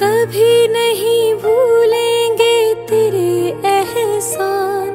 कभी 0.00 0.68
नहीं 0.68 1.34
भूलेंगे 1.34 2.74
तेरे 2.86 3.30
एहसान। 3.68 4.90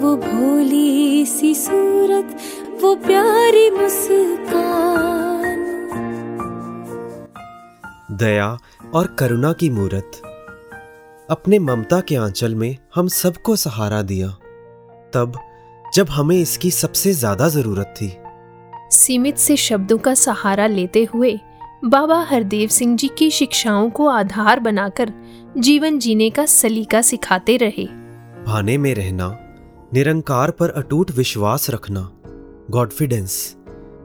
वो 0.00 0.16
भोली 0.16 1.24
सी 1.26 1.54
सूरत 1.54 2.36
वो 2.82 2.94
प्यारी 2.96 3.70
मुस्कान। 3.70 5.62
दया 8.12 8.56
और 8.94 9.06
करुणा 9.18 9.52
की 9.52 9.70
मूरत। 9.70 10.20
अपने 11.28 11.58
ममता 11.60 12.00
के 12.00 12.16
आंचल 12.16 12.54
में 12.54 12.76
हम 12.94 13.08
सबको 13.12 13.56
सहारा 13.56 14.02
दिया। 14.02 14.28
तब 15.14 15.40
जब 15.94 16.06
हमें 16.10 16.36
इसकी 16.36 16.70
सबसे 16.72 17.12
ज़्यादा 17.12 17.48
ज़रूरत 17.48 17.94
थी। 17.96 18.12
सीमित 18.92 19.36
से 19.38 19.56
शब्दों 19.56 19.98
का 19.98 20.14
सहारा 20.18 20.66
लेते 20.66 21.04
हुए 21.04 21.38
बाबा 21.84 22.20
हरदेव 22.20 22.68
सिंह 22.68 22.96
जी 22.96 23.08
की 23.08 23.30
शिक्षाओं 23.30 23.88
को 23.90 24.06
आधार 24.08 24.60
बनाकर 24.60 25.12
जीवन 25.58 25.98
जीने 25.98 26.28
का 26.30 26.44
सलीका 26.46 27.02
सिखाते 27.02 27.56
रहे। 27.56 27.84
भाने 28.46 28.76
में 28.78 28.94
रहना 28.94 29.26
निरंकार 29.94 30.50
पर 30.50 30.70
अटूट 30.70 31.10
विश्वास 31.10 31.70
रखना 31.70 32.08
गॉडफिडेंस 32.70 33.56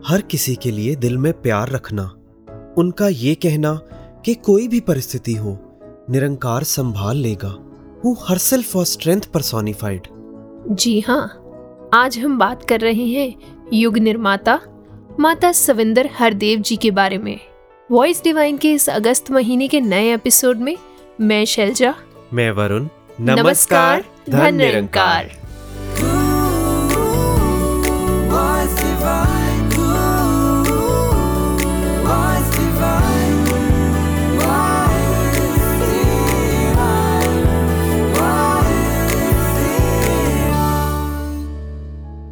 हर 0.07 0.21
किसी 0.21 0.55
के 0.55 0.71
लिए 0.71 0.95
दिल 0.95 1.17
में 1.17 1.31
प्यार 1.41 1.69
रखना 1.69 2.03
उनका 2.77 3.07
ये 3.07 3.35
कहना 3.35 3.73
कि 4.25 4.33
कोई 4.35 4.67
भी 4.67 4.79
परिस्थिति 4.79 5.33
हो 5.33 5.57
निरंकार 6.09 6.63
संभाल 6.63 7.17
लेगा। 7.17 7.55
Who 8.05 8.15
her 8.27 8.37
self 8.37 8.71
for 8.73 8.85
strength 8.85 9.21
personified. 9.33 10.07
जी 10.71 10.99
हाँ 10.99 11.23
आज 11.93 12.17
हम 12.17 12.37
बात 12.39 12.63
कर 12.63 12.79
रहे 12.79 13.07
हैं 13.07 13.33
युग 13.73 13.97
निर्माता 13.97 14.59
माता 15.19 15.51
सविंदर 15.51 16.09
हरदेव 16.13 16.59
जी 16.59 16.75
के 16.75 16.91
बारे 16.91 17.17
में। 17.17 17.39
वॉइस 17.91 18.23
डिवाइन 18.23 18.57
के 18.57 18.71
इस 18.71 18.89
अगस्त 18.89 19.31
महीने 19.31 19.67
के 19.67 19.81
नए 19.81 20.13
एपिसोड 20.13 20.57
में 20.57 20.77
मैं 21.21 21.45
शैलजा। 21.45 21.95
मैं 22.33 22.51
वरुण। 22.51 22.87
नमस्कार 23.21 24.05
धन 24.29 24.55
निरंकार। 24.55 25.25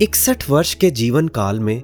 इकसठ 0.01 0.49
वर्ष 0.49 0.73
के 0.73 0.91
जीवन 0.91 1.27
काल 1.27 1.59
में 1.59 1.83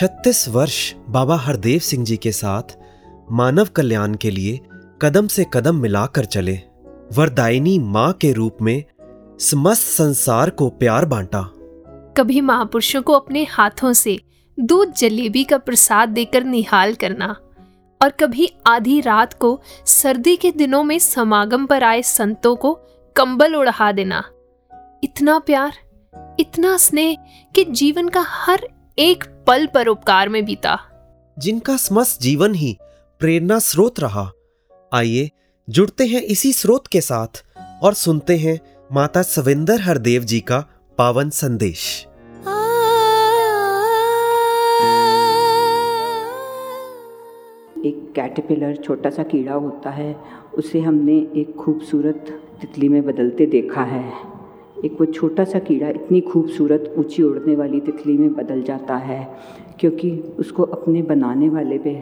36 0.00 0.48
वर्ष 0.48 0.94
बाबा 1.08 1.36
हरदेव 1.36 1.78
सिंह 1.78 2.04
जी 2.04 2.16
के 2.16 2.32
साथ 2.32 2.87
मानव 3.32 3.68
कल्याण 3.76 4.14
के 4.14 4.30
लिए 4.30 4.60
कदम 5.02 5.26
से 5.26 5.46
कदम 5.52 5.76
मिलाकर 5.76 6.24
चले। 6.24 6.60
वरदायिनी 7.12 7.78
माँ 7.78 8.12
के 8.12 8.32
रूप 8.32 8.56
में 8.62 8.84
समस्त 9.40 9.82
संसार 9.82 10.50
को 10.50 10.68
प्यार 10.68 11.04
बांटा। 11.04 11.42
कभी 12.16 12.40
महापुरुषों 12.40 13.02
को 13.02 13.12
अपने 13.12 13.44
हाथों 13.44 13.92
से 13.92 14.20
दूध 14.60 14.92
जलेबी 14.92 15.44
का 15.44 15.58
प्रसाद 15.58 16.08
देकर 16.08 16.44
निहाल 16.44 16.94
करना 16.94 17.36
और 18.02 18.08
कभी 18.10 18.48
आधी 18.66 19.00
रात 19.00 19.32
को 19.32 19.60
सर्दी 19.86 20.36
के 20.36 20.50
दिनों 20.50 20.84
में 20.84 20.98
समागम 20.98 21.66
पर 21.66 21.84
आए 21.84 22.02
संतों 22.02 22.56
को 22.56 22.80
कंबल 23.16 23.54
उड़ा 23.54 23.92
देना। 23.92 24.24
इतना 25.04 25.38
प्यार 25.38 25.72
इतना 26.40 26.76
स्नेह 26.76 27.16
कि 27.54 27.64
जीवन 27.64 28.08
का 28.08 28.24
हर 28.26 28.68
एक 28.98 29.24
पल 29.46 29.66
परोपकार 29.66 30.28
में 30.28 30.44
बीता। 30.44 30.78
जिनका 31.38 31.76
समस्त 31.76 32.20
जीवन 32.20 32.54
ही 32.54 32.78
प्रेरणा 33.20 33.58
स्रोत 33.58 33.98
रहा। 34.00 34.30
आइए, 34.92 35.30
जुड़ते 35.68 36.04
हैं 36.04 36.20
इसी 36.22 36.52
स्रोत 36.52 36.86
के 36.86 37.00
साथ 37.00 37.42
और 37.82 37.94
सुनते 37.94 38.36
हैं 38.36 38.58
माता 38.92 39.22
सविंदर 39.22 39.80
हरदेव 39.80 40.22
जी 40.22 40.38
का 40.40 40.58
पावन 40.98 41.30
संदेश। 41.30 41.86
एक 47.84 48.12
कैटरपिलर 48.16 48.76
छोटा 48.76 49.10
सा 49.10 49.22
कीड़ा 49.22 49.54
होता 49.54 49.90
है, 49.90 50.14
उसे 50.54 50.80
हमने 50.80 51.16
एक 51.40 51.54
खूबसूरत 51.56 52.24
तितली 52.60 52.88
में 52.88 53.02
बदलते 53.06 53.46
देखा 53.46 53.82
है। 53.84 54.04
एक 54.84 54.96
वो 55.00 55.06
छोटा 55.06 55.44
सा 55.44 55.58
कीड़ा 55.58 55.88
इतनी 55.88 56.20
खूबसूरत 56.20 56.94
ऊँची 56.98 57.22
उड़ने 57.22 57.56
वाली 57.56 57.80
तितली 57.80 58.16
में 58.18 58.32
बदल 58.34 58.62
जाता 58.62 58.96
है, 58.96 59.24
क्योंकि 59.80 60.10
उसको 60.38 60.62
अपने 60.62 61.02
बनाने 61.02 61.48
वाले 61.48 61.78
पे 61.78 61.94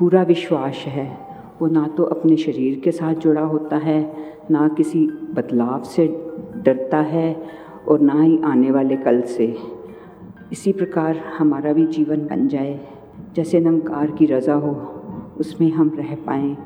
पूरा 0.00 0.22
विश्वास 0.22 0.84
है। 0.86 1.18
वो 1.62 1.68
ना 1.68 1.86
तो 1.86 2.02
अपने 2.02 2.36
शरीर 2.36 2.80
के 2.80 2.90
साथ 2.90 3.14
जुड़ा 3.14 3.40
होता 3.40 3.76
है, 3.76 4.14
ना 4.50 4.68
किसी 4.68 5.06
बदलाव 5.06 5.82
से 5.82 6.26
डरता 6.56 6.98
है 6.98 7.42
और 7.88 8.00
ना 8.00 8.22
ही 8.22 8.40
आने 8.44 8.70
वाले 8.70 8.96
कल 8.96 9.20
से। 9.20 9.56
इसी 10.52 10.72
प्रकार 10.72 11.16
हमारा 11.16 11.72
भी 11.72 11.86
जीवन 11.86 12.16
बन 12.16 12.48
जाए। 12.48 12.80
जैसे 13.36 13.60
नंकार 13.60 14.10
की 14.10 14.26
रज़ा 14.26 14.54
हो, 14.54 15.02
उसमें 15.40 15.70
हम 15.70 15.92
रह 15.98 16.14
पाएँ 16.14 16.56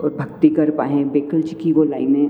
और 0.00 0.16
भक्ति 0.20 0.48
कर 0.48 0.70
पाएँ। 0.70 1.04
बेकल 1.04 1.42
जी 1.42 1.56
की 1.56 1.72
वो 1.72 1.84
लाइनें 1.84 2.28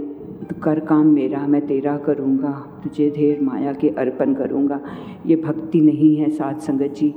"तू 0.51 0.61
कर 0.61 0.81
काम 0.81 1.07
मेरा, 1.07 1.47
मैं 1.47 1.67
तेरा 1.67 1.97
करूँगा, 1.97 2.81
तुझे 2.85 3.11
ढेर 3.11 3.41
माया 3.41 3.73
के 3.73 3.89
अर्पण 3.89 4.35
करूँगा। 4.35 4.81
ये 5.27 5.37
भक्ति 5.37 5.81
नहीं 5.81 6.17
है 6.17 6.31
साथ 6.31 6.55
संगत 6.55 6.95
जी। 6.97 7.15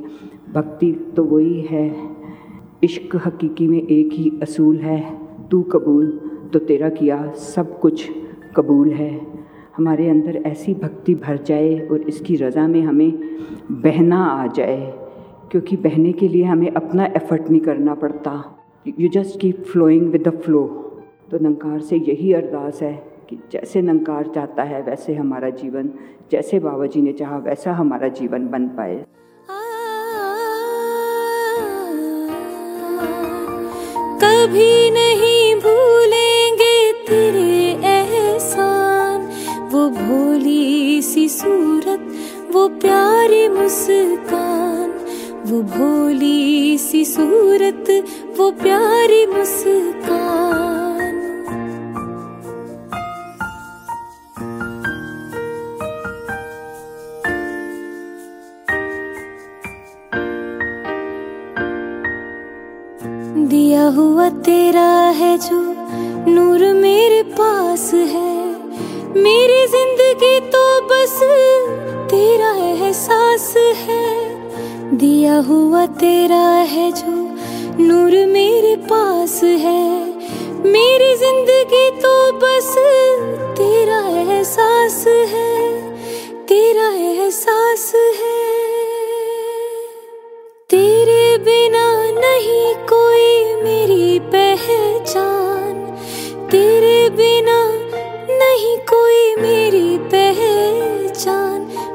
भक्ति 0.54 1.14
तो 1.16 1.24
वही 1.24 1.62
है 1.62 2.13
इश्क 2.84 3.16
हकीकी 3.26 3.68
में 3.68 3.82
एक 3.82 4.14
ही 4.14 4.32
असूल 4.44 4.78
है। 4.78 5.02
तू 5.52 5.62
कबूल 5.72 6.10
तो 6.54 6.60
तेरा 6.62 6.90
किया 6.92 7.32
सब 7.46 7.80
कुछ 7.80 8.10
कबूल 8.56 8.92
है। 8.92 9.12
हमारे 9.78 10.10
अंदर 10.10 10.36
ऐसी 10.46 10.74
भक्ति 10.74 11.16
भर 11.16 11.38
जाए 11.46 11.80
और 11.82 12.02
इसकी 12.02 12.36
रज़ा 12.36 12.68
में 12.68 12.82
हमें 12.82 13.14
बहना 13.72 14.24
आ 14.26 14.46
जाए, 14.48 14.94
क्योंकि 15.52 15.76
बहने 15.78 16.12
के 16.12 16.28
लिए 16.28 16.44
हमें 16.44 16.70
अपना 16.72 17.06
एफर्ट 17.06 17.50
नहीं 17.50 17.62
करना 17.62 17.96
पड़ता। 17.96 18.34
You 19.00 19.10
just 19.10 19.40
keep 19.40 19.64
flowing 19.64 20.08
with 20.12 20.28
the 20.28 20.38
flow 20.38 20.64
तो 21.32 21.40
नंकार 21.40 21.80
से 21.80 21.98
यही 22.00 22.34
अरदास 22.34 22.82
है 22.82 22.94
कि 23.30 23.38
जैसे 23.52 23.82
नंकार 23.82 24.28
चाहता 24.28 24.64
है, 24.64 24.82
वैसे 24.82 25.14
हमारा 25.16 25.50
जीवन, 25.52 25.90
जैसे 26.32 26.60
बाबा 26.60 26.86
जी 26.86 27.02
ने 27.02 27.14
चाहा, 27.14 27.38
वैसा 27.40 27.74
हमारा 27.74 28.08
जीवन 28.10 28.48
बन 28.48 28.68
पाए। 28.68 29.04
कभी 34.34 34.90
नहीं 34.90 35.56
भूलेंगे 35.56 36.94
तेरे 36.94 37.88
एहसान। 37.88 39.22
वो 39.72 39.90
भोली 39.90 41.02
सी 41.02 41.30
सूरत, 41.30 42.16
वो 42.52 42.68
प्यारी 42.68 43.48
मुस्कान। 43.48 44.90
वो 45.46 45.62
भोली 45.62 46.78
सी 46.78 47.06
सूरत, 47.06 48.06
वो 48.38 48.52
प्यारी 48.52 49.26
मुस्कान। 49.26 50.33
तेरा 64.30 64.90
है 65.10 65.38
जो 65.38 65.60
नूर 66.32 66.62
मेरे 66.74 67.22
पास 67.24 67.94
है। 67.94 68.34
मेरी 69.16 69.66
ज़िंदगी 69.68 70.40
तो 70.40 70.64
बस 70.82 71.18
तेरा 72.10 72.52
एहसास 72.66 73.54
है। 73.58 74.06
दिया 74.98 75.38
हुआ 75.40 75.86
तेरा 75.86 76.46
है 76.72 76.92
जो 76.92 77.16
नूर 77.80 78.26
मेरे 78.26 78.76
पास 78.76 79.44
है। 79.44 79.84
मेरी 80.66 81.16
ज़िंदगी 81.16 81.90
तो 82.02 82.32
बस 82.32 82.74
तेरा 83.58 84.00
एहसास 84.22 85.04
है। 85.08 85.52
तेरा 86.48 86.90
एहसास 86.90 87.92
है। 87.96 88.42
तेरे 90.70 91.38
बिना 91.38 91.88
नहीं 92.20 92.74
कोई 92.76 93.03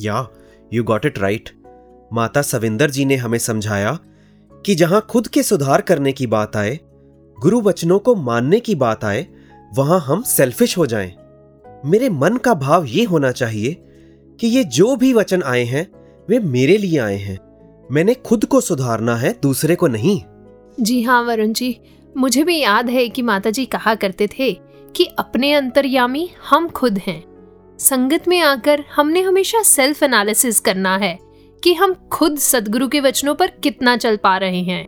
या 0.00 0.28
you 0.72 0.84
got 0.84 1.06
it 1.06 1.18
right 1.18 1.50
Mata 2.12 2.42
Savinder 2.42 2.90
ji 2.90 3.04
ने 3.04 3.16
हमें 3.16 3.38
समझाया 3.38 3.98
कि 4.66 4.74
जहाँ 4.74 5.06
खुद 5.10 5.28
के 5.28 5.42
सुधार 5.42 5.80
करने 5.80 6.12
की 6.12 6.26
बात 6.26 6.56
आए 6.56 6.80
गुरु 7.42 7.60
वचनों 7.60 7.98
को 7.98 8.14
मानने 8.14 8.60
की 8.60 8.74
बात 8.74 9.04
आए, 9.04 9.26
वहाँ 9.76 10.00
हम 10.00 10.22
सेल्फिश 10.22 10.78
हो 10.78 10.86
जाएँ। 10.86 11.16
मेरे 11.84 12.08
मन 12.08 12.36
का 12.36 12.54
भाव 12.54 12.84
ये 12.84 13.04
होना 13.04 13.32
चाहिए 13.32 13.76
कि 14.40 14.46
ये 14.46 14.64
जो 14.64 14.96
भी 14.96 15.12
वचन 15.12 15.42
आए 15.42 15.64
हैं, 15.64 15.90
वे 16.28 16.38
मेरे 16.38 16.76
लिए 16.78 16.98
आए 16.98 17.16
हैं। 17.16 17.38
मैंने 17.90 18.14
खुद 18.14 18.44
को 18.44 18.60
सुधारना 18.60 19.16
है, 19.16 19.36
दूसरे 19.42 19.74
को 19.74 19.88
नहीं। 19.88 20.20
जी 20.80 21.02
हाँ 21.02 21.22
वरुण 21.22 21.52
जी। 21.52 21.80
मुझे 22.16 22.44
भी 22.44 22.58
याद 22.58 22.90
है 22.90 23.08
कि 23.08 23.22
माता 23.22 23.50
जी 23.50 23.64
कहा 23.64 23.94
करते 23.94 24.26
थे 24.26 24.60
कि 24.96 25.04
अपने 25.04 25.52
अंतर्यामी 25.52 26.30
हम 26.50 26.68
खुद 26.68 26.98
हैं। 26.98 27.24
संगत 27.78 28.28
में 28.28 28.40
आकर 28.40 28.84
हमने 28.96 29.20
हमेशा 29.20 29.62
सेल्फ 29.62 30.02
एनालिसिस 30.02 30.60
करना 30.60 30.96
है 30.96 31.18
कि 31.64 31.74
हम 31.74 31.94
खुद 31.94 32.38
सदगुरु 32.38 32.88
के 32.88 33.00
वचनों 33.00 33.34
पर 33.34 33.46
कितना 33.46 33.96
चल 33.96 34.16
पा 34.16 34.36
रहे 34.36 34.62
हैं। 34.62 34.86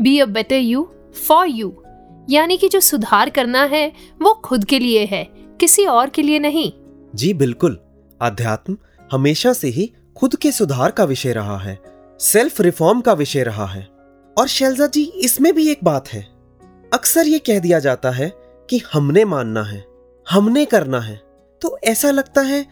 Be 0.00 0.18
a 0.18 0.26
better 0.26 0.56
you 0.56 0.88
for 1.28 1.46
you 1.46 1.82
यानी 2.30 2.56
कि 2.56 2.68
जो 2.68 2.80
सुधार 2.80 3.30
करना 3.30 3.64
है, 3.64 3.92
वो 4.22 4.32
खुद 4.34 4.64
के 4.64 4.78
लिए 4.78 5.04
है, 5.04 5.24
किसी 5.60 5.84
और 5.86 6.10
के 6.10 6.22
लिए 6.22 6.38
नहीं। 6.38 6.72
जी, 7.14 7.34
बिल्कुल। 7.34 7.78
अध्यात्म 8.20 8.76
हमेशा 9.12 9.52
से 9.52 9.68
ही 9.68 9.92
खुद 10.16 10.36
के 10.36 10.52
सुधार 10.52 10.90
का 10.90 11.04
विषय 11.04 11.32
रहा 11.32 11.58
है 11.58 11.78
सेल्फ 12.20 12.60
रिफॉर्म 12.60 13.00
का 13.00 13.12
विषय 13.12 13.42
रहा 13.42 13.66
है। 13.66 13.88
और 14.38 14.48
शैलजा 14.48 14.86
जी, 14.86 15.04
इसमें 15.04 15.54
भी 15.54 15.70
एक 15.70 15.78
बात 15.84 16.08
है। 16.08 16.22
अक्सर 16.94 17.26
ये 17.26 17.38
कह 17.38 17.58
दिया 17.58 17.78
जाता 17.78 18.10
है 18.10 18.32
कि 18.70 18.82
हमने 18.92 19.24
मानना 19.24 19.62
है, 19.62 19.84
हमने 20.30 20.64
करना 20.64 21.00
है। 21.00 21.20
तो 21.62 21.78
ऐसा 21.84 22.10
लगता 22.10 22.40
है 22.40 22.66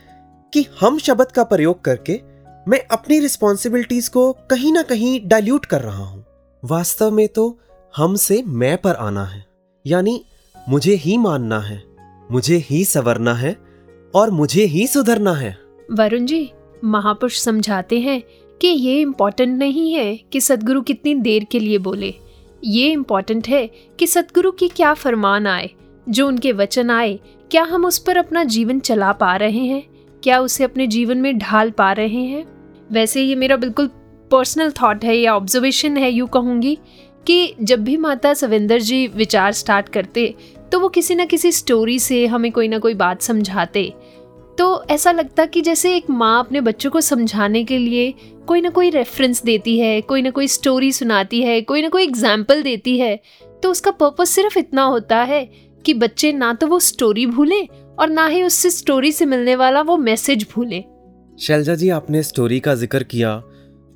कि 0.53 0.67
हम 0.81 0.99
शब्द 0.99 1.33
का 1.33 1.45
प्रयोग 1.45 1.85
करके 1.85 2.21
मैं 2.69 2.81
अपनी 2.91 3.19
रिस्पॉन्सिबिलिटीज 3.21 4.09
को 4.09 4.33
कहीं 4.33 4.73
ना 4.73 4.83
कहीं 4.83 5.21
डाइल्यूट 5.25 5.67
कर 5.67 5.81
रहा 5.81 6.05
हूँ। 6.05 6.25
वास्तव 6.65 7.11
में 7.11 7.29
तो 7.29 7.59
हमसे 7.97 8.43
मैं 8.47 8.79
पर 8.79 8.95
आना 8.95 9.25
है। 9.25 9.45
यानी, 9.87 10.25
मुझे 10.69 10.95
ही 10.95 11.17
मानना 11.17 11.59
है, 11.61 11.83
मुझे 12.31 12.57
ही 12.57 12.85
संवरना 12.85 13.35
है, 13.35 13.57
और 14.15 14.31
मुझे 14.31 14.65
ही 14.65 14.87
सुधरना 14.87 15.33
है। 15.33 15.59
वरुण 15.93 16.27
जी, 16.27 16.51
महापुरुष 16.85 17.39
समझाते 17.39 18.01
हैं 18.01 18.23
कि 18.61 18.69
ये 18.69 19.01
इम्पोर्टेंट 19.01 19.59
नहीं 19.59 19.93
है 19.93 20.17
कि 20.33 20.41
सदगुरु 20.41 20.83
कितनी 20.83 21.15
देर 21.15 21.45
के 21.45 21.61
लिए 21.61 21.79
बोले। 21.79 22.15
ये 22.65 22.93
इम्पोर्टेंट 22.93 23.49
है 23.49 23.71
कि 23.99 24.07
सदगुरु 24.07 24.51
की 24.51 24.69
क्या 24.69 24.95
फरमान 24.95 25.47
आए, 25.47 25.71
जो 26.09 26.29
उनके 26.29 26.53
वचन 26.53 26.91
आए, 26.91 27.21
क्या 27.51 27.63
हम 27.63 27.85
उस 27.85 27.99
पर 27.99 28.17
अपना 28.17 28.45
जीवन 28.45 28.81
चला 28.81 29.13
पा 29.13 29.37
रहे 29.37 29.67
हैं, 29.67 29.83
क्या 30.23 30.41
उसे 30.41 30.65
अपने 30.65 30.87
जीवन 30.87 31.19
में 31.19 31.39
ढाल 31.39 31.71
पा 31.71 31.93
रहे 31.93 32.25
हैं। 32.25 32.45
वैसे 32.93 33.23
ये 33.23 33.35
मेरा 33.35 33.57
बिल्कुल 33.57 33.91
पर्सनल 34.31 34.71
थॉट 34.71 35.05
है 35.05 35.17
या 35.17 35.37
ऑब्जर्वेशन 35.37 35.97
है, 35.97 36.11
यूँ 36.11 36.29
कहूँगी 36.29 36.79
कि 37.27 37.55
जब 37.61 37.85
भी 37.85 37.97
माता 37.97 38.33
सविंदर 38.35 38.81
जी 38.81 39.07
विचार 39.07 39.53
स्टार्ट 39.53 39.89
करते 39.89 40.35
तो 40.73 40.81
वो 40.81 40.89
किसी 40.89 41.15
ना 41.15 41.25
किसी 41.25 41.53
स्टोरी 41.53 41.99
से 41.99 42.27
हमें 42.27 42.51
कोई 42.53 42.69
ना 42.69 42.79
कोई 42.79 42.95
बात 42.95 43.23
समझाते। 43.23 43.93
तो 44.59 44.85
ऐसा 44.91 45.13
लगता 45.13 45.45
कि 45.47 45.61
जैसे 45.61 45.95
एक 45.97 46.11
माँ 46.11 46.39
अपने 46.41 46.61
बच्चों 46.61 46.91
को 46.91 47.01
समझाने 47.01 47.63
के 47.65 47.79
लिए 47.79 48.15
कोई 48.47 48.61
ना 48.61 48.71
कोई 48.71 48.91
रेफरेंस 48.91 49.43
देती 49.43 49.79
है, 49.79 50.01
कोई 50.01 50.23
ना 50.23 50.31
कोई 50.31 50.49
स्टोरी 50.49 50.91
सुनाती 50.93 51.43
है, 51.43 51.61
कोई 51.63 51.83
ना 51.83 51.89
कोई 51.89 52.03
एग्ज़ाम्पल 52.03 52.63
देती 52.63 52.99
है 52.99 53.17
तो 53.63 53.71
उसका 53.71 53.91
पर्पस 53.93 54.31
सिर्फ़ 54.31 54.59
इतना 54.59 54.83
होता 54.85 55.23
है 55.23 55.45
कि 55.85 55.95
बच्चे 55.95 56.33
ना 56.33 56.53
तो 56.53 56.67
वो 56.67 56.79
स्टोरी 56.81 57.27
भूलें 57.27 57.67
और 57.99 58.09
ना 58.11 58.27
ही 58.27 58.43
उससे 58.43 58.71
स्टोरी 58.71 59.13
से 59.13 59.25
मिलने 59.27 59.57
वाला 59.57 59.81
वो 59.83 59.97
मैसेज 59.99 60.47
भूलें। 60.55 60.83
शैलजा 61.39 61.75
जी, 61.75 61.89
आपने 61.91 62.23
स्टोरी 62.23 62.61
का 62.61 62.75
ज़िक्र 62.75 63.03
किया 63.05 63.43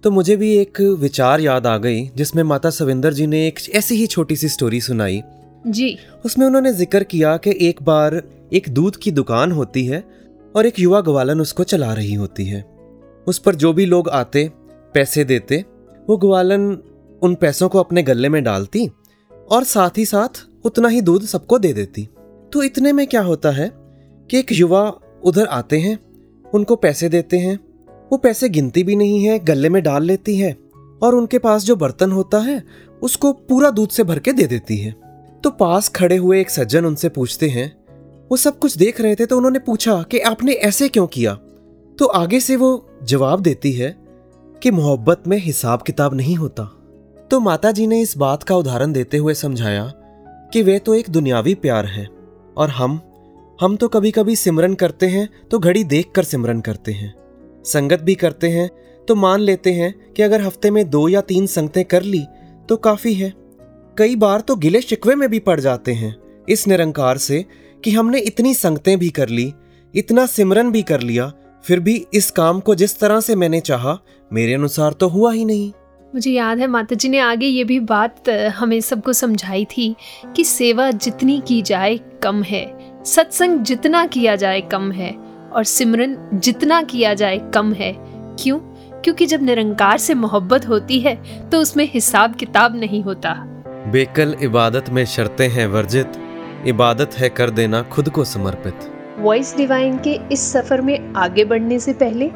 तो 0.04 0.10
मुझे 0.10 0.36
भी 0.36 0.54
एक 0.56 0.80
विचार 0.80 1.40
याद 1.40 1.66
आ 1.66 1.76
गई 1.76 2.04
जिसमें 2.16 2.42
माता 2.42 2.70
सविंदर 2.70 3.12
जी 3.12 3.26
ने 3.26 3.46
एक 3.46 3.58
ऐसी 3.70 3.94
ही 3.94 4.06
छोटी 4.06 4.36
सी 4.36 4.48
स्टोरी 4.48 4.80
सुनाई। 4.80 5.22
जी। 5.66 5.96
उसमें 6.24 6.46
उन्होंने 6.46 6.72
ज़िक्र 6.72 7.04
किया 7.04 7.36
कि 7.36 7.54
एक 7.60 7.82
बार 7.82 8.22
एक 8.52 8.68
दूध 8.68 8.96
की 8.96 9.10
दुकान 9.10 9.52
होती 9.52 9.84
है 9.86 10.02
और 10.54 10.66
एक 10.66 10.80
युवा 10.80 11.00
ग्वालन 11.00 11.40
उसको 11.40 11.64
चला 11.64 11.92
रही 11.94 12.14
होती 12.14 12.44
है। 12.44 12.64
उस 13.26 13.38
पर 13.38 13.54
जो 13.54 13.72
भी 13.72 13.86
लोग 13.86 14.08
आते 14.08 14.50
पैसे 14.94 15.24
देते 15.24 15.64
वो 16.08 16.16
ग्वालन 16.16 16.66
उन 17.22 17.34
पैसों 17.34 17.68
को 17.68 17.78
अपने 17.78 18.02
गले 18.02 18.28
में 18.28 18.42
डालती 18.44 18.88
और 19.50 19.64
साथ 19.64 19.98
ही 19.98 20.04
साथ 20.04 20.44
उतना 20.64 20.88
ही 20.88 21.00
दूध 21.00 21.24
सबको 21.24 21.58
दे 21.58 21.72
देती। 21.72 22.08
तो 22.52 22.62
इतने 22.62 22.92
में 22.92 23.06
क्या 23.06 23.22
होता 23.22 23.50
है 23.50 23.70
कि 24.30 24.38
एक 24.38 24.52
युवा 24.52 24.82
उधर 25.24 25.46
आते 25.46 25.78
हैं 25.78 25.98
उनको 26.44 26.76
पैसे 26.76 27.08
देते 27.08 27.38
हैं 27.38 27.58
वो 28.10 28.16
पैसे 28.16 28.48
गिनती 28.48 28.82
भी 28.84 28.96
नहीं 28.96 29.24
है, 29.24 29.38
गले 29.38 29.68
में 29.68 29.82
डाल 29.82 30.04
लेती 30.04 30.36
है 30.36 30.56
और 31.02 31.14
उनके 31.14 31.38
पास 31.38 31.64
जो 31.64 31.76
बर्तन 31.76 32.12
होता 32.12 32.38
है, 32.38 32.62
उसको 33.02 33.32
पूरा 33.32 33.70
दूध 33.70 33.88
से 33.88 34.04
भर 34.04 34.18
के 34.18 34.32
दे 34.32 34.46
देती 34.46 34.76
है। 34.76 34.94
तो 35.44 35.50
पास 35.50 35.88
खड़े 35.88 36.16
हुए 36.16 36.40
एक 36.40 36.50
सज्जन 36.50 36.84
उनसे 36.84 37.08
पूछते 37.08 37.48
हैं, 37.48 37.72
वो 38.30 38.36
सब 38.36 38.58
कुछ 38.58 38.76
देख 38.76 39.00
रहे 39.00 39.14
थे 39.14 39.26
तो 39.26 39.36
उन्होंने 39.36 39.58
पूछा 39.58 40.02
कि 40.02 40.18
आपने 40.20 40.52
ऐसे 40.52 40.88
क्यों 40.88 41.06
किया? 41.06 41.34
तो 41.98 42.06
आगे 42.06 42.40
से 42.40 42.56
वो 42.56 42.88
जवाब 43.02 43.40
देती 43.40 43.72
है 43.72 43.96
कि 44.62 44.70
मोहब्बत 44.70 45.22
में 45.28 45.36
हिसाब 45.38 45.82
किताब 45.82 46.14
नहीं 46.14 46.36
होता। 46.36 46.64
तो 47.30 47.40
माता 47.40 47.70
जी 47.72 47.86
ने 47.86 48.00
इस 48.00 48.16
बात 48.16 48.42
का 48.42 48.56
उदाहरण 48.56 48.92
देते 48.92 49.16
हुए 49.16 49.34
समझाया 49.34 49.84
कि 50.52 50.62
वे 50.62 50.78
तो 50.78 50.94
एक 50.94 51.10
दुनियावी 51.10 51.54
प्यार 51.54 51.86
है 51.86 52.08
और 52.56 52.70
हम 52.70 53.00
हम 53.60 53.76
तो 53.76 53.88
कभी 53.88 54.10
कभी 54.10 54.36
सिमरन 54.36 54.74
करते 54.74 55.06
हैं 55.06 55.28
तो 55.50 55.58
घड़ी 55.58 55.84
देख 55.84 56.10
कर 56.14 56.24
सिमरन 56.24 56.60
करते 56.60 56.92
हैं। 56.92 57.14
संगत 57.64 58.00
भी 58.00 58.14
करते 58.14 58.48
हैं 58.48 58.68
तो 59.08 59.14
मान 59.14 59.40
लेते 59.40 59.72
हैं 59.72 59.94
कि 60.12 60.22
अगर 60.22 60.40
हफ़्ते 60.40 60.70
में 60.70 60.88
दो 60.90 61.08
या 61.08 61.20
तीन 61.20 61.46
संगतें 61.46 61.84
कर 61.84 62.02
ली 62.02 62.24
तो 62.68 62.76
काफ़ी 62.78 63.14
है। 63.14 63.32
कई 63.96 64.16
बार 64.16 64.40
तो 64.40 64.56
गिले 64.56 64.80
शिकवे 64.80 65.14
में 65.14 65.28
भी 65.30 65.38
पड़ 65.38 65.58
जाते 65.60 65.92
हैं, 65.92 66.14
इस 66.48 66.66
निरंकार 66.68 67.18
से 67.18 67.44
कि 67.84 67.90
हमने 67.90 68.18
इतनी 68.20 68.54
संगतें 68.54 68.98
भी 68.98 69.08
कर 69.10 69.28
ली, 69.28 69.52
इतना 69.94 70.26
सिमरन 70.26 70.70
भी 70.70 70.82
कर 70.82 71.00
लिया, 71.00 71.32
फिर 71.64 71.80
भी 71.80 71.94
इस 72.14 72.30
काम 72.30 72.60
को 72.60 72.74
जिस 72.74 72.98
तरह 73.00 73.20
से 73.20 73.34
मैंने 73.34 73.60
चाहा, 73.60 73.98
मेरे 74.30 74.54
अनुसार 74.54 74.92
तो 74.92 75.08
हुआ 75.08 75.32
ही 75.32 75.44
नहीं। 75.44 75.70
मुझे 76.12 76.30
याद 76.30 76.58
है 76.58 76.66
माता 76.66 76.94
जी 76.94 77.08
ने 77.08 77.18
आगे 77.18 77.46
ये 77.46 77.64
भी 77.64 77.78
बात 77.80 78.28
हमें 78.56 78.80
सबको 78.80 79.12
समझाई 79.12 79.64
थी 79.70 79.94
कि 80.36 80.44
सेवा 80.44 80.90
जितनी 80.90 81.40
की 81.48 81.60
जाए 81.62 81.98
कम 82.22 82.42
है, 82.42 82.64
सत्संग 83.06 83.58
जितना 83.60 84.04
किया 84.06 84.36
जाए 84.36 84.60
कम 84.62 84.90
है। 84.92 85.10
और 85.52 85.64
सिमरन 85.64 86.16
जितना 86.34 86.82
किया 86.82 87.14
जाए 87.14 87.38
कम 87.54 87.72
है। 87.72 87.92
क्यों? 88.36 88.58
क्योंकि 89.04 89.26
जब 89.26 89.42
निरंकार 89.42 89.98
से 89.98 90.14
मोहब्बत 90.14 90.68
होती 90.68 91.00
है 91.00 91.14
तो 91.50 91.60
उसमें 91.60 91.88
हिसाब 91.92 92.34
किताब 92.34 92.76
नहीं 92.76 93.02
होता। 93.02 93.32
बेकल 93.92 94.36
इबादत 94.42 94.90
में 94.90 95.04
शर्तें 95.06 95.48
हैं 95.48 95.66
वर्जित 95.66 96.12
इबादत 96.66 97.14
है 97.18 97.28
कर 97.28 97.50
देना 97.50 97.82
खुद 97.82 98.08
को 98.08 98.24
समर्पित। 98.24 98.90
वॉइस 99.18 99.56
डिवाइन 99.56 99.98
के 99.98 100.18
इस 100.32 100.52
सफ़र 100.52 100.80
में 100.80 101.12
आगे 101.16 101.44
बढ़ने 101.44 101.78
से 101.78 101.92
पहले 101.92 102.30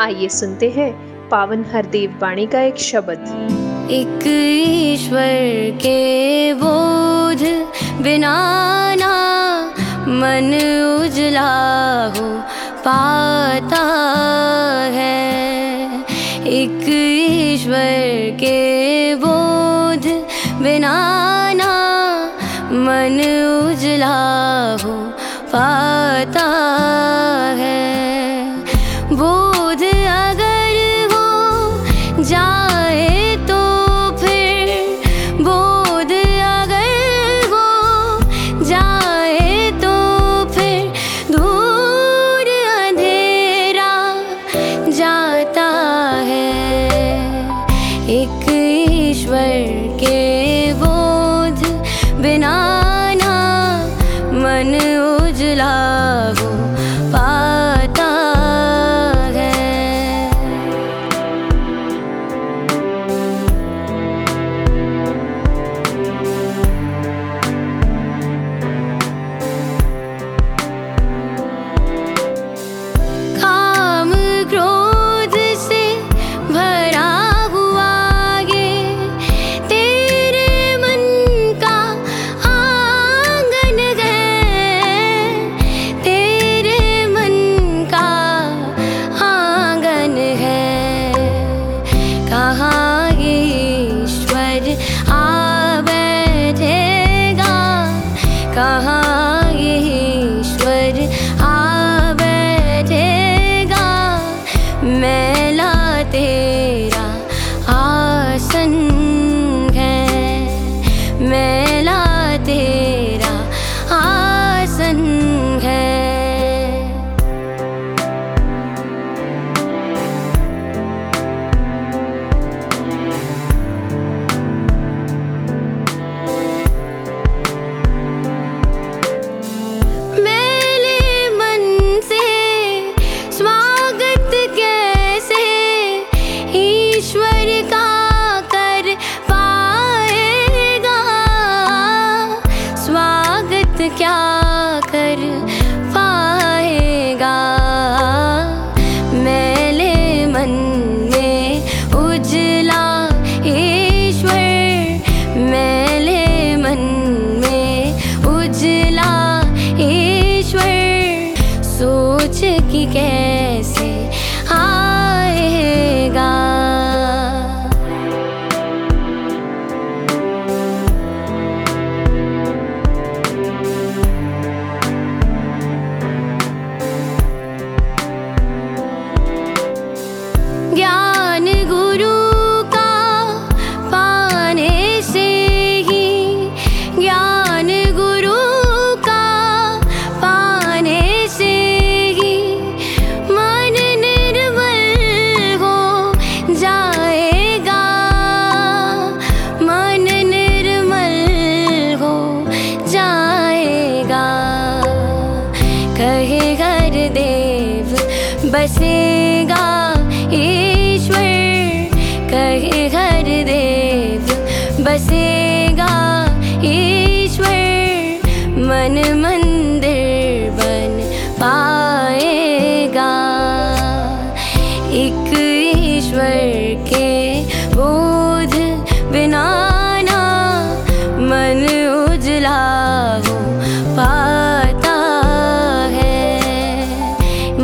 आइए 0.00 0.28
सुनते 0.28 0.70
हैं 0.70 0.92
पावन 1.28 1.64
हरदेव 1.72 2.18
बाणी 2.20 2.46
का 2.46 2.60
एक 2.60 2.78
शब्द। 2.80 3.88
एक 3.90 4.26
ईश्वर 4.26 5.76
के 5.76 6.54
बोध 6.54 7.42
बिना 8.02 8.34
ना 8.94 9.14
मन 10.08 10.54
उजला 11.00 11.50
हो 12.06 12.28
पाता 12.86 13.84
है। 14.94 15.18
एक 16.52 16.86
ईश्वर 16.88 18.36
के 18.40 18.58
बोध 19.24 20.06
बिना 20.62 20.96
ना 21.60 21.72
मन 22.84 23.18
उजला 23.70 24.16
हो 24.82 24.94
पाता 25.52 26.48
है 27.58 27.79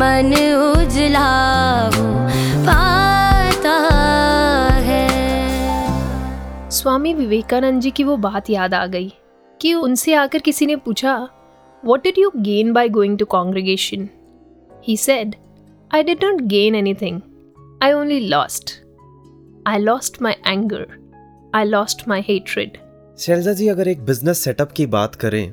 मन 0.07 0.33
उजला 0.55 1.29
पाता 2.67 3.79
है। 4.79 5.09
स्वामी 6.71 7.15
विवेकानंद 7.15 7.81
जी 7.81 7.91
की 7.91 8.05
वो 8.05 8.17
बात 8.17 8.51
याद 8.51 8.75
आ 8.75 8.87
गई 8.87 9.13
कि 9.61 9.75
उनसे 9.75 10.15
आकर 10.15 10.39
किसी 10.39 10.67
ने 10.67 10.77
पूछा 10.77 11.29
what 11.85 12.03
did 12.03 12.19
you 12.19 12.31
gain 12.37 12.73
by 12.73 12.89
going 12.89 13.19
to 13.19 13.25
congregation 13.25 14.09
he 14.89 14.97
said 14.97 15.35
I 15.95 16.03
did 16.03 16.25
not 16.25 16.41
gain 16.41 16.75
anything 16.75 17.21
I 17.83 17.93
only 17.93 18.21
lost 18.21 18.71
I 19.67 19.79
lost 19.79 20.23
my 20.23 20.33
anger 20.47 20.87
I 21.55 21.65
lost 21.65 22.09
my 22.09 22.21
hatred 22.21 22.79
Shailja 23.19 23.53
ji 23.53 23.69
अगर 23.69 23.89
एक 23.89 24.05
बिज़नेस 24.05 24.39
सेटअप 24.39 24.73
की 24.73 24.87
बात 24.87 25.15
करें 25.15 25.53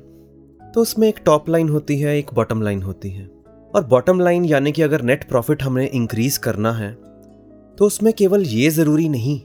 तो 0.72 0.81
उसमें 0.81 1.07
एक 1.07 1.19
टॉप 1.25 1.50
लाइन 1.50 1.69
होती 1.69 2.00
है 2.00 2.17
एक 2.17 2.33
बॉटम 2.33 2.62
लाइन 2.62 2.81
होती 2.81 3.10
है। 3.10 3.42
और 3.75 3.84
बॉटम 3.84 4.20
लाइन 4.20 4.46
यानी 4.46 4.72
कि 4.72 4.82
अगर 4.82 5.01
नेट 5.01 5.24
प्रॉफिट 5.24 5.63
हमें 5.63 5.89
इंक्रीज 5.89 6.38
करना 6.38 6.72
है 6.72 6.92
तो 7.77 7.86
उसमें 7.86 8.13
केवल 8.13 8.44
ये 8.44 8.70
ज़रूरी 8.70 9.10
नहीं 9.10 9.39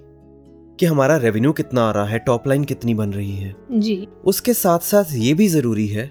कि 0.79 0.87
हमारा 0.87 1.17
रेवेन्यू 1.17 1.53
कितना 1.53 1.83
आ 1.83 1.93
रहा 1.93 2.05
है 2.05 2.19
टॉप 2.19 2.49
लाइन 2.49 2.65
कितनी 2.65 2.95
बन 2.95 3.13
रही 3.13 3.37
है। 3.37 3.55
जी। 3.73 4.07
उसके 4.25 4.55
साथ 4.55 4.79
साथ 4.79 5.05
ये 5.13 5.33
भी 5.35 5.49
ज़रूरी 5.49 5.87
है 5.87 6.11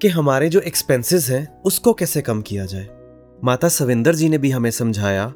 कि 0.00 0.08
हमारे 0.08 0.48
जो 0.48 0.60
एक्सपेंसेस 0.60 1.28
हैं 1.30 1.62
उसको 1.62 1.92
कैसे 1.92 2.20
कम 2.20 2.40
किया 2.42 2.64
जाए। 2.64 2.88
माता 3.44 3.68
सविंदर 3.68 4.14
जी 4.14 4.28
ने 4.28 4.38
भी 4.38 4.50
हमें 4.50 4.70
समझाया 4.70 5.32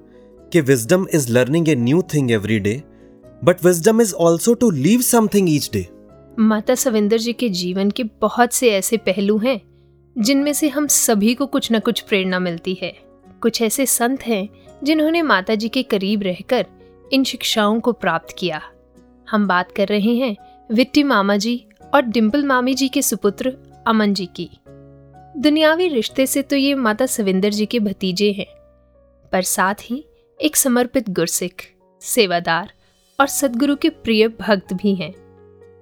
कि 0.53 0.61
wisdom 0.61 1.07
is 1.15 1.33
learning 1.33 1.69
a 1.69 1.75
new 1.75 2.03
thing 2.15 2.31
every 2.31 2.59
day 2.59 2.83
but 3.45 3.65
wisdom 3.65 4.01
is 4.01 4.15
also 4.15 4.55
to 4.55 4.71
leave 4.71 5.01
something 5.01 5.51
each 5.51 5.71
day 5.73 5.87
Mata 6.39 6.75
Savinder 6.75 7.19
ji 7.19 7.33
के 7.33 7.49
जीवन 7.49 7.91
के 7.91 8.05
बहुत 8.21 8.53
से 8.53 8.71
ऐसे 8.71 8.97
पहलू 8.97 9.39
हैं 9.39 9.61
जिनमें 10.19 10.53
से 10.53 10.69
हम 10.69 10.87
सभी 10.87 11.35
को 11.35 11.47
कुछ 11.47 11.73
न 11.73 11.79
कुछ 11.79 12.01
प्रेरणा 12.01 12.39
मिलती 12.39 12.79
है। 12.83 12.93
कुछ 13.41 13.63
ऐसे 13.63 13.87
संत 13.87 14.23
हैं, 14.23 14.49
जिन्होंने 14.85 15.23
माता 15.23 15.55
जी 15.55 15.69
के 15.69 15.83
करीब 15.83 16.23
रहकर 16.23 16.67
इन 17.13 17.25
शिक्षाओं 17.25 17.81
को 17.81 17.93
प्राप्त 17.93 18.35
किया। 18.39 18.61
हम 19.29 19.47
बात 19.49 19.73
कर 19.73 19.89
रहे 19.89 20.15
हैं 20.15 20.37
विट्टी 20.73 21.03
मामा 21.03 21.37
जी 21.37 21.65
और 21.95 22.03
डिम्पल 22.03 22.45
मामी 22.45 22.75
जी 22.75 22.89
के 22.89 23.03
सुपुत्र 23.03 23.57
अमन 23.87 24.15
जी 24.15 24.27
की। 24.37 24.51
दुनियावी 25.37 25.89
रिश्ते 25.89 26.27
से 26.27 26.43
तो 26.43 26.57
ये 26.57 26.75
माता 26.75 27.07
सविंदर 27.07 27.51
जी 27.51 27.67
के 27.67 27.81
भतीजे 27.81 28.33
हैं, 28.33 28.47
पर 29.33 29.43
साथ 29.43 29.75
ही 29.83 30.05
एक 30.41 30.57
समर्पित 30.57 31.11
गुरसिख, 31.11 31.73
सेवादार 32.03 32.73
और 33.21 33.27
सदगुरु 33.27 33.77
के 33.77 33.89
प्रिय 33.89 34.29
भक्त 34.29 34.73
भी 34.73 34.95
हैं। 34.95 35.15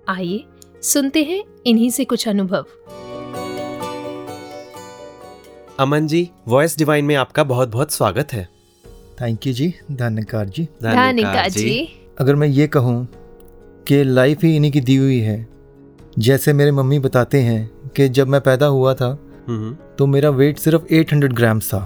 आइए 0.08 0.44
सुनते 0.82 1.22
हैं 1.22 1.42
इन्हीं 1.66 1.90
से 1.90 2.04
कुछ 2.04 2.28
अनुभव। 2.28 2.64
अमन 5.80 6.06
जी 6.06 6.28
वॉइस 6.48 6.76
डिवाइन 6.78 7.04
में 7.04 7.14
आपका 7.14 7.44
बहुत 7.44 7.68
बहुत 7.68 7.90
स्वागत 7.90 8.32
है। 8.32 8.48
थैंक 9.20 9.46
यू 9.46 9.52
जी 9.52 9.74
धन्यकार 9.92 10.48
जी। 10.48 10.62
धानिका 10.82 11.46
जी। 11.48 11.88
अगर 12.20 12.34
मैं 12.34 12.46
ये 12.48 12.66
कहूँ 12.66 13.06
कि 13.88 14.02
लाइफ 14.04 14.44
ही 14.44 14.54
इन्हीं 14.56 14.70
की 14.72 14.80
दी 14.80 14.96
हुई 14.96 15.18
है 15.20 15.46
जैसे 16.18 16.52
मेरे 16.52 16.72
मम्मी 16.72 16.98
बताते 16.98 17.40
हैं 17.40 17.90
कि 17.96 18.08
जब 18.08 18.28
मैं 18.28 18.40
पैदा 18.40 18.66
हुआ 18.66 18.94
था 18.94 19.08
हम्म, 19.48 19.76
तो 19.98 20.06
मेरा 20.06 20.30
वेट 20.30 20.58
सिर्फ़ 20.58 20.94
800 20.94 21.32
ग्राम्स 21.32 21.68
था। 21.68 21.80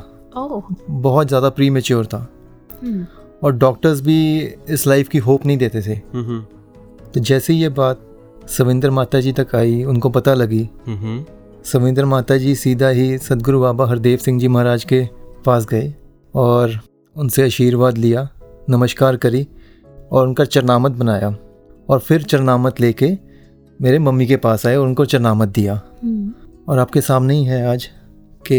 बहुत 0.91 1.29
ज़्यादा 1.29 1.49
प्री 1.49 1.71
मेच्योर 1.71 2.07
था। 2.07 2.27
हम्म, 2.83 3.07
और 3.43 3.57
डॉक्टर्स 3.57 4.01
भी 4.01 4.39
इस 4.69 4.87
लाइफ 4.87 5.09
की 5.09 5.19
होप 5.19 5.47
नहीं 5.47 5.57
देते 5.59 5.83
थे। 5.83 5.95
हम्म, 6.15 6.41
तो 7.15 7.21
जैसे 7.21 7.53
ही 7.53 7.61
ये 7.63 7.69
बात 7.69 8.07
सविंदर 8.49 8.91
माता 8.91 9.21
जी 9.21 9.33
तक 9.33 9.55
आई 9.55 9.83
उनको 9.85 10.11
पता 10.11 10.35
लगी 10.35 10.69
हम्म, 10.87 11.25
सविंदर 11.65 12.05
माता 12.05 12.37
जी 12.37 12.55
सीधा 12.55 12.89
ही 12.89 13.17
सदगुरु 13.19 13.61
बाबा 13.61 13.87
हरदेव 13.87 14.19
सिंह 14.19 14.39
जी 14.41 14.49
महाराज 14.49 14.85
के 14.85 15.03
पास 15.47 15.67
गए 15.67 15.93
और 16.35 16.79
उनसे 17.17 17.45
आशीर्वाद 17.45 17.99
लिया 17.99 18.29
नमस्कार 18.71 19.17
करी 19.17 19.47
और 20.13 20.27
उनका 20.27 20.45
चरनामत 20.45 20.93
बनाया 20.93 21.35
और 21.89 21.99
फिर 21.99 22.23
चरनामत 22.23 22.81
लेके 22.81 23.11
मेरे 23.81 23.99
मम्मी 23.99 24.27
के 24.27 24.37
पास 24.37 24.67
आए 24.67 24.77
और 24.77 24.87
उनको 24.87 25.05
चरनामत 25.05 25.49
दिया। 25.49 25.81
हम्म, 26.03 26.33
और 26.69 26.79
आपके 26.79 27.01
सामने 27.01 27.35
ही 27.35 27.45
है 27.45 27.67
आज 27.67 27.85
कि 28.47 28.57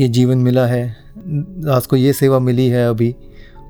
ये 0.00 0.08
जीवन 0.08 0.38
मिला 0.38 0.66
है 0.66 0.96
दास 1.26 1.86
को 1.86 1.96
ये 1.96 2.12
सेवा 2.12 2.38
मिली 2.38 2.66
है 2.68 2.88
अभी 2.88 3.14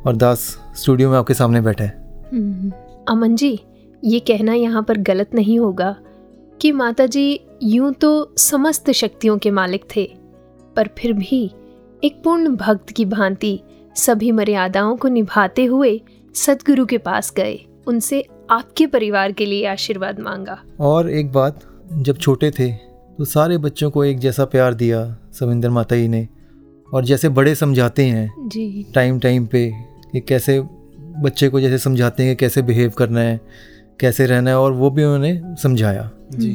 और 0.06 0.16
दास 0.16 0.38
स्टूडियो 0.76 1.10
में 1.10 1.18
आपके 1.18 1.34
सामने 1.34 1.60
बैठा 1.60 1.84
है। 1.84 2.20
हम्म। 2.32 2.72
अमन 3.08 3.36
जी 3.36 3.58
ये 4.04 4.20
कहना 4.20 4.54
यहाँ 4.54 4.82
पर 4.82 4.98
गलत 5.02 5.34
नहीं 5.34 5.58
होगा 5.58 5.96
कि 6.60 6.72
माता 6.72 7.06
जी 7.06 7.40
यूँ 7.62 7.92
तो 7.92 8.34
समस्त 8.38 8.90
शक्तियों 8.90 9.36
के 9.38 9.50
मालिक 9.50 9.84
थे 9.96 10.04
पर 10.76 10.88
फिर 10.98 11.12
भी 11.12 11.44
एक 12.04 12.20
पूर्ण 12.24 12.54
भक्त 12.56 12.90
की 12.90 13.04
भांति 13.04 13.58
सभी 13.96 14.30
मर्यादाओं 14.32 14.96
को 14.96 15.08
निभाते 15.08 15.64
हुए 15.64 16.00
सदगुरु 16.34 16.84
के 16.86 16.98
पास 16.98 17.32
गए। 17.36 17.58
उनसे 17.86 18.24
आपके 18.50 18.86
परिवार 18.86 19.32
के 19.32 19.46
लिए 19.46 19.66
आशीर्वाद 19.66 20.20
मांगा। 20.20 20.58
और 20.80 21.10
एक 21.10 21.32
बात 21.32 21.60
जब 21.92 22.18
छोटे 22.18 22.50
थे 22.50 22.70
तो 23.18 23.24
सारे 23.24 23.58
बच्चों 23.58 23.90
को 23.90 24.04
एक 24.04 24.18
जैसा 24.18 24.44
प्यार 24.44 24.74
दिया 24.74 25.04
सविंदर 25.32 25.70
माता 25.70 25.96
जी 25.96 26.08
ने। 26.08 26.26
और 26.88 27.04
जैसे 27.04 27.28
बड़े 27.28 27.54
समझाते 27.54 28.04
हैं 28.04 28.48
जी। 28.48 28.86
टाइम 28.94 29.18
टाइम 29.20 29.46
पे 29.46 29.70
कि 30.12 30.20
कैसे 30.20 30.60
बच्चे 31.22 31.48
को 31.48 31.60
जैसे 31.60 31.78
समझाते 31.78 32.22
हैं 32.22 32.36
कि 32.36 32.40
कैसे 32.40 32.62
बिहेव 32.62 32.90
करना 32.90 33.20
है 33.20 33.40
कैसे 34.00 34.26
रहना 34.26 34.50
है 34.50 34.58
और 34.58 34.72
वो 34.72 34.90
भी 34.90 35.04
उन्होंने 35.04 35.40
समझाया। 35.62 36.10
जी। 36.34 36.52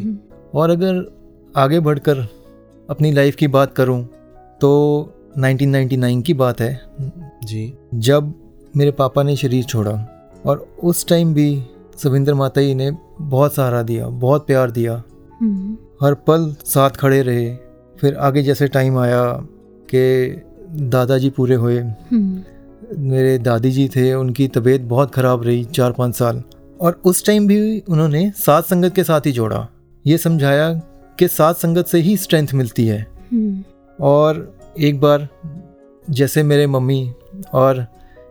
और 0.53 0.69
अगर 0.69 1.13
आगे 1.55 1.79
बढ़कर 1.79 2.27
अपनी 2.89 3.11
लाइफ 3.11 3.35
की 3.35 3.47
बात 3.47 3.73
करूँ 3.73 4.07
तो 4.61 4.69
1999 5.37 6.21
की 6.21 6.33
बात 6.33 6.61
है। 6.61 6.81
जी। 7.43 7.73
जब 7.95 8.33
मेरे 8.75 8.91
पापा 8.91 9.23
ने 9.23 9.35
शरीर 9.35 9.63
छोड़ा 9.63 10.07
और 10.45 10.75
उस 10.83 11.07
टाइम 11.07 11.33
भी 11.33 11.63
सविंदर 11.97 12.33
माता 12.33 12.61
जी 12.61 12.75
ने 12.75 12.91
बहुत 13.21 13.55
सहारा 13.55 13.83
दिया 13.83 14.07
बहुत 14.07 14.47
प्यार 14.47 14.71
दिया। 14.71 15.03
हम्म, 15.41 15.77
हर 16.05 16.13
पल 16.13 16.55
साथ 16.65 16.89
खड़े 16.89 17.21
रहे। 17.21 17.55
फिर 17.99 18.15
आगे 18.15 18.43
जैसे 18.43 18.67
टाइम 18.67 18.97
आया 18.97 19.33
कि 19.95 20.41
दादाजी 20.71 21.29
पूरे 21.29 21.55
हुए। 21.55 21.79
हम्म, 21.79 22.43
मेरे 22.97 23.37
दादी 23.37 23.71
जी 23.71 23.87
थे 23.87 24.13
उनकी 24.13 24.47
तबीयत 24.47 24.81
बहुत 24.81 25.11
ख़राब 25.11 25.43
रही 25.43 25.63
चार 25.63 25.91
पाँच 25.91 26.15
साल। 26.15 26.43
और 26.81 27.01
उस 27.05 27.25
टाइम 27.25 27.47
भी 27.47 27.79
उन्होंने 27.79 28.31
साथ 28.35 28.61
संगत 28.61 28.95
के 28.95 29.03
साथ 29.03 29.21
ही 29.21 29.31
जोड़ा। 29.31 29.67
ये 30.05 30.17
समझाया 30.17 30.71
कि 31.19 31.27
साथ 31.27 31.53
संगत 31.53 31.87
से 31.87 31.99
ही 31.99 32.15
स्ट्रेंथ 32.17 32.53
मिलती 32.53 32.85
है। 32.87 32.99
हम्म, 33.31 33.63
और 33.99 34.57
एक 34.79 34.99
बार 35.01 35.27
जैसे 36.07 36.43
मेरे 36.43 36.67
मम्मी 36.67 37.13
और 37.53 37.85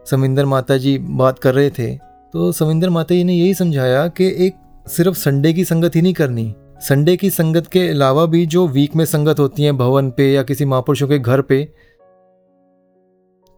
समिंदर 0.07 0.45
माता 0.45 0.77
जी 0.77 0.97
बात 0.99 1.39
कर 1.39 1.55
रहे 1.55 1.71
थे 1.71 1.95
तो 2.35 2.50
समिंदर 2.53 2.91
माता 2.91 3.15
जी 3.15 3.25
ने 3.25 3.35
यही 3.35 3.55
समझाया 3.55 4.07
कि 4.09 4.27
एक 4.47 4.55
सिर्फ़ 4.87 5.17
संडे 5.17 5.53
की 5.53 5.65
संगत 5.65 5.97
ही 5.97 6.03
नहीं 6.03 6.15
करनी। 6.15 6.55
संडे 6.81 7.17
की 7.17 7.31
संगत 7.31 7.67
के 7.67 7.89
अलावा 7.89 8.25
भी 8.27 8.45
जो 8.47 8.67
वीक 8.69 8.95
में 8.97 9.05
संगत 9.05 9.39
होती 9.39 9.62
हैं 9.62 9.77
भवन 9.77 10.11
पे 10.11 10.31
या 10.33 10.43
किसी 10.43 10.65
महापुरुषों 10.65 11.09
के 11.09 11.19
घर 11.19 11.41
पे 11.43 11.62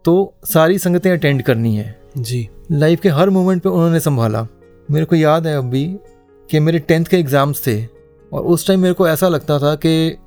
तो 0.05 0.33
सारी 0.45 0.77
संगतें 0.79 1.11
अटेंड 1.11 1.41
करनी 1.41 1.75
है। 1.75 1.95
जी। 2.17 2.47
लाइफ 2.71 3.01
के 3.01 3.09
हर 3.09 3.29
मोमेंट 3.29 3.61
पे 3.63 3.69
उन्होंने 3.69 3.99
संभाला। 3.99 4.47
मेरे 4.89 5.05
को 5.05 5.15
याद 5.15 5.47
है 5.47 5.57
अभी 5.57 5.85
कि 6.49 6.59
मेरे 6.59 6.79
टेंथ 6.79 7.05
के 7.05 7.17
एग्ज़ाम्स 7.17 7.65
थे। 7.67 7.79
और 8.33 8.43
उस 8.43 8.67
टाइम 8.67 8.79
मेरे 8.79 8.93
को 8.93 9.07
ऐसा 9.07 9.27
लगता 9.27 9.57
था 9.59 9.73
कि 9.75 10.17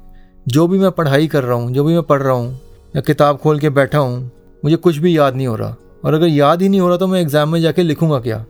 जो 0.46 0.66
भी 0.68 0.78
मैं 0.78 0.90
पढ़ाई 0.90 1.26
कर 1.26 1.44
रहा 1.44 1.54
हूँ 1.54 1.72
जो 1.72 1.84
भी 1.84 1.94
मैं 1.94 2.02
पढ़ 2.02 2.22
रहा 2.22 2.34
हूँ 2.34 2.52
या 2.96 3.00
किताब 3.00 3.38
खोल 3.38 3.58
के 3.60 3.70
बैठा 3.70 3.98
हूँ 3.98 4.30
मुझे 4.62 4.76
कुछ 4.76 4.96
भी 4.96 5.16
याद 5.18 5.34
नहीं 5.36 5.46
हो 5.46 5.56
रहा। 5.56 5.75
और 6.04 6.14
अगर 6.14 6.26
याद 6.26 6.62
ही 6.62 6.68
नहीं 6.68 6.80
हो 6.80 6.88
रहा 6.88 6.96
तो 6.96 7.06
मैं 7.06 7.20
एग्ज़ाम 7.20 7.48
में 7.48 7.60
जाके 7.60 7.82
लिखूँगा 7.82 8.18
क्या? 8.20 8.44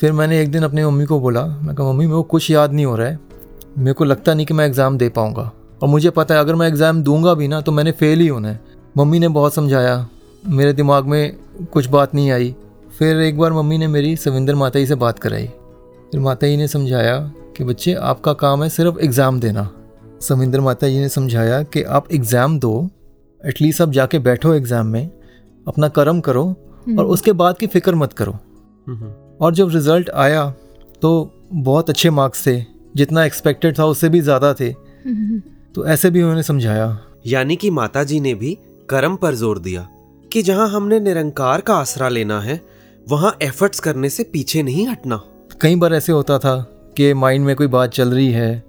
फिर 0.00 0.12
मैंने 0.12 0.40
एक 0.40 0.50
दिन 0.52 0.62
अपनी 0.62 0.84
मम्मी 0.84 1.04
को 1.04 1.18
बोला 1.20 1.44
मैं 1.46 1.74
कहा 1.74 1.86
मम्मी 1.86 2.06
मेरे 2.06 2.16
को 2.16 2.22
कुछ 2.22 2.50
याद 2.50 2.72
नहीं 2.72 2.86
हो 2.86 2.96
रहा 2.96 3.08
है। 3.08 3.18
मेरे 3.78 3.92
को 3.92 4.04
लगता 4.04 4.34
नहीं 4.34 4.46
कि 4.46 4.54
मैं 4.54 4.66
एग्ज़ाम 4.66 4.98
दे 4.98 5.08
पाऊँगा। 5.08 5.50
और 5.82 5.88
मुझे 5.88 6.10
पता 6.10 6.34
है 6.34 6.40
अगर 6.40 6.54
मैं 6.54 6.68
एग्ज़ाम 6.68 7.02
दूँगा 7.02 7.34
भी 7.34 7.48
ना 7.48 7.60
तो 7.60 7.72
मैंने 7.72 7.92
फ़ेल 7.92 8.20
ही 8.20 8.26
होना 8.28 8.48
है। 8.48 8.60
मम्मी 8.96 9.18
ने 9.18 9.28
बहुत 9.30 9.54
समझाया। 9.54 10.08
मेरे 10.48 10.72
दिमाग 10.72 11.04
में 11.04 11.36
कुछ 11.72 11.86
बात 11.86 12.14
नहीं 12.14 12.30
आई। 12.30 12.54
फिर 12.98 13.20
एक 13.20 13.38
बार 13.38 13.52
मम्मी 13.52 13.78
ने 13.78 13.86
मेरी 13.88 14.16
सविंदर 14.16 14.54
माता 14.54 14.78
जी 14.78 14.86
से 14.86 14.94
बात 14.96 15.18
कराई। 15.18 15.46
फिर 16.12 16.20
माता 16.20 16.46
जी 16.46 16.56
ने 16.56 16.68
समझाया 16.68 17.18
कि 17.56 17.64
बच्चे 17.64 17.94
आपका 17.94 18.32
काम 18.34 18.62
है 18.62 18.68
सिर्फ़ 18.68 18.98
एग्ज़ाम 19.00 19.40
देना। 19.40 19.68
समिंदर 20.22 20.60
माता 20.60 20.88
जी 20.88 20.98
ने 20.98 21.08
समझाया 21.08 21.62
कि 21.64 21.82
आप 21.82 22.12
एग्ज़ाम 22.12 22.58
दो 22.58 22.88
एटलीस्ट 23.42 23.82
आप 23.82 23.90
जाके 23.90 24.18
बैठो 24.20 24.54
एग्ज़ाम 24.54 24.86
में 24.86 25.10
अपना 25.66 25.88
कर्म 25.90 26.20
करो 26.20 26.44
और 26.98 27.04
उसके 27.06 27.32
बाद 27.34 27.58
की 27.58 27.66
फ़िक्र 27.66 27.94
मत 27.94 28.12
करो। 28.12 28.32
हम्म, 28.86 29.12
और 29.40 29.54
जब 29.54 29.68
रिज़ल्ट 29.68 30.10
आया 30.10 30.48
तो 31.02 31.30
बहुत 31.54 31.90
अच्छे 31.90 32.10
मार्क्स 32.10 32.46
थे 32.46 32.60
जितना 32.96 33.24
एक्सपेक्टेड 33.24 33.78
था 33.78 33.84
उससे 33.86 34.08
भी 34.08 34.20
ज़्यादा 34.20 34.52
थे। 34.54 34.68
हम्म, 34.68 35.40
तो 35.74 35.86
ऐसे 35.86 36.10
भी 36.10 36.22
उन्होंने 36.22 36.42
समझाया। 36.42 36.98
यानी 37.26 37.56
कि 37.56 37.70
माता 37.70 38.04
जी 38.04 38.20
ने 38.20 38.34
भी 38.34 38.56
कर्म 38.88 39.16
पर 39.16 39.34
ज़ोर 39.34 39.58
दिया 39.58 39.86
कि 40.32 40.42
जहाँ 40.42 40.68
हमने 40.68 41.00
निरंकार 41.00 41.60
का 41.60 41.74
आसरा 41.74 42.08
लेना 42.08 42.40
है 42.40 42.60
वहाँ 43.06 43.36
एफर्ट्स 43.42 43.80
करने 43.80 44.08
से 44.10 44.22
पीछे 44.24 44.62
नहीं 44.62 44.86
हटना। 44.86 45.20
कई 45.60 45.76
बार 45.76 45.94
ऐसे 45.94 46.12
होता 46.12 46.38
था 46.38 46.54
कि 46.96 47.14
माइंड 47.14 47.44
में 47.46 47.56
कोई 47.56 47.66
बात 47.66 47.90
चल 47.90 48.08
रही 48.08 48.30
है 48.32 48.64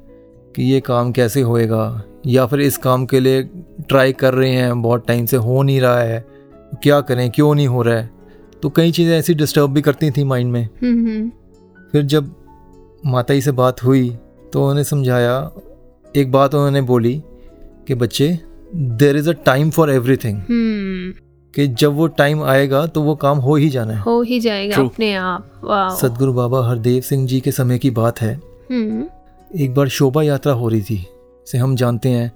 कि 0.55 0.63
ये 0.63 0.79
काम 0.79 1.11
कैसे 1.11 1.41
होएगा 1.41 2.03
या 2.27 2.45
फिर 2.45 2.61
इस 2.61 2.77
काम 2.77 3.05
के 3.05 3.19
लिए 3.19 3.43
ट्राई 3.89 4.13
कर 4.13 4.33
रहे 4.33 4.51
हैं 4.51 4.81
बहुत 4.81 5.07
टाइम 5.07 5.25
से 5.25 5.37
हो 5.37 5.63
नहीं 5.63 5.81
रहा 5.81 5.99
है 5.99 6.25
क्या 6.83 7.01
करें 7.01 7.29
क्यों 7.31 7.55
नहीं 7.55 7.67
हो 7.67 7.81
रहा 7.81 7.95
है? 7.95 8.09
तो 8.61 8.69
कई 8.69 8.91
चीज़ें 8.91 9.17
ऐसी 9.19 9.33
डिस्टर्ब 9.33 9.73
भी 9.73 9.81
करती 9.81 10.11
थी 10.11 10.23
माइंड 10.23 10.51
में। 10.51 10.69
हम्म, 10.81 11.29
फिर 11.91 12.01
जब 12.01 12.35
माता 13.05 13.33
जी 13.33 13.41
से 13.41 13.51
बात 13.51 13.83
हुई 13.83 14.09
तो 14.53 14.59
उन्होंने 14.59 14.83
समझाया 14.83 15.51
एक 16.15 16.31
बात 16.31 16.55
उन्होंने 16.55 16.81
बोली 16.81 17.23
कि 17.87 17.95
बच्चे 17.95 18.39
there 18.75 19.17
is 19.17 19.29
a 19.29 19.33
time 19.45 19.69
for 19.69 19.91
everything 19.91 20.37
hmm, 20.37 21.13
कि 21.53 21.67
जब 21.67 21.93
वो 21.93 22.07
टाइम 22.07 22.43
आएगा 22.43 22.85
तो 22.87 23.01
वो 23.01 23.15
काम 23.15 23.37
हो 23.37 23.55
ही 23.55 23.69
जाना 23.69 23.93
है। 23.93 24.01
हो 24.01 24.21
ही 24.21 24.39
जाएगा 24.39 24.75
True. 24.75 24.89
अपने 24.89 25.13
आप। 25.13 25.97
सदगुरु 26.01 26.33
बाबा 26.33 26.67
हरदेव 26.67 27.01
सिंह 27.01 27.27
जी 27.27 27.39
के 27.39 27.51
समय 27.51 27.77
की 27.77 27.89
बात 27.91 28.21
है। 28.21 28.33
हम्म, 28.71 29.03
एक 29.55 29.73
बार 29.73 29.87
शोभा 29.87 30.23
यात्रा 30.23 30.53
हो 30.53 30.67
रही 30.67 30.81
थी 30.81 31.05
से 31.47 31.57
हम 31.57 31.75
जानते 31.75 32.09
हैं 32.09 32.31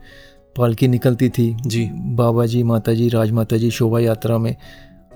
पालकी 0.57 0.87
निकलती 0.87 1.29
थी। 1.29 1.55
जी। 1.65 1.89
बाबा 1.93 2.45
जी 2.45 2.63
माता 2.63 2.93
जी 2.93 3.07
राजमाता 3.09 3.57
जी 3.57 3.71
शोभा 3.71 3.99
यात्रा 3.99 4.37
में 4.37 4.55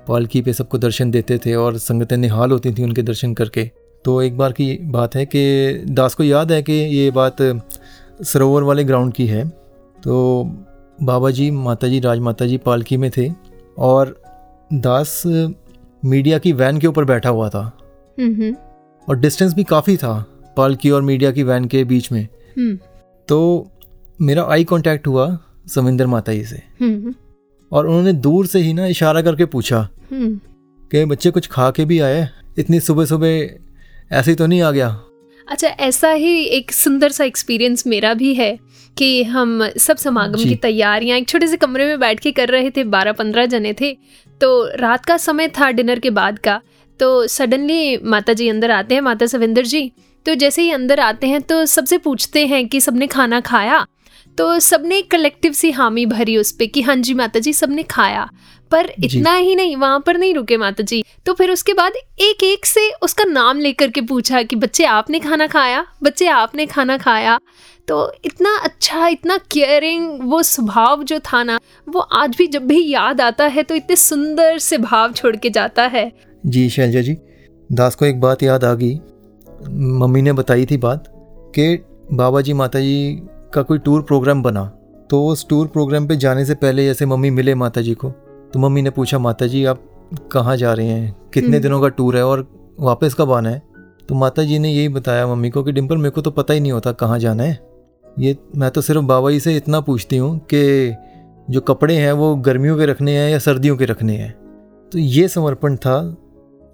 पालकी 0.08 0.42
पे 0.42 0.54
सबको 0.54 0.78
दर्शन 0.78 1.12
देते 1.12 1.38
थे 1.38 1.54
और 1.56 1.78
संगतें 1.78 2.18
निहाल 2.18 2.52
होती 2.52 2.74
थी 2.74 2.84
उनके 2.84 3.02
दर्शन 3.02 3.34
करके। 3.34 3.70
तो 4.06 4.22
एक 4.22 4.38
बार 4.38 4.52
की 4.52 4.78
बात 4.84 5.16
है 5.16 5.26
कि 5.26 5.84
दास 5.90 6.14
को 6.16 6.24
याद 6.24 6.52
है 6.52 6.62
कि 6.64 6.74
ये 6.74 7.12
बात 7.12 7.42
सरोवर 8.24 8.64
वाले 8.64 8.84
ग्राउंड 8.84 9.14
की 9.14 9.28
है। 9.28 9.48
तो 10.04 10.44
बाबा 11.04 11.32
जी 11.32 11.52
माता 11.52 11.88
जी 11.88 12.00
राजमाता 12.00 12.46
जी 12.46 12.58
पालकी 12.58 12.98
में 12.98 13.10
थे। 13.18 13.51
और 13.78 14.22
दास 14.74 15.24
मीडिया 16.06 16.38
की 16.40 16.52
वैन 16.54 16.78
के 16.80 16.88
ऊपर 16.88 17.06
बैठा 17.06 17.30
हुआ 17.30 17.50
था। 17.50 17.66
और 19.10 19.20
डिस्टेंस 19.20 19.54
भी 19.54 19.64
काफ़ी 19.64 19.98
था 19.98 20.14
पालकी 20.58 20.90
और 20.90 21.02
मीडिया 21.02 21.32
की 21.32 21.44
वैन 21.44 21.66
के 21.66 21.84
बीच 21.84 22.12
में। 22.12 22.28
हम्म, 22.58 22.78
तो 23.28 23.70
मेरा 24.22 24.44
आई 24.44 24.64
कांटेक्ट 24.64 25.08
हुआ 25.08 25.38
समिंदर 25.68 26.08
माता 26.08 26.34
जी 26.34 26.44
से 26.46 26.62
और 27.72 27.88
उन्होंने 27.88 28.14
दूर 28.14 28.46
से 28.46 28.60
ही 28.60 28.74
ना 28.74 28.86
इशारा 28.86 29.22
करके 29.22 29.46
पूछा 29.46 29.90
हम्म, 30.12 30.40
कि 30.92 31.06
बच्चे 31.06 31.32
कुछ 31.32 31.48
खा 31.48 31.70
के 31.72 31.86
भी 31.86 32.00
आए? 32.00 32.30
इतनी 32.60 32.80
सुबह 32.80 33.06
सुबह 33.06 33.30
ऐसे 34.12 34.32
ही 34.32 34.36
तो 34.36 34.46
नहीं 34.48 34.62
आ 34.62 34.72
गया? 34.72 35.00
अच्छा 35.48 35.68
ऐसा 35.68 36.10
ही 36.10 36.44
एक 36.46 36.72
सुंदर 36.72 37.10
सा 37.10 37.24
एक्सपीरियंस 37.24 37.88
मेरा 37.88 38.14
भी 38.14 38.34
है। 38.34 38.58
कि 38.98 39.24
हम 39.24 39.70
सब 39.78 39.98
समागम 39.98 40.44
की 40.44 40.56
तैयारियाँ 40.56 41.18
एक 41.18 41.28
छोटे 41.30 41.48
से 41.48 41.58
कमरे 41.58 41.86
में 41.86 42.00
बैठ 42.00 42.20
के 42.20 42.32
कर 42.32 42.50
रहे 42.50 42.70
थे 42.70 42.84
बारह 42.84 43.12
पंद्रह 43.12 43.46
जने 43.46 43.74
थे। 43.74 43.98
तो 44.42 44.72
रात 44.76 45.06
का 45.06 45.18
समय 45.18 45.48
था 45.48 45.72
डिनर 45.72 46.00
के 46.00 46.10
बाद 46.10 46.40
का। 46.40 46.62
तो 47.00 47.28
सडनली 47.28 47.98
माता 47.98 48.34
जी 48.34 48.50
अंदर 48.50 48.72
आते 48.72 48.96
हैं 48.96 49.02
माता 49.02 49.26
सविंदर 49.26 49.66
जी। 49.66 49.92
तो 50.26 50.36
जैसे 50.36 50.62
ही 50.62 50.72
अंदर 50.72 51.00
आते 51.00 51.28
हैं 51.28 51.42
तो 51.42 51.66
सबसे 51.66 51.98
पूछते 51.98 52.46
हैं 52.48 52.68
कि 52.68 52.82
सबने 52.82 53.08
खाना 53.08 53.40
खाया? 53.40 53.86
तो 54.38 54.60
सबने 54.60 55.02
कलेक्टिव 55.02 55.54
सी 55.54 55.72
हामी 55.72 56.06
भरी 56.06 56.38
उस 56.38 56.52
पर 56.52 56.66
कि 56.66 56.82
हाँ 56.82 56.96
जी 56.96 57.14
माता 57.14 57.40
जी 57.40 57.54
सबने 57.54 57.84
खाया। 57.84 58.30
पर 58.72 58.92
इतना 59.04 59.34
ही 59.34 59.56
नहीं 59.56 59.76
वहाँ 59.76 60.00
पर 60.06 60.18
नहीं 60.18 60.34
रुके 60.34 60.58
माता 60.58 60.84
जी 60.84 61.04
तो 61.26 61.34
फिर 61.34 61.52
उसके 61.52 61.74
बाद 61.74 61.94
एक 62.20 62.44
एक 62.44 62.66
से 62.66 62.92
उसका 63.02 63.24
नाम 63.24 63.60
लेकर 63.60 63.90
के 63.90 64.02
पूछा 64.02 64.42
कि 64.44 64.56
बच्चे 64.56 64.86
आपने 64.86 65.20
खाना 65.20 65.48
खाया? 65.48 65.86
बच्चे 66.04 66.28
आपने 66.28 66.66
खाना 66.66 66.98
खाया? 66.98 67.40
तो 67.88 68.14
इतना 68.26 68.56
अच्छा 68.64 69.08
इतना 69.08 69.38
केयरिंग 69.52 70.20
वो 70.24 70.42
स्वभाव 70.44 71.04
जो 71.04 71.20
था 71.20 71.44
ना 71.44 71.60
वो 71.90 72.00
आज 72.00 72.36
भी 72.38 72.48
जब 72.48 72.66
भी 72.68 72.90
याद 72.94 73.22
आता 73.22 73.46
है 73.46 73.64
तो 73.64 73.76
इतने 73.76 73.96
सुंदर 73.96 74.58
से 74.58 74.78
भाव 74.78 75.12
छोड़ 75.12 75.36
के 75.36 75.50
जाता 75.50 75.84
है। 75.84 76.12
जी 76.46 76.70
शैलजा 76.70 77.02
जी 77.02 77.18
दास 77.72 77.96
को 77.96 78.06
एक 78.06 78.22
बात 78.22 78.44
याद 78.44 78.64
आ 78.64 78.74
गई। 78.74 79.00
मम्मी 79.70 80.22
ने 80.22 80.34
बताई 80.34 80.66
थी 80.66 80.78
बात 80.78 81.06
कि 81.56 81.84
बाबा 82.14 82.42
जी 82.42 82.54
माता 82.54 82.80
जी 82.80 83.20
का 83.54 83.62
कोई 83.62 83.78
टूर 83.78 84.02
प्रोग्राम 84.02 84.44
बना 84.44 84.66
तो 85.10 85.26
उस 85.28 85.48
टूर 85.50 85.68
प्रोग्राम 85.68 86.08
पे 86.08 86.16
जाने 86.16 86.46
से 86.46 86.56
पहले 86.56 86.86
जैसे 86.86 87.06
मम्मी 87.06 87.30
मिले 87.30 87.56
माता 87.56 87.82
जी 87.82 87.94
को 87.94 88.12
तो 88.54 88.60
मम्मी 88.60 88.82
ने 88.82 88.90
पूछा 88.90 89.20
माता 89.20 89.48
जी 89.48 89.64
आप 89.66 89.84
कहाँ 90.32 90.56
जा 90.58 90.74
रहे 90.74 90.88
हैं? 90.88 91.16
कितने 91.34 91.50
हम्म। 91.50 91.62
दिनों 91.62 91.82
का 91.82 91.88
टूर 91.88 92.18
है 92.18 92.26
और 92.26 92.48
वापस 92.80 93.14
कब 93.14 93.32
आना 93.32 93.50
है? 93.50 93.62
तो 94.10 94.16
माता 94.16 94.44
जी 94.44 94.60
ने 94.60 94.72
यही 94.72 94.90
बताया 94.90 95.28
मम्मी 95.28 95.50
को 95.50 95.64
कि 95.64 95.72
डिम्पल 95.72 95.98
मेरे 95.98 96.10
को 96.10 96.22
तो 96.22 96.32
पता 96.32 96.54
ही 96.54 96.60
नहीं 96.60 96.72
होता 96.72 96.92
कहाँ 96.92 97.20
जाना 97.20 97.44
है। 97.44 97.60
ये 98.20 98.38
मैं 98.56 98.72
तो 98.72 98.82
सिर्फ़ 98.82 99.02
बाबा 99.02 99.32
जी 99.32 99.40
से 99.40 99.56
इतना 99.58 99.80
पूछती 99.82 100.18
हूँ 100.18 100.38
कि 100.54 100.96
जो 101.50 101.62
कपड़े 101.62 101.96
हैं 101.96 102.12
वो 102.12 102.36
गर्मियों 102.36 102.78
के 102.78 102.86
रखने 102.86 103.18
हैं 103.18 103.30
या 103.32 103.40
सर्दियों 103.40 103.78
के 103.78 103.86
रखने 103.86 104.16
हैं। 104.18 104.32
तो 104.92 105.00
ये 105.00 105.28
समर्पण 105.28 105.76
था 105.76 105.98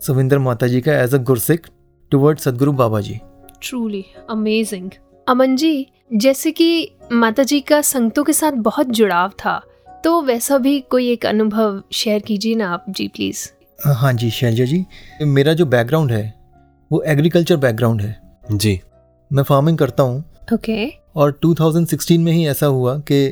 सविंदर 0.02 0.40
माता 0.40 0.68
जी 0.68 0.82
का 0.82 1.02
एज 1.02 1.16
अ 1.16 1.18
गुरसिक 1.18 1.68
टुवर्ड 2.12 2.40
सदगुरु 2.40 2.72
बाबा 2.72 3.02
जी। 3.02 3.20
ट्रूली 3.62 4.06
अमेजिंग 4.30 4.90
अमन 5.28 5.56
जी 5.56 5.88
जैसे 6.14 6.52
कि 6.52 6.92
माता 7.12 7.44
जी 7.44 7.60
का 7.60 7.82
संगतों 7.82 8.24
के 8.24 8.34
साथ 8.34 8.52
बहुत 8.52 8.88
जुड़ाव 8.88 9.30
था 9.30 9.62
तो 10.04 10.22
वैसा 10.22 10.58
भी 10.58 10.80
कोई 10.82 11.10
एक 11.12 11.26
अनुभव 11.26 11.82
शेयर 11.94 12.22
कीजिए 12.22 12.56
ना 12.56 12.70
आप 12.74 12.86
जी 12.90 13.08
प्लीज़ 13.08 13.48
हाँ 13.80 14.14
जी 14.14 14.30
शैलजा 14.30 14.66
जी 14.66 14.86
मेरा 15.22 15.54
जो 15.54 15.66
बैकग्राउंड 15.66 16.12
है 16.12 16.34
वो 16.92 17.02
एग्रीकल्चर 17.02 17.58
बैकग्राउंड 17.58 18.02
है। 18.02 18.16
जी। 18.52 18.80
मैं 19.32 19.44
फ़ार्मिंग 19.44 19.78
करता 19.78 20.04
हूँ। 20.04 20.24
ओके 20.54 20.88
और 21.16 21.40
2016 21.46 22.18
में 22.18 22.32
ही 22.32 22.48
ऐसा 22.48 22.66
हुआ 22.66 22.98
कि 23.12 23.28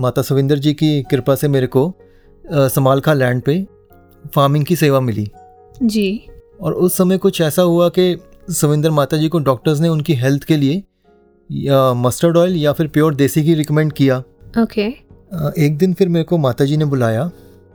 माता 0.00 0.22
सविंदर 0.22 0.58
जी 0.58 0.72
की 0.74 1.02
कृपा 1.02 1.34
से 1.34 1.48
मेरे 1.48 1.66
को 1.66 1.92
समालखा 2.44 3.12
लैंड 3.12 3.42
पे 3.42 3.66
फ़ार्मिंग 4.34 4.64
की 4.64 4.76
सेवा 4.76 5.00
मिली। 5.00 5.30
जी। 5.82 6.26
और 6.60 6.72
उस 6.74 6.96
समय 6.96 7.18
कुछ 7.18 7.40
ऐसा 7.40 7.62
हुआ 7.62 7.88
कि 7.88 8.16
सविंदर 8.52 8.90
माता 8.90 9.16
जी 9.16 9.28
को 9.28 9.38
डॉक्टर्स 9.38 9.80
ने 9.80 9.88
उनकी 9.88 10.14
हेल्थ 10.14 10.44
के 10.44 10.56
लिए 10.56 10.82
या 11.50 11.92
मस्टर्ड 11.94 12.36
ऑयल 12.36 12.56
या 12.56 12.72
फिर 12.72 12.86
प्योर 12.88 13.14
देसी 13.14 13.42
घी 13.42 13.54
रिकमेंड 13.54 13.92
किया। 13.92 14.18
ओके 14.62 14.82
अ, 14.82 15.03
एक 15.58 15.78
दिन 15.78 15.94
फिर 15.94 16.08
मेरे 16.08 16.24
को 16.24 16.38
माता 16.38 16.64
जी 16.64 16.76
ने 16.76 16.84
बुलाया 16.84 17.30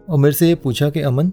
और 0.10 0.20
मेरे 0.20 0.34
से 0.34 0.48
ये 0.48 0.56
पूछा 0.56 0.90
कि 0.90 1.02
अमन 1.02 1.32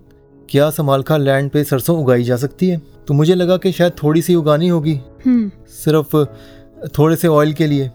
क्या 0.51 0.71
समालखा 0.71 1.17
लैंड 1.17 1.51
पे 1.51 1.65
सरसों 1.65 1.99
उगाई 1.99 2.23
जा 2.23 2.37
सकती 2.37 2.69
है? 2.69 2.83
तो 3.09 3.15
मुझे 3.15 3.35
लगा 3.35 3.57
कि 3.57 3.73
शायद 3.73 3.93
थोड़ी 4.03 4.23
सी 4.23 4.35
उगानी 4.35 4.69
होगी। 4.69 5.01
हम्म। 5.27 5.51
सिर्फ़ 5.69 6.25
थोड़े 6.99 7.17
से 7.17 7.29
ऑयल 7.29 7.53
के 7.53 7.67
लिए। 7.67 7.87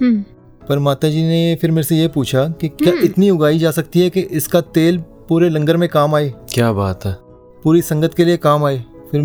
हम्म। 0.00 0.24
पर 0.68 0.78
माता 0.78 1.08
जी 1.08 1.22
ने 1.22 1.56
फिर 1.60 1.70
मेरे 1.70 1.82
से 1.82 1.96
ये 1.96 2.08
पूछा 2.08 2.48
कि 2.48 2.68
क्या 2.68 2.92
हम्म। 2.92 3.04
इतनी 3.04 3.30
उगाई 3.30 3.58
जा 3.58 3.70
सकती 3.70 4.00
है 4.00 4.10
कि 4.10 4.20
इसका 4.20 4.60
तेल 4.60 4.98
पूरे 5.28 5.48
लंगर 5.48 5.76
में 5.76 5.88
काम 5.88 6.14
आए? 6.14 6.34
क्या 6.54 6.72
बात 6.72 7.04
है। 7.04 7.16
पूरी 7.64 7.82
संगत 7.82 8.14
के 8.14 8.24
लिए 8.24 8.36
काम 8.36 8.64
आए। 8.64 8.84
फिर 9.10 9.22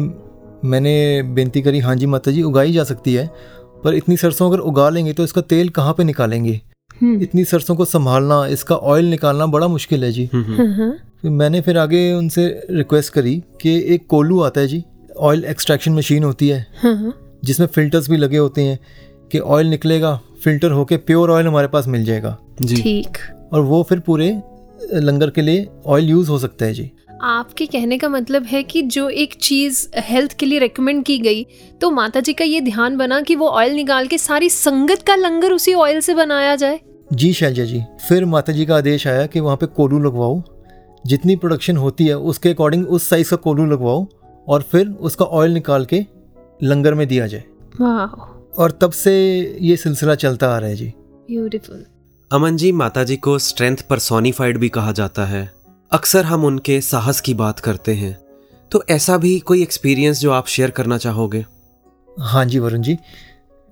मैंने 0.65 1.23
बेनती 1.23 1.61
करी 1.61 1.79
हाँ 1.79 1.95
जी 1.95 2.05
माता 2.05 2.31
जी 2.31 2.41
उगाई 2.43 2.71
जा 2.71 2.83
सकती 2.83 3.13
है 3.13 3.29
पर 3.83 3.93
इतनी 3.93 4.17
सरसों 4.17 4.49
अगर 4.49 4.59
उगा 4.59 4.89
लेंगे 4.89 5.13
तो 5.13 5.23
इसका 5.23 5.41
तेल 5.41 5.69
कहाँ 5.69 5.93
पे 5.93 6.03
निकालेंगे? 6.03 6.61
इतनी 7.03 7.43
सरसों 7.45 7.75
को 7.75 7.85
संभालना 7.85 8.45
इसका 8.47 8.75
ऑयल 8.75 9.05
निकालना 9.05 9.45
बड़ा 9.45 9.67
मुश्किल 9.67 10.03
है 10.03 10.11
जी। 10.11 10.29
हम्म, 10.33 10.53
हम्म, 10.55 10.91
फिर 11.21 11.31
मैंने 11.31 11.61
फिर 11.61 11.77
आगे 11.77 12.11
उनसे 12.13 12.47
रिक्वेस्ट 12.71 13.13
करी 13.13 13.35
कि 13.61 13.75
एक 13.95 14.05
कोलू 14.07 14.39
आता 14.41 14.61
है 14.61 14.67
जी 14.67 14.83
ऑयल 15.19 15.43
एक्सट्रैक्शन 15.43 15.93
मशीन 15.93 16.23
होती 16.23 16.47
है। 16.49 16.65
हाँ, 16.83 16.95
हाँ, 16.95 17.13
जिसमें 17.43 17.67
फिल्टर्स 17.67 18.09
भी 18.09 18.17
लगे 18.17 18.37
होते 18.37 18.61
हैं 18.61 18.79
कि 19.31 19.39
ऑयल 19.39 19.67
निकलेगा 19.67 20.19
फ़िल्टर 20.43 20.71
होके 20.71 20.97
प्योर 20.97 21.31
ऑयल 21.31 21.47
हमारे 21.47 21.67
पास 21.67 21.87
मिल 21.87 22.05
जाएगा। 22.05 22.37
जी। 22.61 22.81
ठीक। 22.81 23.17
और 23.53 23.61
वो 23.61 23.83
फिर 23.89 23.99
पूरे 23.99 24.29
लंगर 24.93 25.29
के 25.29 25.41
लिए 25.41 25.67
ऑयल 25.85 26.09
यूज़ 26.09 26.29
हो 26.29 26.37
सकता 26.39 26.65
है 26.65 26.73
जी। 26.73 26.91
आपके 27.23 27.65
कहने 27.65 27.97
का 27.97 28.09
मतलब 28.09 28.43
है 28.43 28.61
कि 28.63 28.81
जो 28.81 29.07
एक 29.09 29.33
चीज़ 29.33 29.87
हेल्थ 29.97 30.33
के 30.33 30.45
लिए 30.45 30.59
रेकमेंड 30.59 31.03
की 31.05 31.17
गई 31.19 31.45
तो 31.81 31.89
माता 31.91 32.19
जी 32.19 32.33
का 32.33 32.45
ये 32.45 32.61
ध्यान 32.61 32.97
बना 32.97 33.21
कि 33.21 33.35
वो 33.35 33.47
ऑयल 33.47 33.73
निकाल 33.73 34.07
के 34.07 34.17
सारी 34.17 34.49
संगत 34.49 35.01
का 35.01 35.15
लंगर 35.15 35.51
उसी 35.51 35.73
ऑयल 35.73 35.99
से 35.99 36.13
बनाया 36.13 36.55
जाए? 36.55 36.79
जी 37.13 37.33
शैलजा 37.33 37.63
जी 37.65 37.81
फिर 38.09 38.25
माता 38.25 38.53
जी 38.53 38.65
का 38.65 38.75
आदेश 38.75 39.07
आया 39.07 39.25
कि 39.25 39.39
वहाँ 39.39 39.57
पे 39.57 39.65
कोलू 39.65 39.99
लगवाओ। 39.99 40.41
जितनी 41.05 41.35
प्रोडक्शन 41.35 41.77
होती 41.77 42.05
है 42.05 42.17
उसके 42.17 42.49
अकॉर्डिंग 42.49 42.87
उस 42.87 43.09
साइज़ 43.09 43.29
का 43.29 43.35
कोलू 43.35 43.65
लगवाओ 43.65 44.05
और 44.47 44.61
फिर 44.61 44.87
उसका 44.87 45.25
ऑयल 45.25 45.51
निकाल 45.51 45.85
के 45.85 46.05
लंगर 46.63 46.93
में 46.93 47.07
दिया 47.07 47.27
जाए। 47.27 47.43
और 48.57 48.71
तब 48.81 48.91
से 48.91 49.13
ये 49.61 49.77
सिलसिला 49.77 50.15
चलता 50.15 50.55
आ 50.55 50.57
रहा 50.57 50.69
है 50.69 50.75
जी। 50.75 50.87
ब्यूटीफुल 51.27 51.85
अमन 52.31 52.57
जी 52.57 52.71
माता 52.71 53.03
जी 53.03 53.15
को 53.17 53.37
स्ट्रेंथ 53.39 53.77
परसोनिफाइड 53.89 54.57
भी 54.57 54.69
कहा 54.69 54.91
जाता 54.91 55.25
है। 55.25 55.51
अक्सर 55.91 56.25
हम 56.25 56.45
उनके 56.45 56.81
साहस 56.81 57.21
की 57.21 57.33
बात 57.33 57.59
करते 57.59 57.93
हैं। 57.93 58.19
तो 58.71 58.83
ऐसा 58.89 59.17
भी 59.17 59.39
कोई 59.39 59.61
एक्सपीरियंस 59.61 60.19
जो 60.19 60.31
आप 60.31 60.47
शेयर 60.47 60.69
करना 60.69 60.97
चाहोगे? 60.97 61.45
हाँ 62.19 62.45
जी 62.45 62.59
वरुण 62.59 62.81
जी। 62.81 62.97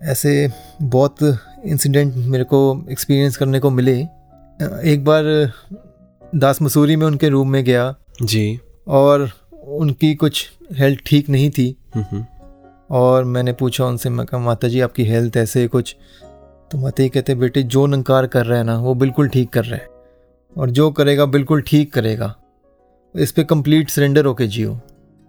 ऐसे 0.04 0.52
बहुत 0.82 1.18
इंसिडेंट 1.66 2.16
मेरे 2.16 2.44
को 2.44 2.86
एक्सपीरियंस 2.92 3.38
करने 3.38 3.60
को 3.60 3.70
मिले। 3.70 4.00
एक 4.84 5.04
बार 5.06 5.52
दास 6.36 6.62
मसूरी 6.62 6.96
में 6.96 7.08
उनके 7.08 7.30
रूम 7.30 7.50
में 7.50 7.64
गया। 7.64 7.96
जी। 8.22 8.60
और 8.88 9.30
उनकी 9.64 10.16
कुछ 10.16 10.50
हेल्थ 10.74 11.00
ठीक 11.06 11.30
नहीं 11.30 11.50
थी। 11.50 11.76
और 12.92 13.24
मैंने 13.24 13.54
पूछा 13.54 13.86
उनसे 13.86 14.10
मैं 14.10 14.26
कहा 14.26 14.40
माता 14.40 14.68
जी 14.68 14.80
आपकी 14.80 15.06
हेल्थ 15.06 15.38
ऐसे 15.38 15.68
कुछ? 15.68 15.96
तो 16.72 16.78
माता 16.78 17.04
जी 17.04 17.10
कहते 17.10 17.36
बेटे 17.36 17.64
जो 17.64 17.86
नंकार 17.86 18.28
कर 18.28 18.46
रहा 18.46 18.58
है 18.58 18.64
ना 18.64 18.80
वो 18.80 18.96
बिल्कुल 18.96 19.28
ठीक 19.28 19.50
कर 19.50 19.66
रहा 19.66 19.76
है। 19.76 19.88
और 20.58 20.70
जो 20.70 20.92
करेगा 20.92 21.26
बिल्कुल 21.26 21.62
ठीक 21.62 21.94
करेगा। 21.94 22.36
इस 23.16 23.32
पर 23.32 23.44
कंप्लीट 23.44 23.90
सरेंडर 23.90 24.26
होके 24.26 24.48
जियो। 24.48 24.80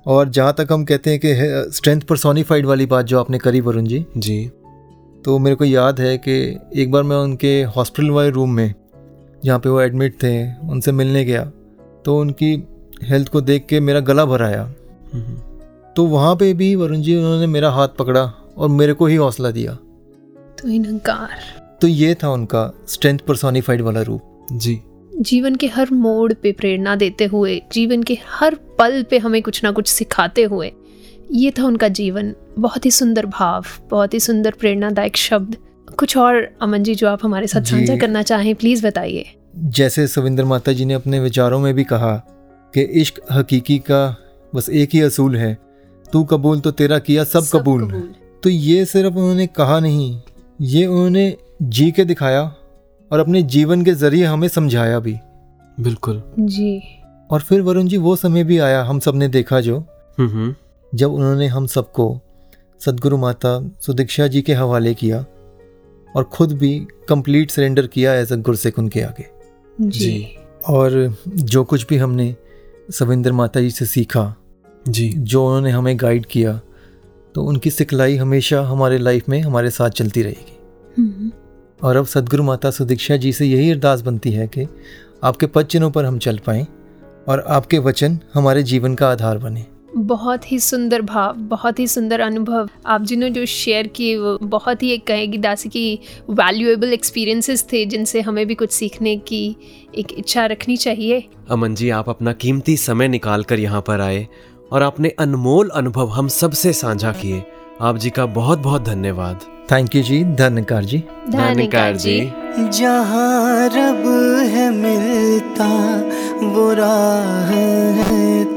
और 0.06 0.28
जहाँ 0.28 0.54
तक 0.58 0.68
हम 0.72 0.84
कहते 0.84 1.10
हैं 1.10 1.20
कि 1.24 1.72
स्ट्रेंथ 1.76 2.00
परसोनिफाइड 2.00 2.66
वाली 2.66 2.86
बात 2.86 3.06
जो 3.06 3.20
आपने 3.20 3.38
करी 3.38 3.60
वरुण 3.60 3.84
जी। 3.84 4.06
जी। 4.16 4.50
तो 5.24 5.38
मेरे 5.38 5.56
को 5.56 5.64
याद 5.64 6.00
है 6.00 6.16
कि 6.18 6.34
एक 6.74 6.90
बार 6.90 7.02
मैं 7.02 7.16
उनके 7.16 7.62
हॉस्पिटल 7.76 8.10
वाले 8.10 8.30
रूम 8.30 8.50
में 8.50 8.74
जहाँ 9.44 9.58
पे 9.58 9.68
वो 9.68 9.80
एडमिट 9.80 10.14
थे 10.22 10.32
उनसे 10.68 10.92
मिलने 10.92 11.24
गया 11.24 11.44
तो 12.04 12.18
उनकी 12.18 12.52
हेल्थ 13.02 13.28
को 13.28 13.40
देख 13.40 13.66
के 13.66 13.80
मेरा 13.80 14.00
गला 14.00 14.24
भर 14.24 14.42
आया। 14.42 14.64
तो 15.96 16.04
वहाँ 16.06 16.34
पे 16.36 16.52
भी 16.54 16.74
वरुण 16.74 17.00
जी 17.00 17.16
उन्होंने 17.16 17.46
मेरा 17.46 17.70
हाथ 17.70 17.88
पकड़ा 17.88 18.22
और 18.56 18.68
मेरे 18.68 18.92
को 18.92 19.06
ही 19.06 19.16
हौसला 19.16 19.50
दिया। 19.50 19.74
तो 20.58 20.68
इनकार। 20.68 21.28
तो 21.80 21.88
ये 21.88 22.14
था 22.14 22.30
उनका 22.30 22.72
स्ट्रेंथ 22.88 23.18
परसोनिफाइड 23.18 23.80
वाला 23.80 24.02
रूप। 24.02 24.46
जी। 24.52 24.80
जीवन 25.16 25.54
के 25.54 25.66
हर 25.66 25.90
मोड़ 25.92 26.32
पे 26.32 26.52
प्रेरणा 26.52 26.96
देते 26.96 27.24
हुए 27.24 27.62
जीवन 27.72 28.02
के 28.02 28.18
हर 28.28 28.54
पल 28.78 29.02
पे 29.02 29.18
हमें 29.18 29.42
कुछ 29.42 29.62
ना 29.64 29.70
कुछ 29.70 29.88
सिखाते 29.88 30.42
हुए 30.42 30.72
ये 31.30 31.50
था 31.50 31.64
उनका 31.64 31.88
जीवन। 31.88 32.34
बहुत 32.58 32.86
ही 32.86 32.90
सुंदर 32.90 33.26
भाव 33.26 33.64
बहुत 33.90 34.14
ही 34.14 34.20
सुंदर 34.20 34.50
प्रेरणादायक 34.50 35.16
शब्द। 35.16 35.56
कुछ 35.98 36.16
और 36.16 36.48
अमन 36.62 36.82
जी 36.82 36.94
जो 36.94 37.08
आप 37.08 37.18
हमारे 37.22 37.46
साथ 37.46 37.62
साझा 37.62 37.96
करना 37.96 38.22
चाहें 38.22 38.54
प्लीज़ 38.54 38.86
बताइए। 38.86 39.26
जैसे 39.58 40.06
सविंदर 40.06 40.44
माता 40.44 40.72
जी 40.72 40.84
ने 40.84 40.94
अपने 40.94 41.20
विचारों 41.20 41.58
में 41.60 41.74
भी 41.74 41.84
कहा 41.84 42.16
कि 42.74 42.80
इश्क 42.80 43.20
हकीकी 43.32 43.78
का 43.78 44.16
बस 44.54 44.68
एक 44.70 44.90
ही 44.92 45.00
असूल 45.00 45.36
है 45.36 45.58
तू 46.12 46.24
कबूल 46.24 46.60
तो 46.60 46.70
तेरा 46.70 46.98
किया 46.98 47.24
सब, 47.24 47.40
सब 47.40 47.58
कबूल। 47.58 48.14
तो 48.42 48.50
ये 48.50 48.84
सिर्फ़ 48.84 49.14
उन्होंने 49.14 49.46
कहा 49.46 49.80
नहीं 49.80 50.20
ये 50.60 50.86
उन्होंने 50.86 51.36
जी 51.62 51.90
के 51.90 52.04
दिखाया 52.04 52.42
और 53.10 53.18
अपने 53.18 53.42
जीवन 53.42 53.84
के 53.84 53.92
ज़रिए 53.92 54.24
हमें 54.24 54.48
समझाया 54.48 54.98
भी। 54.98 55.16
बिल्कुल। 55.80 56.22
जी। 56.38 56.80
और 57.30 57.40
फिर 57.40 57.60
वरुण 57.60 57.86
जी 57.86 57.96
वो 57.96 58.16
समय 58.16 58.44
भी 58.44 58.58
आया 58.58 58.82
हम 58.84 58.98
सबने 58.98 59.28
देखा 59.28 59.60
जो। 59.60 59.78
हम्म, 60.18 60.28
हम्म, 60.28 60.54
जब 60.92 61.12
उन्होंने 61.12 61.46
हम 61.46 61.66
सबको 61.66 62.20
सदगुरु 62.80 63.16
माता 63.16 63.50
सुदीक्षा 63.80 64.26
जी 64.26 64.42
के 64.42 64.54
हवाले 64.54 64.94
किया 64.94 65.24
और 66.16 66.24
खुद 66.24 66.52
भी 66.52 66.78
कंप्लीट 67.08 67.50
सरेंडर 67.50 67.86
किया 67.86 68.14
एज 68.14 68.32
अ 68.32 68.36
गुरसिख 68.36 68.78
उनके 68.78 69.02
आगे। 69.02 69.26
जी। 69.78 69.98
जी। 69.98 70.36
और 70.68 71.16
जो 71.28 71.64
कुछ 71.64 71.86
भी 71.86 71.96
हमने 71.96 72.34
सविंदर 72.90 73.32
माता 73.32 73.60
जी 73.60 73.70
से 73.70 73.86
सीखा 73.86 74.34
जी। 74.88 75.08
जो 75.08 75.46
उन्होंने 75.46 75.70
हमें 75.70 75.96
गाइड 76.00 76.26
किया 76.26 76.60
तो 77.34 77.42
उनकी 77.42 77.70
सिखलाई 77.70 78.16
हमेशा 78.16 78.60
हमारे 78.62 78.98
लाइफ 78.98 79.28
में 79.28 79.40
हमारे 79.40 79.70
साथ 79.70 79.90
चलती 79.90 80.22
रहेगी। 80.22 80.58
हम्म, 80.98 81.30
और 81.82 81.96
अब 81.96 82.06
सदगुरु 82.06 82.42
माता 82.42 82.70
सुदीक्षा 82.70 83.16
जी 83.16 83.32
से 83.32 83.46
यही 83.46 83.70
अरदास 83.70 84.00
बनती 84.00 84.32
है 84.32 84.46
कि 84.48 84.66
आपके 85.24 85.46
पद 85.46 85.66
चिन्हों 85.66 85.90
पर 85.90 86.04
हम 86.04 86.18
चल 86.18 86.38
पाएँ 86.38 86.66
और 87.28 87.40
आपके 87.48 87.78
वचन 87.78 88.18
हमारे 88.34 88.62
जीवन 88.62 88.94
का 88.94 89.10
आधार 89.10 89.38
बने। 89.38 89.66
बहुत 90.06 90.52
ही 90.52 90.58
सुंदर 90.58 91.02
भाव 91.02 91.36
बहुत 91.36 91.78
ही 91.78 91.86
सुंदर 91.86 92.20
अनुभव 92.20 92.68
आप 92.86 93.02
जिन्होंने 93.02 93.34
जो 93.34 93.46
शेयर 93.46 93.86
किए 93.86 94.16
वो 94.16 94.38
बहुत 94.42 94.82
ही 94.82 94.90
एक 94.90 95.06
कहेगी 95.06 95.38
दासी 95.38 95.68
की 95.68 95.98
वैल्यूएबल 96.30 96.92
एक्सपीरियंसेस 96.92 97.66
थे 97.72 97.84
जिनसे 97.86 98.20
हमें 98.20 98.46
भी 98.46 98.54
कुछ 98.54 98.72
सीखने 98.72 99.16
की 99.16 99.56
एक 99.98 100.12
इच्छा 100.18 100.46
रखनी 100.46 100.76
चाहिए। 100.76 101.28
अमन 101.50 101.74
जी 101.74 101.90
आप 101.90 102.08
अपना 102.08 102.32
कीमती 102.32 102.76
समय 102.76 103.08
निकाल 103.08 103.42
कर 103.42 103.60
यहाँ 103.60 103.80
पर 103.80 104.00
आए 104.00 104.28
और 104.72 104.82
आपने 104.82 105.08
अनमोल 105.08 105.68
अनुभव 105.68 106.08
हम 106.08 106.28
सबसे 106.28 106.72
साझा 106.72 107.12
किए। 107.12 107.42
आप 107.80 107.96
जी 107.96 108.10
का 108.10 108.26
बहुत 108.26 108.58
बहुत 108.58 108.82
धन्यवाद। 108.82 109.40
थैंक 109.72 109.94
यू 109.96 110.02
जी 110.02 110.24
धन्यकार 110.24 110.84
जी। 110.84 110.98
धन्यकार 111.30 111.96
जी। 111.96 112.20
जहाँ 112.58 113.68
रब 113.68 114.06
है 114.50 114.70
मिलता 114.70 115.68
वो 116.46 116.72
राह 116.72 117.46
है 117.46 118.49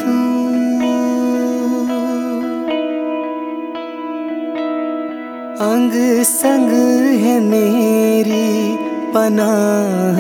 अंग 5.62 6.24
संग 6.24 6.72
है 7.20 7.40
मेरी 7.40 8.78
पनाह 9.12 10.18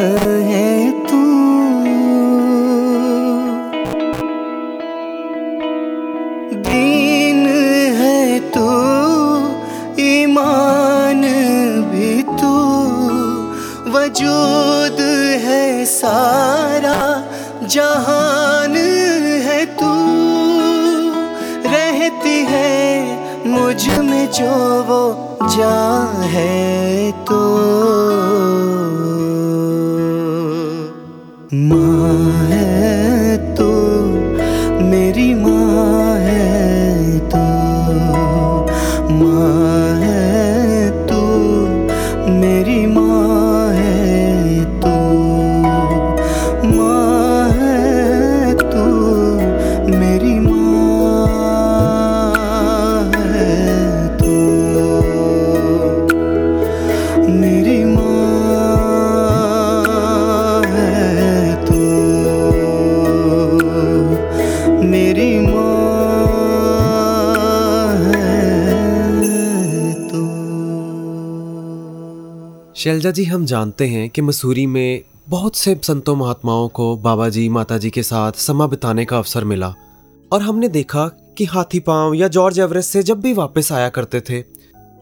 है 0.48 0.92
तू। 0.92 1.24
दीन 6.58 7.48
है 7.96 8.40
तू, 8.40 8.68
ईमान 10.02 11.22
भी 11.92 12.24
तू। 12.24 12.54
वजूद 13.92 14.98
है 15.42 15.86
सारा, 15.86 17.24
जहान 17.68 18.76
है 19.44 19.66
तू। 19.66 19.94
रहती 21.70 22.46
है 22.50 22.93
मुझमें 23.74 24.32
जो 24.32 24.50
वो 24.84 25.02
जा 25.42 25.78
है 26.24 27.12
तो। 27.26 27.40
माँ 31.54 32.33
शैलजा 72.84 73.12
जी, 73.12 73.24
हम 73.24 73.46
जानते 73.46 73.88
हैं 73.88 74.10
कि 74.10 74.22
मसूरी 74.22 74.66
में 74.66 75.02
बहुत 75.30 75.56
से 75.56 75.80
संतों 75.84 76.16
महात्माओं 76.16 76.70
को 76.70 76.98
बाबा 76.98 77.30
जी 77.30 77.50
माता 77.50 77.78
जी 77.78 77.90
के 77.90 78.04
साथ 78.04 78.32
समा 78.32 78.68
बिताने 78.68 79.06
का 79.06 79.18
अवसर 79.18 79.44
मिला। 79.44 79.76
और 80.32 80.42
हमने 80.42 80.68
देखा 80.68 81.08
कि 81.08 81.46
हाथी 81.46 81.80
पाँव 81.80 82.14
या 82.14 82.28
जॉर्ज 82.28 82.60
एवरेस्ट 82.60 82.92
से 82.92 83.04
जब 83.04 83.22
भी 83.22 83.34
वापस 83.34 83.72
आया 83.72 83.90
करते 83.90 84.22
थे 84.22 84.42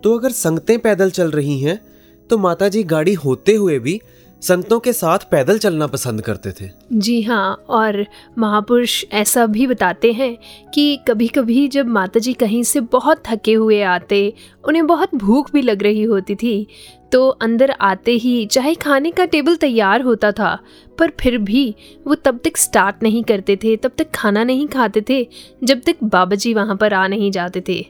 तो 0.03 0.17
अगर 0.17 0.31
संगतें 0.31 0.79
पैदल 0.79 1.09
चल 1.09 1.31
रही 1.31 1.59
हैं 1.59 1.81
तो 2.29 2.37
माता 2.37 2.69
जी 2.69 2.83
गाड़ी 2.83 3.13
होते 3.13 3.55
हुए 3.55 3.79
भी 3.79 4.01
संतों 4.41 4.79
के 4.79 4.93
साथ 4.93 5.19
पैदल 5.31 5.57
चलना 5.57 5.87
पसंद 5.87 6.21
करते 6.21 6.51
थे। 6.51 6.69
जी 6.93 7.21
हाँ 7.21 7.65
और 7.69 8.05
महापुरुष 8.37 9.03
ऐसा 9.13 9.45
भी 9.45 9.67
बताते 9.67 10.11
हैं 10.11 10.37
कि 10.73 10.95
कभी 11.07 11.27
कभी 11.27 11.67
जब 11.67 11.87
माता 11.87 12.19
जी 12.19 12.33
कहीं 12.33 12.63
से 12.63 12.79
बहुत 12.81 13.23
थके 13.27 13.53
हुए 13.53 13.81
आते, 13.83 14.33
उन्हें 14.63 14.87
बहुत 14.87 15.15
भूख 15.15 15.51
भी 15.53 15.61
लग 15.61 15.83
रही 15.83 16.03
होती 16.03 16.35
थी 16.35 16.67
तो 17.11 17.27
अंदर 17.27 17.71
आते 17.71 18.11
ही 18.13 18.45
चाहे 18.45 18.73
खाने 18.75 19.11
का 19.11 19.25
टेबल 19.25 19.55
तैयार 19.55 20.01
होता 20.01 20.31
था, 20.31 20.57
पर 20.99 21.11
फिर 21.19 21.37
भी 21.37 21.75
वो 22.07 22.15
तब 22.15 22.39
तक 22.43 22.57
स्टार्ट 22.57 23.03
नहीं 23.03 23.23
करते 23.23 23.55
थे, 23.55 23.75
तब 23.75 23.91
तक 23.97 24.11
खाना 24.15 24.43
नहीं 24.43 24.67
खाते 24.67 25.03
थे, 25.09 25.27
जब 25.63 25.81
तक 25.81 26.03
बाबा 26.03 26.35
जी 26.35 26.53
वहाँ 26.53 26.75
पर 26.75 26.93
आ 26.93 27.07
नहीं 27.07 27.31
जाते 27.31 27.63
थे। 27.67 27.85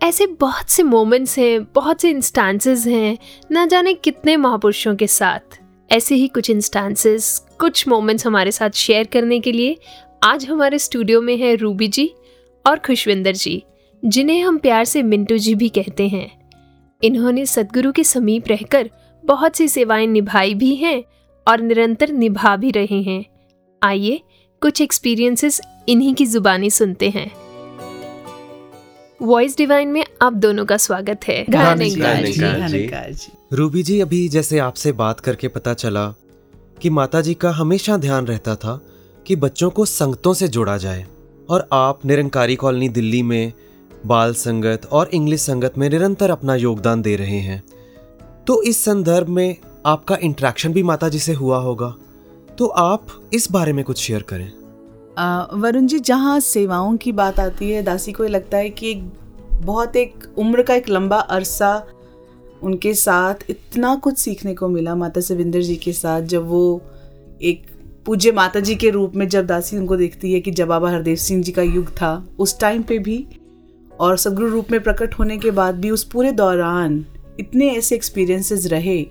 ऐसे 0.00 0.26
बहुत 0.40 0.70
से 0.70 0.82
मोमेंट्स 0.82 1.38
हैं, 1.38 1.64
बहुत 1.74 2.00
से 2.00 2.10
इंस्टांसेस 2.10 2.86
हैं, 2.86 3.16
ना 3.50 3.64
जाने 3.66 3.94
कितने 3.94 4.36
महापुरुषों 4.36 4.94
के 4.96 5.06
साथ। 5.06 5.58
ऐसे 5.90 6.14
ही 6.14 6.28
कुछ 6.28 6.50
इंस्टांसेस 6.50 7.38
कुछ 7.60 7.88
मोमेंट्स 7.88 8.26
हमारे 8.26 8.52
साथ 8.52 8.70
शेयर 8.70 9.06
करने 9.06 9.40
के 9.40 9.52
लिए 9.52 9.76
आज 10.22 10.44
हमारे 10.46 10.78
स्टूडियो 10.78 11.20
में 11.20 11.36
है 11.36 11.54
रूबी 11.54 11.88
जी 11.88 12.10
और 12.66 12.78
खुशविंदर 12.78 13.32
जी, 13.32 13.62
जिन्हें 14.04 14.42
हम 14.42 14.58
प्यार 14.58 14.84
से 14.84 15.02
मिंटू 15.02 15.38
जी 15.38 15.54
भी 15.54 15.68
कहते 15.68 16.08
हैं। 16.08 16.30
इन्होंने 17.02 17.46
सदगुरु 17.46 17.92
के 17.92 18.04
समीप 18.04 18.48
रहकर 18.48 18.90
बहुत 19.24 19.56
सी 19.56 19.68
सेवाएँ 19.68 20.06
निभाई 20.06 20.54
भी 20.54 20.74
हैं 20.74 21.02
और 21.46 21.60
निरंतर 21.60 22.12
निभा 22.12 22.56
भी 22.56 22.70
रहे 22.70 23.02
हैं। 23.02 23.24
आइए 23.82 24.20
कुछ 24.62 24.80
एक्सपीरियंसेस 24.80 25.60
इन्हीं 25.88 26.14
की 26.14 26.26
जुबानी 26.26 26.70
सुनते 26.70 27.10
हैं। 27.10 27.47
वॉइस 29.22 29.56
डिवाइन 29.56 29.88
में 29.88 30.04
आप 30.22 30.32
दोनों 30.32 30.66
का 30.66 30.76
स्वागत 30.76 31.20
है। 31.28 31.46
रूबी 33.52 33.82
जी 33.82 34.00
अभी 34.00 34.28
जैसे 34.28 34.58
आपसे 34.58 34.92
बात 34.92 35.20
करके 35.20 35.48
पता 35.48 35.74
चला 35.74 36.14
कि 36.82 36.90
माता 36.90 37.20
जी 37.20 37.34
का 37.34 37.50
हमेशा 37.50 37.96
ध्यान 37.96 38.26
रहता 38.26 38.56
था 38.56 38.80
कि 39.26 39.36
बच्चों 39.36 39.70
को 39.70 39.84
संगतों 39.84 40.34
से 40.34 40.48
जोड़ा 40.48 40.76
जाए 40.76 41.06
और 41.50 41.68
आप 41.72 42.06
निरंकारी 42.06 42.56
कॉलोनी 42.56 42.88
दिल्ली 42.88 43.22
में 43.22 43.52
बाल 44.06 44.34
संगत 44.34 44.86
और 44.92 45.08
इंग्लिश 45.08 45.40
संगत 45.40 45.78
में 45.78 45.90
निरंतर 45.90 46.30
अपना 46.30 46.54
योगदान 46.54 47.02
दे 47.02 47.16
रहे 47.16 47.38
हैं। 47.38 47.62
तो 48.46 48.62
इस 48.62 48.84
संदर्भ 48.84 49.28
में 49.28 49.56
आपका 49.86 50.18
इंट्रैक्शन 50.22 50.72
भी 50.72 50.82
माता 50.82 51.08
जी 51.08 51.18
से 51.18 51.32
हुआ 51.32 51.58
होगा। 51.58 51.94
तो 52.58 52.66
आप 52.66 53.06
इस 53.32 53.50
बारे 53.50 53.72
में 53.72 53.84
कुछ 53.84 53.98
शेयर 53.98 54.22
करें। 54.22 54.57
वरुण 55.18 55.86
जी, 55.86 55.98
जहाँ 55.98 56.38
सेवाओं 56.40 56.96
की 56.96 57.12
बात 57.12 57.38
आती 57.40 57.70
है, 57.70 57.82
दासी 57.82 58.12
को 58.12 58.24
ये 58.24 58.30
लगता 58.30 58.58
है 58.58 58.70
कि 58.70 58.90
एक 58.90 59.02
बहुत 59.54 59.96
एक 59.96 60.26
उम्र 60.38 60.62
का 60.62 60.74
एक 60.74 60.88
लंबा 60.88 61.16
अरसा 61.16 61.86
उनके 62.62 62.92
साथ 62.94 63.50
इतना 63.50 63.94
कुछ 63.96 64.18
सीखने 64.18 64.54
को 64.54 64.68
मिला 64.68 64.94
माता 64.94 65.20
सविंदर 65.20 65.60
जी 65.60 65.76
के 65.76 65.92
साथ, 65.92 66.22
जब 66.22 66.46
वो 66.48 66.80
एक 67.42 67.66
पूज्य 68.06 68.32
माता 68.32 68.60
जी 68.60 68.74
के 68.74 68.90
रूप 68.90 69.16
में 69.16 69.28
जब 69.28 69.46
दासी 69.46 69.76
उनको 69.76 69.96
देखती 69.96 70.32
है 70.32 70.40
कि 70.40 70.50
जब 70.50 70.68
बाबा 70.68 70.90
हरदेव 70.90 71.16
सिंह 71.16 71.42
जी 71.42 71.52
का 71.52 71.62
युग 71.62 71.90
था, 71.92 72.28
उस 72.38 72.58
टाइम 72.60 72.82
पे 72.82 72.98
भी 72.98 73.26
और 74.00 74.16
सदगुरु 74.16 74.48
रूप 74.48 74.70
में 74.70 74.82
प्रकट 74.82 75.14
होने 75.14 75.38
के 75.38 75.50
बाद 75.50 75.74
भी 75.74 75.90
उस 75.90 76.04
पूरे 76.04 76.32
दौरान 76.32 77.04
इतने 77.40 77.70
ऐसे 77.70 77.94
एक्सपीरियंसेस 77.94 78.66
रहे, 78.66 79.04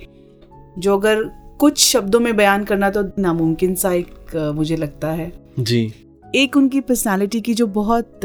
जो 0.78 0.98
अगर 0.98 1.24
कुछ 1.60 1.86
शब्दों 1.86 2.20
में 2.20 2.36
बयान 2.36 2.64
करना 2.64 2.90
तो 2.90 3.04
नामुमकिन 3.20 3.76
सा 3.76 3.94
एक 3.94 4.52
मुझे 4.56 4.76
लगता 4.76 5.12
है। 5.12 5.32
जी। 5.60 5.94
एक 6.36 6.58
उनकी 6.58 6.82
पर्सनालिटी 6.82 7.42
की 7.42 7.54
जो 7.54 7.68
बहुत 7.68 8.20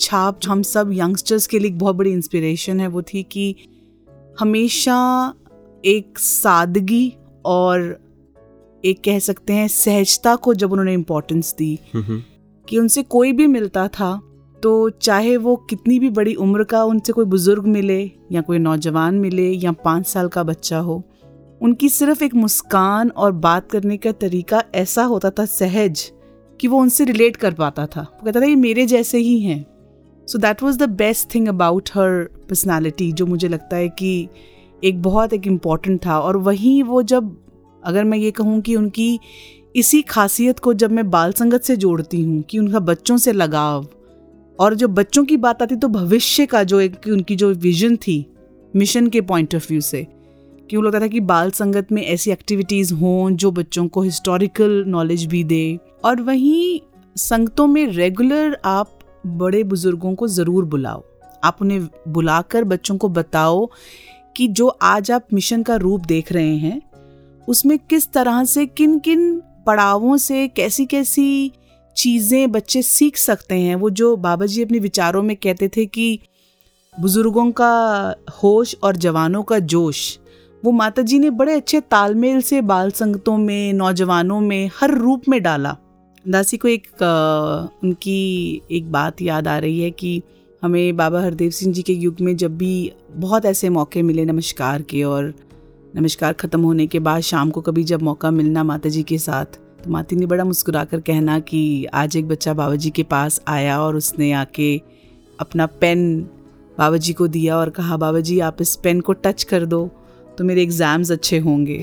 छाप 0.00 0.40
हम 0.46 0.62
सब 0.62 0.90
यंगस्टर्स 0.92 1.46
के 1.46 1.58
लिए 1.58 1.70
बहुत 1.70 1.96
बड़ी 1.96 2.10
इंस्पिरेशन 2.10 2.80
है 2.80 2.86
वो 2.86 3.02
थी 3.02 3.22
कि 3.22 3.54
हमेशा 4.40 5.34
एक 5.84 6.18
सादगी 6.18 7.12
और 7.44 8.00
एक 8.84 9.02
कह 9.04 9.18
सकते 9.18 9.52
हैं 9.52 9.68
सहजता 9.68 10.36
को 10.36 10.54
जब 10.54 10.72
उन्होंने 10.72 10.94
इम्पोर्टेंस 10.94 11.54
दी 11.58 11.78
कि 12.68 12.78
उनसे 12.78 13.02
कोई 13.02 13.32
भी 13.32 13.46
मिलता 13.46 13.88
था 13.88 14.20
तो 14.62 14.90
चाहे 14.90 15.36
वो 15.36 15.56
कितनी 15.56 15.98
भी 15.98 16.10
बड़ी 16.10 16.34
उम्र 16.34 16.64
का 16.64 16.84
उनसे 16.84 17.12
कोई 17.12 17.24
बुज़ुर्ग 17.24 17.66
मिले 17.66 18.10
या 18.32 18.40
कोई 18.40 18.58
नौजवान 18.58 19.14
मिले 19.14 19.50
या 19.50 19.72
पाँच 19.72 20.06
साल 20.06 20.28
का 20.28 20.42
बच्चा 20.42 20.78
हो 20.78 21.02
उनकी 21.60 21.88
सिर्फ़ 21.88 22.24
एक 22.24 22.34
मुस्कान 22.34 23.10
और 23.10 23.32
बात 23.32 23.70
करने 23.70 23.96
का 23.96 24.12
तरीका 24.12 24.62
ऐसा 24.74 25.02
होता 25.02 25.30
था 25.30 25.44
सहज 25.44 26.12
कि 26.60 26.68
वो 26.68 26.78
उनसे 26.78 27.04
रिलेट 27.04 27.36
कर 27.36 27.54
पाता 27.54 27.86
था। 27.86 28.00
वो 28.00 28.24
कहता 28.24 28.40
था, 28.40 28.44
ये 28.44 28.56
मेरे 28.56 28.86
जैसे 28.86 29.18
ही 29.18 29.40
हैं। 29.40 29.64
So 30.28 30.38
that 30.38 30.62
was 30.62 30.78
the 30.78 30.88
best 30.88 31.34
thing 31.34 31.48
about 31.48 31.88
her 31.94 32.22
personality 32.48 33.12
जो 33.12 33.26
मुझे 33.26 33.48
लगता 33.48 33.76
है 33.76 33.88
कि 33.88 34.28
एक 34.84 35.02
बहुत 35.02 35.32
एक 35.32 35.46
इंपॉर्टेंट 35.46 36.06
था। 36.06 36.18
और 36.20 36.36
वहीं 36.36 36.82
वो 36.82 37.02
जब, 37.02 37.36
अगर 37.84 38.04
मैं 38.04 38.18
ये 38.18 38.30
कहूँ 38.30 38.60
कि 38.60 38.76
उनकी 38.76 39.18
इसी 39.76 40.02
खासियत 40.02 40.58
को 40.58 40.74
जब 40.74 40.90
मैं 40.90 41.10
बाल 41.10 41.32
संगत 41.32 41.62
से 41.62 41.76
जोड़ती 41.76 42.22
हूँ, 42.22 42.42
कि 42.42 42.58
उनका 42.58 42.78
बच्चों 42.78 43.16
से 43.16 43.32
लगाव, 43.32 43.86
और 44.60 44.74
जो 44.74 44.88
बच्चों 44.88 45.24
की 45.24 45.36
बात 45.36 45.62
आती 45.62 45.76
तो 45.76 45.88
भविष्य 45.88 46.46
का 46.46 46.62
जो 46.62 46.80
एक 46.80 47.08
उनकी 47.08 47.36
जो 47.36 47.52
विजन 47.54 47.96
थी 47.96 48.24
मिशन 48.76 49.06
के 49.06 49.20
पॉइंट 49.20 49.54
ऑफ़ 49.54 49.66
व्यू 49.68 49.80
से 49.80 50.06
क्यों 50.70 50.84
लगता 50.84 51.00
था 51.00 51.06
कि 51.06 51.20
बाल 51.20 51.50
संगत 51.50 51.92
में 51.92 52.02
ऐसी 52.02 52.30
एक्टिविटीज़ 52.30 52.92
हों 52.94 53.30
जो 53.30 53.50
बच्चों 53.50 53.86
को 53.88 54.02
हिस्टोरिकल 54.02 54.82
नॉलेज 54.86 55.24
भी 55.26 55.42
दे? 55.44 55.78
और 56.04 56.20
वहीं 56.20 56.80
संगतों 57.16 57.66
में 57.66 57.86
रेगुलर 57.86 58.58
आप 58.64 58.98
बड़े 59.26 59.62
बुज़ुर्गों 59.64 60.14
को 60.14 60.28
ज़रूर 60.28 60.64
बुलाओ। 60.64 61.02
आप 61.44 61.58
उन्हें 61.62 61.88
बुलाकर 62.08 62.64
बच्चों 62.64 62.96
को 62.96 63.08
बताओ 63.08 63.68
कि 64.36 64.48
जो 64.48 64.68
आज 64.68 65.10
आप 65.10 65.26
मिशन 65.32 65.62
का 65.62 65.76
रूप 65.76 66.00
देख 66.00 66.32
रहे 66.32 66.56
हैं, 66.56 66.80
उसमें 67.48 67.78
किस 67.78 68.12
तरह 68.12 68.44
से 68.44 68.66
किन 68.66 68.98
किन 68.98 69.42
पड़ावों 69.66 70.16
से 70.16 70.46
कैसी 70.48 70.86
कैसी 70.86 71.52
चीज़ें 71.96 72.50
बच्चे 72.52 72.82
सीख 72.82 73.16
सकते 73.16 73.54
हैं? 73.54 73.74
वो 73.74 73.90
जो 73.90 74.16
बाबा 74.16 74.46
जी 74.46 74.64
अपने 74.64 74.78
विचारों 74.78 75.22
में 75.22 75.36
कहते 75.36 75.68
थे 75.68 75.86
कि 75.86 76.18
बुज़ुर्गों 76.94 77.50
का 77.52 78.14
होश 78.42 78.76
और 78.82 78.96
जवानों 78.96 79.42
का 79.42 79.58
जोश 79.58 80.18
वो 80.64 80.70
माता 80.72 81.02
जी 81.02 81.18
ने 81.18 81.30
बड़े 81.30 81.54
अच्छे 81.54 81.80
तालमेल 81.80 82.40
से 82.40 82.60
बाल 82.60 82.90
संगतों 82.90 83.36
में 83.36 83.72
नौजवानों 83.72 84.40
में 84.40 84.70
हर 84.80 84.90
रूप 84.90 85.22
में 85.28 85.42
डाला। 85.42 85.76
दासी 86.28 86.56
को 86.56 86.68
एक 86.68 87.02
आ, 87.02 87.78
उनकी 87.84 88.62
एक 88.70 88.92
बात 88.92 89.22
याद 89.22 89.48
आ 89.48 89.58
रही 89.58 89.80
है 89.80 89.90
कि 89.90 90.22
हमें 90.62 90.96
बाबा 90.96 91.20
हरदेव 91.20 91.50
सिंह 91.50 91.74
जी 91.74 91.82
के 91.82 91.92
युग 91.92 92.16
में 92.20 92.36
जब 92.36 92.56
भी 92.58 92.92
बहुत 93.10 93.44
ऐसे 93.44 93.68
मौके 93.68 94.02
मिले 94.02 94.24
नमस्कार 94.24 94.82
के 94.82 95.02
और 95.02 95.34
नमस्कार 95.96 96.32
ख़त्म 96.32 96.60
होने 96.60 96.86
के 96.86 96.98
बाद 96.98 97.20
शाम 97.20 97.50
को 97.50 97.60
कभी 97.60 97.84
जब 97.84 98.02
मौका 98.02 98.30
मिलना 98.30 98.64
माता 98.64 98.88
जी 98.88 99.02
के 99.02 99.18
साथ 99.18 99.44
तो 99.84 99.90
माती 99.90 100.16
ने 100.16 100.26
बड़ा 100.26 100.44
मुस्कुरा 100.44 100.84
कर 100.84 101.00
कहना 101.00 101.38
कि 101.40 101.84
आज 101.84 102.16
एक 102.16 102.28
बच्चा 102.28 102.54
बाबा 102.54 102.74
जी 102.74 102.90
के 102.90 103.02
पास 103.02 103.40
आया 103.48 103.80
और 103.80 103.96
उसने 103.96 104.32
आके 104.32 104.80
अपना 105.40 105.66
पेन 105.66 106.20
बाबा 106.78 106.96
जी 106.96 107.12
को 107.12 107.28
दिया 107.28 107.56
और 107.56 107.70
कहा 107.70 107.96
बाबा 107.96 108.20
जी 108.20 108.40
आप 108.40 108.56
इस 108.60 108.76
पेन 108.76 109.00
को 109.00 109.12
टच 109.12 109.42
कर 109.42 109.66
दो। 109.66 109.90
तो 110.38 110.44
मेरे 110.44 110.62
एग्ज़ाम्स 110.62 111.10
अच्छे 111.12 111.38
होंगे 111.38 111.76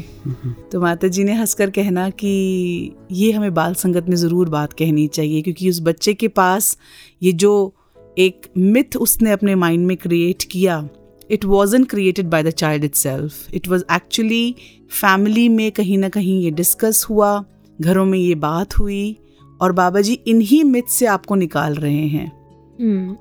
तो 0.72 0.82
माता 0.82 1.08
जी 1.08 1.24
ने 1.24 1.34
हंसकर 1.34 1.70
कहना 1.70 2.10
कि 2.10 2.30
ये 3.12 3.32
हमें 3.32 3.54
बाल 3.54 3.74
संगत 3.74 4.06
में 4.10 4.16
ज़रूर 4.16 4.50
बात 4.50 4.74
कहनी 4.74 5.08
चाहिए, 5.08 5.42
क्योंकि 5.42 5.70
उस 5.70 5.82
बच्चे 5.82 6.14
के 6.14 6.28
पास 6.28 6.78
ये 7.24 7.32
जो 7.34 7.74
एक 8.18 8.48
मिथ 8.58 8.98
उसने 8.98 9.32
अपने 9.32 9.56
माइंड 9.56 9.86
में 9.88 9.96
क्रिएट 9.98 10.44
किया 10.52 10.88
it 11.32 11.46
wasn't 11.46 11.84
created 11.84 12.30
by 12.30 12.44
the 12.44 12.50
child 12.52 12.84
itself 12.96 13.54
it 13.54 13.68
was 13.68 13.84
actually 13.92 14.56
family 14.92 15.48
में 15.50 15.72
कहीं 15.72 15.98
ना 15.98 16.10
कहीं 16.10 16.40
ये 16.42 16.52
डिस्कस 16.52 17.06
हुआ, 17.10 17.44
घरों 17.80 18.06
में 18.06 18.18
ये 18.20 18.36
बात 18.38 18.78
हुई, 18.80 19.18
और 19.62 19.72
बाबा 19.72 20.02
जी 20.02 20.14
इन्हीं 20.28 20.64
मिथ 20.64 20.90
से 20.90 21.06
आपको 21.08 21.36
निकाल 21.36 21.76
रहे 21.76 22.08
हैं। 22.08 22.32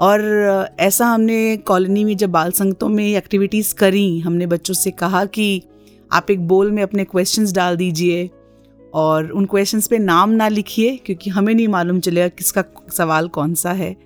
और 0.00 0.68
ऐसा 0.80 1.06
हमने 1.06 1.56
कॉलोनी 1.58 2.04
में 2.04 2.16
जब 2.16 2.30
बाल 2.30 2.50
संगतों 2.52 2.88
में 2.88 3.06
एक्टिविटीज़ 3.06 3.74
करी, 3.74 4.18
हमने 4.20 4.46
बच्चों 4.46 4.74
से 4.74 4.90
कहा 4.92 5.24
कि 5.26 5.62
आप 6.10 6.30
एक 6.30 6.46
बोल 6.48 6.70
में 6.70 6.82
अपने 6.82 7.04
क्वेश्चंस 7.04 7.52
डाल 7.52 7.76
दीजिए 7.76 8.28
और 8.94 9.30
उन 9.30 9.44
क्वेश्चंस 9.44 9.86
पे 9.88 9.98
नाम 9.98 10.30
ना 10.30 10.48
लिखिए, 10.48 10.96
क्योंकि 10.96 11.30
हमें 11.30 11.54
नहीं 11.54 11.68
मालूम 11.68 12.00
चलेगा 12.00 12.28
किसका 12.28 12.64
सवाल 12.92 13.28
कौन 13.28 13.54
सा 13.54 13.72
है। 13.72 13.96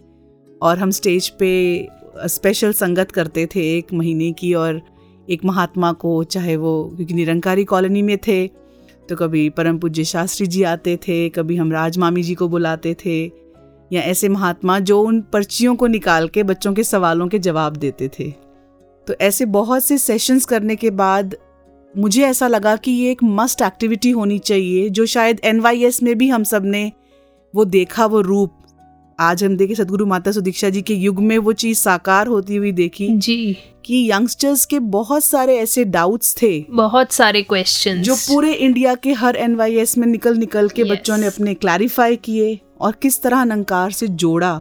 और 0.61 0.79
हम 0.79 0.91
स्टेज 0.91 1.29
पे 1.29 1.89
स्पेशल 2.27 2.73
संगत 2.73 3.11
करते 3.11 3.47
थे 3.47 3.67
एक 3.77 3.93
महीने 3.93 4.31
की 4.33 4.55
और 4.55 4.81
एक 5.31 5.45
महात्मा 5.45 5.93
को, 5.93 6.23
चाहे 6.25 6.57
वो 6.57 6.93
क्योंकि 6.97 7.15
निरंकारी 7.15 7.65
कॉलोनी 7.65 8.03
में 8.03 8.17
थे 8.19 8.47
तो 9.09 9.17
कभी 9.17 9.49
परम 9.51 9.79
पूज्य 9.79 10.05
शास्त्री 10.05 10.47
जी 10.47 10.63
आते 10.63 10.97
थे, 10.97 11.29
कभी 11.29 11.57
हम 11.57 11.73
राज 11.73 11.99
मामी 11.99 12.23
जी 12.23 12.35
को 12.35 12.49
बुलाते 12.49 12.95
थे। 12.95 13.27
या 13.93 14.03
ऐसे 14.03 14.29
महात्मा 14.29 14.79
जो 14.79 15.03
उन 15.03 15.21
पर्चियों 15.21 15.77
को 15.77 15.87
निकाल 15.87 16.29
के 16.29 16.43
बच्चों 16.43 16.75
के 16.75 16.85
सवालों 16.85 17.29
के 17.29 17.39
जवाब 17.39 17.77
देते 17.77 18.09
थे। 18.09 18.31
तो 19.07 19.15
ऐसे 19.21 19.45
बहुत 19.45 19.85
से 19.85 19.99
सेशंस 19.99 20.45
करने 20.45 20.77
के 20.77 20.91
बाद 20.91 21.37
मुझे 21.97 22.23
ऐसा 22.23 22.49
लगा 22.49 22.77
कि 22.77 22.91
ये 22.91 23.11
एक 23.11 23.23
मस्ट 23.23 23.63
एक्टिविटी 23.63 24.11
होनी 24.11 24.39
चाहिए, 24.39 24.89
जो 24.89 25.07
शायद 25.07 25.41
एन 25.45 25.61
में 26.03 26.19
भी 26.19 26.29
हम 26.29 26.45
सबने 26.45 26.93
वो 27.55 27.65
देखा 27.65 28.07
वो 28.07 28.21
रूप। 28.21 28.55
आज 29.21 29.45
हम 29.45 29.57
देखे 29.57 29.75
सदगुरु 29.75 30.07
माता 30.07 30.33
सुदीक्षा 30.33 30.71
जी 30.71 30.83
के 30.83 30.95
युग 30.95 31.19
में 31.19 31.39
वो 31.39 31.53
चीज़ 31.53 31.79
साकार 31.79 32.27
होती 32.27 32.57
हुई 32.57 32.73
देखी 32.73 33.09
जी। 33.09 33.57
कि 33.85 34.11
यंगस्टर्स 34.11 34.67
के 34.67 34.79
बहुत 34.79 35.25
सारे 35.25 35.57
ऐसे 35.57 35.85
डाउट्स 35.85 36.37
थे। 36.43 36.67
बहुत 36.71 37.13
सारे 37.13 37.43
क्वेश्चन 37.43 38.03
जो 38.03 38.15
पूरे 38.15 38.53
इंडिया 38.53 38.95
के 38.95 39.13
हर 39.13 39.37
एन 39.37 39.57
में 39.99 40.07
निकल 40.07 40.37
निकल 40.37 40.69
के 40.69 40.83
Yes. 40.83 40.93
बच्चों 40.93 41.17
ने 41.17 41.27
अपने 41.27 41.55
क्लैरिफाई 41.55 42.17
किए 42.17 42.61
और 42.81 42.93
किस 42.93 43.23
तरह 43.23 43.41
अलंकार 43.43 43.91
से 43.91 44.09
जोड़ा। 44.09 44.61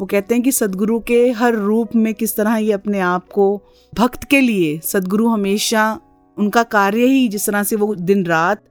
वो 0.00 0.06
कहते 0.06 0.34
हैं 0.34 0.44
कि 0.44 0.52
सदगुरु 0.52 1.00
के 1.00 1.30
हर 1.30 1.54
रूप 1.54 1.96
में 1.96 2.14
किस 2.14 2.36
तरह 2.36 2.56
ये 2.56 2.72
अपने 2.72 3.00
आप 3.00 3.28
को 3.28 3.62
भक्त 3.94 4.24
के 4.24 4.40
लिए 4.40 4.80
सदगुरु 4.84 5.28
हमेशा 5.28 6.00
उनका 6.38 6.62
कार्य 6.62 7.04
ही 7.04 7.28
जिस 7.28 7.46
तरह 7.46 7.62
से 7.62 7.76
वो 7.76 7.94
दिन 7.94 8.26
रात 8.26 8.62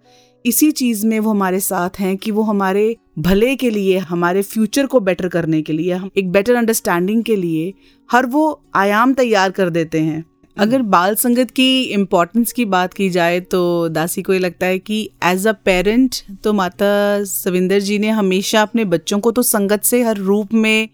इसी 0.45 0.71
चीज़ 0.71 1.05
में 1.07 1.19
वो 1.19 1.31
हमारे 1.31 1.59
साथ 1.59 1.99
हैं 1.99 2.15
कि 2.17 2.31
वो 2.31 2.41
हमारे 2.41 2.95
भले 3.19 3.55
के 3.55 3.69
लिए 3.69 3.97
हमारे 3.97 4.41
फ्यूचर 4.41 4.85
को 4.85 4.99
बेटर 4.99 5.27
करने 5.27 5.61
के 5.61 5.73
लिए 5.73 5.93
हम 5.93 6.09
एक 6.17 6.31
बेटर 6.31 6.55
अंडरस्टैंडिंग 6.55 7.23
के 7.23 7.35
लिए 7.35 7.73
हर 8.09 8.25
वो 8.25 8.61
आयाम 8.75 9.13
तैयार 9.13 9.51
कर 9.51 9.69
देते 9.69 9.99
हैं। 9.99 10.23
अगर 10.57 10.81
बाल 10.81 11.15
संगत 11.15 11.51
की 11.51 11.81
इम्पोर्टेंस 11.83 12.53
की 12.53 12.65
बात 12.65 12.93
की 12.93 13.09
जाए 13.09 13.39
तो 13.39 13.89
दासी 13.89 14.21
को 14.21 14.33
ये 14.33 14.39
लगता 14.39 14.65
है 14.65 14.79
कि 14.79 14.99
एज 15.23 15.47
अ 15.47 15.51
पेरेंट 15.65 16.15
तो 16.43 16.53
माता 16.53 17.23
सविंदर 17.23 17.79
जी 17.79 17.99
ने 17.99 18.09
हमेशा 18.09 18.61
अपने 18.61 18.85
बच्चों 18.85 19.19
को 19.19 19.31
तो 19.31 19.41
संगत 19.43 19.83
से 19.83 20.01
हर 20.03 20.17
रूप 20.17 20.53
में 20.53 20.89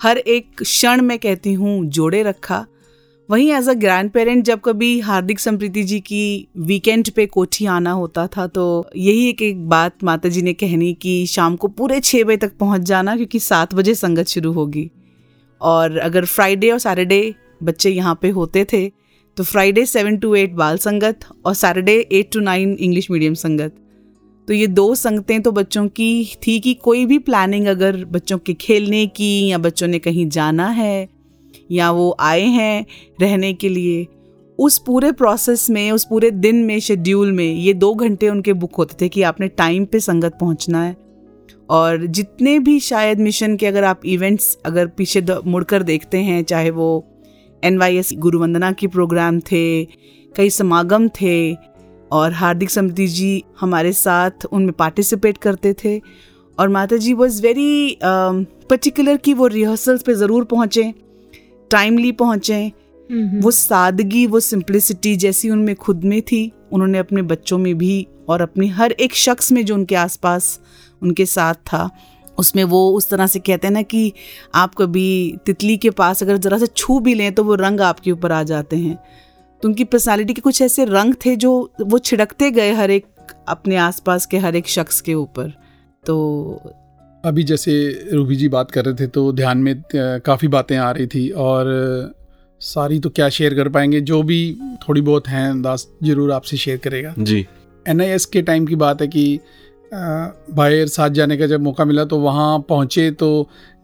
हर 0.00 0.18
एक 0.18 0.46
क्षण 0.60 1.02
में 1.02 1.18
कहती 1.18 1.52
हूँ 1.52 1.84
जोड़े 1.86 2.22
रखा। 2.22 2.64
वहीं 3.28 3.50
एज 3.52 3.68
अ 3.68 3.72
ग्रैंड 3.74 4.10
पेरेंट 4.10 4.44
जब 4.44 4.60
कभी 4.60 4.98
हार्दिक 5.00 5.40
संप्रीति 5.40 5.82
जी 5.82 5.98
की 6.00 6.48
वीकेंड 6.66 7.08
पे 7.10 7.24
कोठी 7.26 7.64
आना 7.66 7.92
होता 7.92 8.26
था 8.26 8.46
तो 8.48 8.64
यही 8.96 9.28
एक 9.28 9.42
एक 9.42 9.66
बात 9.68 10.04
माता 10.04 10.28
जी 10.28 10.42
ने 10.42 10.52
कहनी 10.52 10.92
कि 10.94 11.14
शाम 11.26 11.56
को 11.56 11.68
पूरे 11.68 11.98
छः 12.00 12.24
बजे 12.24 12.36
तक 12.36 12.52
पहुँच 12.58 12.80
जाना, 12.80 13.16
क्योंकि 13.16 13.38
सात 13.38 13.74
बजे 13.74 13.94
संगत 13.94 14.28
शुरू 14.28 14.52
होगी। 14.52 14.90
और 15.60 15.96
अगर 15.98 16.24
फ्राइडे 16.24 16.70
और 16.70 16.78
सैटरडे 16.78 17.34
बच्चे 17.62 17.90
यहाँ 17.90 18.18
पे 18.22 18.30
होते 18.30 18.64
थे 18.72 18.86
तो 19.36 19.44
फ्राइडे 19.44 19.86
सेवन 19.86 20.18
टू 20.18 20.34
एट 20.34 20.54
बाल 20.54 20.78
संगत 20.78 21.26
और 21.46 21.54
Saturday 21.54 21.98
at 22.12 22.32
two 22.32 22.40
nine 22.40 22.76
English 22.80 23.10
medium 23.10 23.34
संगत। 23.34 23.74
तो 24.48 24.52
ये 24.52 24.66
दो 24.68 24.94
संगतें 24.94 25.40
तो 25.42 25.52
बच्चों 25.52 25.86
की 25.88 26.38
थी 26.46 26.58
कि 26.60 26.74
कोई 26.76 27.04
भी 27.06 27.18
प्लानिंग 27.20 27.66
अगर 27.66 28.04
बच्चों 28.06 28.38
के 28.38 28.54
खेलने 28.54 29.06
की 29.08 29.46
या 29.46 29.58
बच्चों 29.58 29.88
ने 29.88 29.98
कहीं 29.98 30.28
जाना 30.30 30.68
है 30.70 31.08
या 31.70 31.90
वो 31.90 32.14
आए 32.20 32.44
हैं 32.44 32.86
रहने 33.20 33.52
के 33.52 33.68
लिए, 33.68 34.06
उस 34.58 34.78
पूरे 34.78 35.10
प्रोसेस 35.12 35.68
में, 35.70 35.90
उस 35.90 36.04
पूरे 36.04 36.30
दिन 36.30 36.56
में 36.56 36.78
शेड्यूल 36.80 37.32
में, 37.32 37.52
ये 37.54 37.72
दो 37.74 37.94
घंटे 37.94 38.28
उनके 38.28 38.52
बुक 38.52 38.74
होते 38.74 38.94
थे 39.00 39.08
कि 39.08 39.22
आपने 39.22 39.48
टाइम 39.48 39.84
पे 39.84 40.00
संगत 40.00 40.38
पहुँचना 40.40 40.82
है। 40.82 40.96
और 41.70 42.06
जितने 42.06 42.58
भी 42.58 42.78
शायद 42.80 43.20
मिशन 43.20 43.56
के 43.56 43.66
अगर 43.66 43.84
आप 43.84 44.04
इवेंट्स 44.06 44.56
अगर 44.66 44.86
पीछे 44.88 45.24
मुड़कर 45.46 45.82
देखते 45.82 46.18
हैं, 46.18 46.42
चाहे 46.44 46.70
वो 46.70 47.04
एन 47.62 47.78
वाई 47.78 47.96
एस 47.96 48.12
गुरु 48.14 48.38
वंदना 48.38 48.70
की 48.72 48.86
प्रोग्राम 48.86 49.40
थे, 49.42 49.84
कई 50.34 50.50
समागम 50.50 51.08
थे, 51.20 51.54
और 52.12 52.32
हार्दिक 52.32 52.70
समृद्धि 52.70 53.06
जी 53.06 53.42
हमारे 53.60 53.92
साथ 53.92 54.46
उनमें 54.46 54.72
पार्टिसिपेट 54.72 55.38
करते 55.38 55.74
थे, 55.84 55.98
और 56.58 56.68
माता 56.68 56.96
जी 56.96 57.12
वॉज़ 57.12 57.42
वेरी 57.42 57.98
पर्टिकुलर 58.02 59.16
कि 59.16 59.34
वो 59.34 59.46
रिहर्सल्स 59.46 60.02
पे 60.02 60.14
ज़रूर 60.14 60.44
पहुँचें। 60.44 60.92
टाइमली 61.70 62.12
पहुँचें 62.12 63.40
वो 63.40 63.50
सादगी 63.50 64.26
वो 64.26 64.40
सिंप्लिसिटी 64.40 65.16
जैसी 65.16 65.50
उनमें 65.50 65.74
खुद 65.76 66.04
में 66.04 66.20
थी 66.22 66.52
उन्होंने 66.72 66.98
अपने 66.98 67.22
बच्चों 67.22 67.58
में 67.58 67.78
भी 67.78 68.06
और 68.28 68.40
अपनी 68.40 68.68
हर 68.68 68.92
एक 68.92 69.14
शख्स 69.14 69.52
में 69.52 69.64
जो 69.64 69.74
उनके 69.74 69.94
आसपास 69.94 70.58
उनके 71.02 71.26
साथ 71.26 71.54
था 71.54 71.90
उसमें 72.38 72.64
वो 72.64 72.90
उस 72.90 73.08
तरह 73.10 73.26
से 73.26 73.38
कहते 73.38 73.66
हैं 73.66 73.72
ना 73.74 73.82
कि 73.82 74.12
आप 74.54 74.74
कभी 74.74 75.36
तितली 75.46 75.76
के 75.76 75.90
पास 75.90 76.22
अगर 76.22 76.36
ज़रा 76.36 76.58
सा 76.58 76.66
छू 76.66 76.98
भी 77.00 77.14
लें 77.14 77.32
तो 77.32 77.44
वो 77.44 77.54
रंग 77.54 77.80
आपके 77.80 78.10
ऊपर 78.10 78.32
आ 78.32 78.42
जाते 78.42 78.76
हैं। 78.76 78.96
तो 79.62 79.68
उनकी 79.68 79.84
पर्सनालिटी 79.84 80.34
के 80.34 80.40
कुछ 80.40 80.62
ऐसे 80.62 80.84
रंग 80.84 81.14
थे 81.26 81.36
जो 81.36 81.52
वो 81.80 81.98
छिड़कते 81.98 82.50
गए 82.50 82.72
हर 82.72 82.90
एक 82.90 83.06
अपने 83.48 83.76
आसपास 83.76 84.26
के 84.26 84.38
हर 84.38 84.56
एक 84.56 84.68
शख्स 84.68 85.00
के 85.00 85.14
ऊपर। 85.14 85.52
तो 86.04 86.60
अभी 87.26 87.42
जैसे 87.42 87.72
रूबी 88.12 88.36
जी 88.36 88.48
बात 88.48 88.70
कर 88.70 88.84
रहे 88.84 88.94
थे 88.94 89.06
तो 89.06 89.32
ध्यान 89.32 89.58
में 89.58 89.82
काफ़ी 89.94 90.48
बातें 90.48 90.76
आ 90.76 90.90
रही 90.90 91.06
थी 91.06 91.28
और 91.30 91.66
सारी 92.60 92.98
तो 92.98 93.10
क्या 93.10 93.28
शेयर 93.28 93.54
कर 93.54 93.68
पाएँगे 93.68 94.00
जो 94.00 94.22
भी 94.22 94.38
थोड़ी 94.82 95.00
बहुत 95.00 95.28
हैं 95.28 95.62
दास 95.62 95.86
ज़रूर 96.04 96.32
आपसे 96.32 96.56
शेयर 96.56 96.76
करेगा। 96.78 97.14
जी। 97.18 97.46
एन 97.86 98.00
के 98.32 98.42
टाइम 98.42 98.66
की 98.66 98.76
बात 98.76 99.02
है 99.02 99.08
कि 99.08 99.40
बाहर 99.92 100.86
साथ 100.86 101.10
जाने 101.10 101.36
का 101.36 101.46
जब 101.46 101.60
मौका 101.60 101.84
मिला 101.84 102.04
तो 102.04 102.18
वहाँ 102.18 102.58
पहुँचे 102.68 103.10
तो 103.10 103.28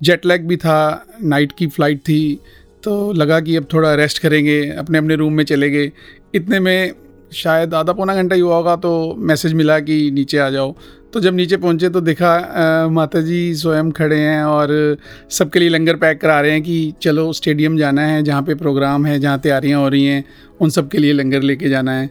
जेट 0.01 0.27
लैग 0.27 0.47
भी 0.49 0.57
था 0.57 1.07
नाइट 1.23 1.53
की 1.59 1.67
फ़्लाइट 1.67 2.01
थी 2.01 2.39
तो 2.85 3.13
लगा 3.13 3.41
कि 3.41 3.57
अब 3.57 3.67
थोड़ा 3.73 3.95
रेस्ट 3.95 4.19
करेंगे 4.19 4.61
अपने 4.71 4.99
अपने 4.99 5.17
रूम 5.17 5.33
में 5.33 5.45
चले 5.45 5.71
गए। 5.71 5.91
इतने 6.35 6.61
में 6.61 6.93
शायद 7.33 7.75
आधा 7.75 7.93
पौना 7.93 8.15
घंटा 8.15 8.35
ही 8.35 8.41
हुआ 8.41 8.57
होगा 8.57 8.75
तो 8.77 9.15
मैसेज 9.19 9.53
मिला 9.55 9.79
कि 9.81 10.11
नीचे 10.11 10.39
आ 10.39 10.49
जाओ। 10.51 10.75
तो 11.13 11.21
जब 11.21 11.35
नीचे 11.35 11.57
पहुँचे 11.57 11.89
तो 11.89 12.01
देखा 12.01 12.89
माता 12.91 13.21
जी 13.21 13.55
स्वयं 13.55 13.91
खड़े 13.93 14.19
हैं 14.19 14.43
और 14.45 14.97
सबके 15.31 15.59
लिए 15.59 15.69
लंगर 15.69 15.97
पैक 15.97 16.21
करा 16.21 16.41
रहे 16.41 16.51
हैं 16.51 16.63
कि 16.63 16.93
चलो 17.03 17.33
स्टेडियम 17.33 17.77
जाना 17.79 18.03
है, 18.03 18.23
जहाँ 18.23 18.43
पे 18.43 18.55
प्रोग्राम 18.55 19.07
है, 19.07 19.19
जहाँ 19.21 19.39
तैयारियाँ 19.39 19.81
हो 19.81 19.89
रही 19.89 20.05
हैं, 20.05 20.25
उन 20.61 20.71
सब 20.71 20.89
के 20.89 20.99
लिए 20.99 21.13
लंगर 21.13 21.43
लेके 21.43 21.69
जाना 21.69 21.93
है। 21.93 22.11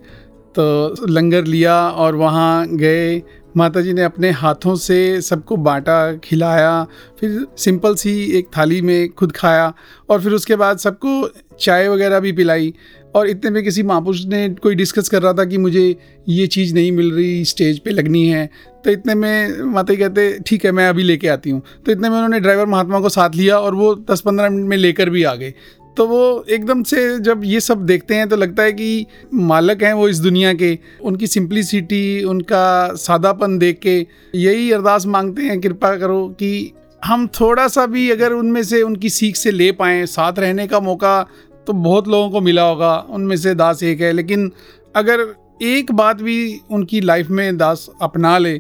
तो 0.56 1.06
लंगर 1.08 1.46
लिया 1.46 1.90
और 1.90 2.16
वहाँ 2.16 2.68
गए। 2.68 3.22
माता 3.58 3.82
जी 3.82 3.94
ने 3.94 4.04
अपने 4.04 4.30
हाथों 4.32 4.76
से 4.76 5.22
सबको 5.22 5.56
बांटा, 5.56 6.16
खिलाया, 6.16 6.88
फिर 7.20 7.48
सिंपल 7.58 7.96
सी 7.96 8.24
एक 8.38 8.48
थाली 8.58 8.82
में 8.82 9.10
खुद 9.10 9.32
खाया 9.32 9.74
और 10.10 10.22
फिर 10.22 10.32
उसके 10.32 10.56
बाद 10.56 10.78
सबको 10.78 11.30
चाय 11.60 11.88
वगैरह 11.88 12.20
भी 12.20 12.32
पिलाई। 12.32 12.74
और 13.16 13.28
इतने 13.28 13.52
में 13.52 13.64
किसी 13.64 13.84
महापुरुष 13.84 14.26
ने 14.26 14.50
कोई 14.50 14.76
डिस्कस 14.76 15.10
कर 15.10 15.22
रहा 15.22 15.34
था 15.34 15.46
कि 15.46 15.58
मुझे 15.58 15.96
ये 16.30 16.48
चीज़ 16.48 16.74
नहीं 16.74 16.92
मिल 16.92 17.12
रही, 17.12 17.46
स्टेज 17.46 17.80
पे 17.80 17.92
लगनी 17.92 18.28
है। 18.28 18.50
तो 18.86 18.92
इतने 18.92 19.16
में 19.16 19.62
माता 19.62 19.94
जी 19.94 20.00
कहते, 20.00 20.40
ठीक 20.48 20.66
है, 20.66 20.72
मैं 20.72 20.90
अभी 20.90 21.04
लेके 21.04 21.28
आती 21.28 21.50
हूँ। 21.50 21.62
तो 21.86 21.92
इतने 21.92 22.10
में 22.10 22.16
उन्होंने 22.16 22.40
ड्राइवर 22.40 22.66
महात्मा 22.66 23.00
को 23.00 23.10
साथ 23.10 23.30
लिया 23.36 23.60
और 23.60 23.76
वो 23.76 23.96
दस 24.12 24.22
पंद्रह 24.22 24.50
मिनट 24.50 24.68
में 24.68 24.78
लेकर 24.78 25.10
भी 25.10 25.24
आ 25.24 25.36
गए। 25.36 25.54
तो 25.98 26.06
वो 26.08 26.46
एकदम 26.50 26.84
से 26.84 27.20
जब 27.20 27.42
ये 27.46 27.60
सब 27.60 27.86
देखते 27.86 28.16
हैं 28.16 28.28
तो 28.30 28.36
लगता 28.36 28.64
है 28.64 28.74
कि 28.74 29.06
मालक 29.34 29.84
हैं 29.84 29.94
वो 29.94 30.08
इस 30.10 30.20
दुनिया 30.20 30.54
के। 30.54 30.78
उनकी 31.02 31.28
सिंप्लिसिटी 31.28 32.24
उनका 32.24 32.94
सादापन 32.98 33.58
देख 33.60 33.80
के 33.80 33.98
यही 34.36 34.72
अरदास 34.72 35.06
मांगते 35.08 35.42
हैं, 35.42 35.60
कृपा 35.62 35.96
करो 35.98 36.28
कि 36.40 36.72
हम 37.02 37.28
थोड़ा 37.40 37.68
सा 37.68 37.86
भी 37.86 38.10
अगर 38.12 38.34
उनमें 38.34 38.64
से 38.64 38.82
उनकी 38.82 39.10
सीख 39.10 39.36
से 39.36 39.52
ले 39.52 39.72
पाएँ, 39.72 40.06
साथ 40.06 40.40
रहने 40.40 40.68
का 40.68 40.80
मौका 40.80 41.22
तो 41.68 41.74
बहुत 41.74 42.08
लोगों 42.08 42.30
को 42.30 42.42
मिला 42.42 42.64
होगा। 42.64 42.96
उनमें 43.10 43.36
से 43.38 43.56
दास 43.56 43.84
एक 43.84 44.02
है, 44.02 44.12
लेकिन 44.14 44.52
अगर 44.96 45.26
एक 45.64 45.92
बात 45.92 46.22
भी 46.22 46.60
उनकी 46.72 47.02
लाइफ 47.02 47.30
में 47.30 47.58
दास 47.58 47.90
अपना 48.02 48.38
ले 48.38 48.58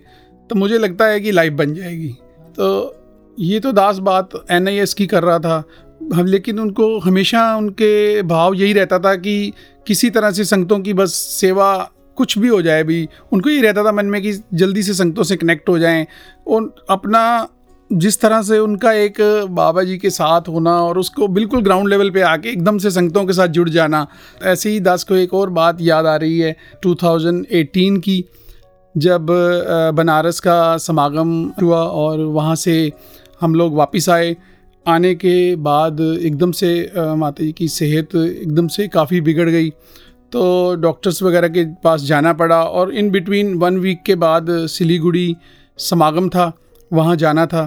तो 0.49 0.55
मुझे 0.55 0.77
लगता 0.77 1.05
है 1.05 1.19
कि 1.19 1.31
लाइफ 1.31 1.53
बन 1.53 1.73
जाएगी। 1.73 2.09
तो 2.57 2.95
ये 3.37 3.59
तो 3.59 3.71
दास 3.71 3.97
बात 3.99 4.29
एनआईएस 4.51 4.93
की 4.93 5.07
कर 5.07 5.23
रहा 5.23 5.39
था। 5.39 5.63
हम 6.13 6.25
लेकिन 6.25 6.59
उनको 6.59 6.97
हमेशा 6.99 7.55
उनके 7.55 8.21
भाव 8.21 8.53
यही 8.53 8.73
रहता 8.73 8.99
था 8.99 9.15
कि 9.15 9.53
किसी 9.87 10.09
तरह 10.09 10.31
से 10.31 10.43
संगतों 10.45 10.79
की 10.79 10.93
बस 10.93 11.13
सेवा 11.13 11.89
कुछ 12.17 12.37
भी 12.37 12.47
हो 12.47 12.61
जाए 12.61 12.83
भी, 12.83 13.07
उनको 13.33 13.49
यही 13.49 13.61
रहता 13.61 13.83
था 13.83 13.91
मन 13.91 14.05
में 14.05 14.21
कि 14.21 14.31
जल्दी 14.53 14.83
से 14.83 14.93
संगतों 14.93 15.23
से 15.23 15.35
कनेक्ट 15.35 15.69
हो 15.69 15.77
जाएँ। 15.79 16.05
और 16.47 16.75
अपना 16.89 17.47
जिस 17.89 18.19
तरह 18.21 18.41
से 18.41 18.57
उनका 18.59 18.91
एक 18.93 19.15
बाबा 19.49 19.83
जी 19.83 19.97
के 19.97 20.09
साथ 20.09 20.47
होना 20.47 20.73
और 20.83 20.97
उसको 20.97 21.27
बिल्कुल 21.27 21.61
ग्राउंड 21.61 21.89
लेवल 21.89 22.09
पे 22.09 22.21
आके 22.21 22.49
एकदम 22.49 22.77
से 22.77 22.91
संगतों 22.91 23.25
के 23.25 23.33
साथ 23.33 23.47
जुड़ 23.47 23.69
जाना, 23.69 24.05
ऐसे 24.43 24.69
ही 24.69 24.79
दास 24.79 25.03
को 25.03 25.15
एक 25.15 25.33
और 25.33 25.49
बात 25.49 25.81
याद 25.81 26.05
आ 26.05 26.15
रही 26.15 26.39
है 26.39 26.55
2018 26.85 27.99
की, 27.99 28.23
जब 28.95 29.27
बनारस 29.95 30.39
का 30.39 30.77
समागम 30.77 31.33
हुआ 31.61 31.83
और 31.83 32.19
वहाँ 32.19 32.55
से 32.55 32.91
हम 33.41 33.55
लोग 33.55 33.75
वापस 33.75 34.09
आए। 34.09 34.35
आने 34.85 35.13
के 35.15 35.55
बाद 35.57 35.99
एकदम 36.01 36.51
से 36.51 36.91
माता 36.95 37.43
जी 37.43 37.51
की 37.51 37.67
सेहत 37.67 38.15
एकदम 38.15 38.67
से 38.67 38.87
काफ़ी 38.87 39.21
बिगड़ 39.21 39.49
गई। 39.49 39.69
तो 40.31 40.75
डॉक्टर्स 40.75 41.21
वगैरह 41.23 41.47
के 41.47 41.63
पास 41.83 42.01
जाना 42.01 42.33
पड़ा 42.33 42.61
और 42.63 42.93
इन 42.93 43.09
बिटवीन 43.11 43.53
वन 43.55 43.77
वीक 43.77 44.01
के 44.05 44.15
बाद 44.15 44.47
सिलीगुड़ी 44.67 45.35
समागम 45.79 46.29
था, 46.29 46.51
वहाँ 46.91 47.15
जाना 47.15 47.45
था। 47.45 47.65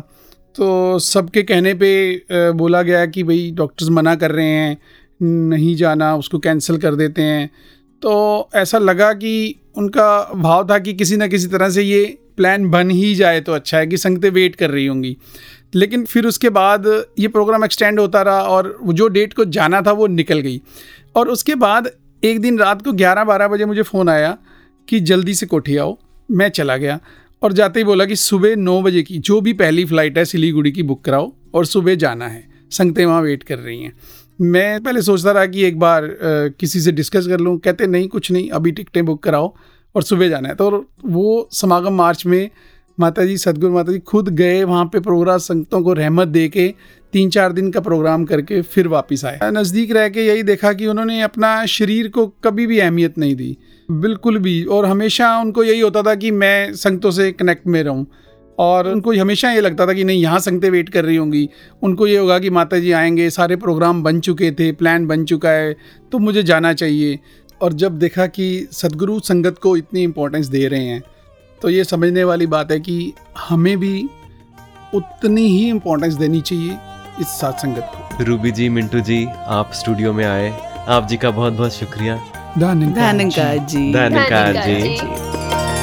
तो 0.56 0.98
सबके 0.98 1.42
कहने 1.42 1.74
पे 1.74 2.52
बोला 2.52 2.82
गया 2.82 3.04
कि 3.06 3.22
भाई 3.22 3.50
डॉक्टर्स 3.56 3.90
मना 3.90 4.14
कर 4.14 4.30
रहे 4.30 4.46
हैं, 4.46 4.76
नहीं 5.20 5.74
जाना, 5.76 6.14
उसको 6.16 6.38
कैंसिल 6.38 6.78
कर 6.78 6.94
देते 6.94 7.22
हैं। 7.22 7.50
तो 8.02 8.50
ऐसा 8.54 8.78
लगा 8.78 9.12
कि 9.12 9.54
उनका 9.76 10.32
भाव 10.34 10.66
था 10.70 10.78
कि 10.78 10.92
किसी 10.94 11.16
ना 11.16 11.26
किसी 11.26 11.46
तरह 11.48 11.70
से 11.70 11.82
ये 11.82 12.04
प्लान 12.36 12.68
बन 12.70 12.90
ही 12.90 13.14
जाए 13.14 13.40
तो 13.40 13.52
अच्छा 13.52 13.78
है 13.78 13.86
कि 13.86 13.96
संगतें 13.96 14.30
वेट 14.30 14.56
कर 14.56 14.70
रही 14.70 14.86
होंगी। 14.86 15.16
लेकिन 15.74 16.04
फिर 16.04 16.26
उसके 16.26 16.50
बाद 16.50 16.86
ये 17.18 17.28
प्रोग्राम 17.28 17.64
एक्सटेंड 17.64 18.00
होता 18.00 18.22
रहा 18.22 18.40
और 18.40 18.78
जो 18.84 19.08
डेट 19.08 19.32
को 19.32 19.44
जाना 19.44 19.80
था 19.82 19.92
वो 19.92 20.06
निकल 20.06 20.40
गई। 20.40 20.60
और 21.16 21.28
उसके 21.28 21.54
बाद 21.54 21.90
एक 22.22 22.40
दिन 22.40 22.58
रात 22.58 22.82
को 22.82 22.92
ग्यारह 22.92 23.24
बारह 23.24 23.48
बजे 23.48 23.64
मुझे 23.64 23.82
फ़ोन 23.82 24.08
आया 24.08 24.36
कि 24.88 25.00
जल्दी 25.00 25.34
से 25.34 25.46
कोठी 25.46 25.76
आओ 25.76 25.96
मैं 26.30 26.48
चला 26.48 26.76
गया। 26.76 26.98
और 27.42 27.52
जाते 27.52 27.80
ही 27.80 27.84
बोला 27.84 28.04
कि 28.04 28.16
सुबह 28.16 28.56
नौ 28.56 28.80
बजे 28.82 29.02
की 29.02 29.18
जो 29.18 29.40
भी 29.40 29.52
पहली 29.52 29.84
फ़्लाइट 29.84 30.18
है 30.18 30.24
सिलीगुड़ी 30.24 30.72
की 30.72 30.82
बुक 30.82 31.04
कराओ 31.04 31.32
और 31.54 31.66
सुबह 31.66 31.94
जाना 31.94 32.28
है। 32.28 32.42
संगते 32.70 33.04
वहाँ 33.04 33.22
वेट 33.22 33.42
कर 33.42 33.58
रही 33.58 33.82
हैं। 33.82 33.92
मैं 34.38 34.82
पहले 34.82 35.02
सोचता 35.02 35.32
रहा 35.32 35.46
कि 35.46 35.64
एक 35.64 35.78
बार 35.78 36.04
आ, 36.04 36.08
किसी 36.50 36.80
से 36.80 36.92
डिस्कस 36.92 37.26
कर 37.26 37.40
लूँ 37.40 37.58
कहते 37.58 37.86
नहीं 37.86 38.08
कुछ 38.08 38.30
नहीं 38.32 38.48
अभी 38.50 38.72
टिकटें 38.72 39.04
बुक 39.04 39.22
कराओ 39.22 39.54
और 39.94 40.02
सुबह 40.02 40.28
जाना 40.28 40.48
है। 40.48 40.54
तो 40.54 40.70
वो 41.04 41.48
समागम 41.52 41.94
मार्च 41.94 42.24
में 42.26 42.50
माता 42.98 43.24
जी, 43.24 43.36
सदगुरु 43.36 43.72
माता 43.72 43.92
जी 43.92 43.98
खुद 43.98 44.28
गए 44.28 44.64
वहाँ 44.64 44.84
पे 44.84 45.00
प्रोग्राम, 45.00 45.38
संगतों 45.38 45.82
को 45.82 45.92
रहमत 45.92 46.28
दे 46.28 46.48
के 46.48 46.74
तीन 47.12 47.30
चार 47.30 47.52
दिन 47.52 47.70
का 47.70 47.80
प्रोग्राम 47.80 48.24
करके 48.24 48.60
फिर 48.62 48.88
वापस 48.88 49.24
आए। 49.24 49.38
नज़दीक 49.44 49.90
रह 49.90 50.08
के 50.08 50.26
यही 50.26 50.42
देखा 50.42 50.72
कि 50.72 50.86
उन्होंने 50.86 51.20
अपना 51.22 51.66
शरीर 51.66 52.08
को 52.08 52.26
कभी 52.44 52.66
भी 52.66 52.78
अहमियत 52.78 53.18
नहीं 53.18 53.34
दी। 53.36 53.56
बिल्कुल 53.90 54.38
भी, 54.38 54.64
और 54.64 54.86
हमेशा 54.86 55.38
उनको 55.38 55.64
यही 55.64 55.80
होता 55.80 56.02
था 56.02 56.14
कि 56.14 56.30
मैं 56.30 56.74
संगतों 56.74 57.10
से 57.10 57.32
कनेक्ट 57.32 57.66
में 57.66 57.82
रहूँ। 57.82 58.06
और 58.58 58.88
उनको 58.88 59.12
हमेशा 59.12 59.50
ये 59.52 59.60
लगता 59.60 59.86
था 59.86 59.92
कि 59.92 60.04
नहीं, 60.04 60.22
यहाँ 60.22 60.38
संगतें 60.38 60.70
वेट 60.70 60.88
कर 60.88 61.04
रही 61.04 61.16
होंगी। 61.16 61.48
उनको 61.82 62.06
ये 62.06 62.18
होगा 62.18 62.38
कि 62.38 62.50
माता 62.50 62.78
जी 62.78 62.92
आएँगे, 62.92 63.30
सारे 63.30 63.56
प्रोग्राम 63.56 64.02
बन 64.02 64.20
चुके 64.20 64.50
थे 64.50 64.70
प्लान 64.72 65.06
बन 65.06 65.24
चुका 65.24 65.50
है 65.50 65.76
तो 66.12 66.18
मुझे 66.18 66.42
जाना 66.42 66.72
चाहिए। 66.72 67.18
और 67.60 67.72
जब 67.72 67.98
देखा 67.98 68.26
कि 68.26 68.68
सदगुरु 68.72 69.18
संगत 69.20 69.58
को 69.58 69.76
इतनी 69.76 70.02
इम्पोर्टेंस 70.02 70.46
दे 70.46 70.66
रहे 70.68 70.84
हैं 70.84 71.02
तो 71.64 71.70
ये 71.70 71.84
समझने 71.84 72.24
वाली 72.24 72.46
बात 72.46 72.70
है 72.70 72.80
कि 72.80 73.14
हमें 73.38 73.76
भी 73.80 74.10
उतनी 74.94 75.46
ही 75.46 75.68
इम्पोर्टेंस 75.68 76.14
देनी 76.14 76.40
चाहिए 76.40 76.76
इस 77.20 77.26
साथ 77.26 77.52
संगत 77.52 77.92
को। 77.94 78.24
रूबी 78.24 78.50
जी 78.50 78.68
मिंटू 78.68 79.00
जी 79.00 79.26
आप 79.46 79.70
स्टूडियो 79.72 80.12
में 80.12 80.24
आए। 80.24 80.50
आप 80.88 81.06
जी 81.08 81.16
का 81.16 81.30
बहुत 81.30 81.52
बहुत 81.52 81.72
शुक्रिया। 81.72 82.16
धन्यकार 82.58 83.56
जी। 83.66 83.92
जी। 84.82 85.06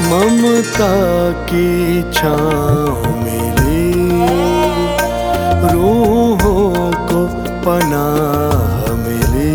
ममता 0.09 0.91
की 1.45 2.03
छाँव 2.13 3.09
मेरे 3.23 3.82
रूहों 5.73 6.91
को 7.09 7.25
पनाह 7.65 8.93
मिले। 8.93 9.51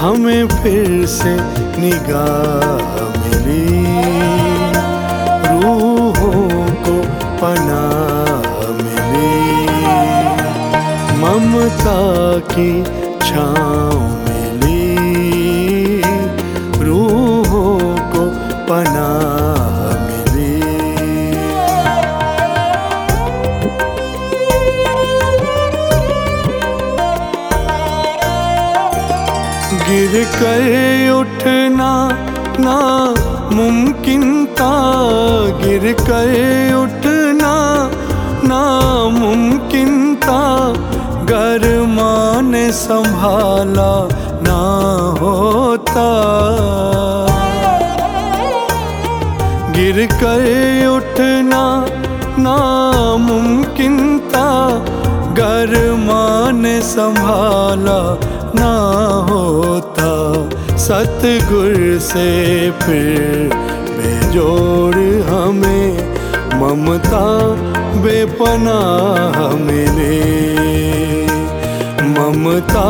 हमें 0.00 0.48
फिर 0.48 1.06
से 1.06 1.36
निगाह 1.80 3.18
मिली। 3.18 3.86
रूहों 5.62 6.66
को 6.66 7.02
पनाह 7.42 8.72
मिली। 8.72 9.38
ममता 11.18 12.38
की 12.38 12.84
छाँव 13.28 13.97
कर 30.34 31.10
उठना 31.10 31.90
ना 32.60 32.78
मुमकिन 33.52 34.46
था। 34.46 34.74
गिर 35.60 35.92
कर 36.00 36.32
उठना 36.74 37.54
ना 38.44 38.62
मुमकिन 39.18 40.16
था। 40.16 40.42
घर 41.24 41.64
माँ 41.88 42.42
ने 42.42 42.70
संभाला 42.72 43.92
ना 44.42 44.60
होता। 45.20 46.08
गिर 49.72 50.06
कर 50.12 50.46
उठना 50.86 51.62
ना 52.38 52.56
मुमकिन 53.16 53.96
था। 54.28 54.48
घर 55.34 55.74
माँ 55.98 56.52
ने 56.52 56.80
संभाला 56.82 57.98
ना 58.54 58.74
होता। 59.30 60.12
सतगुर 60.78 61.98
से 62.02 62.28
फिर 62.82 63.50
बेजोड़ 63.96 64.96
हमें, 65.28 65.90
ममता 66.60 67.26
बेपनाह 68.02 69.36
मिले 69.64 70.16
ममता 72.08 72.88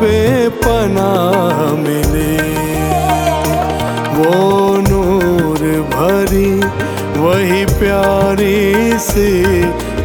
बेपनाह 0.00 1.58
मिले 1.76 2.36
वो 4.16 4.76
नूर 4.88 5.60
भरी, 5.92 6.50
वही 7.20 7.64
प्यारी 7.78 8.98
से, 8.98 9.30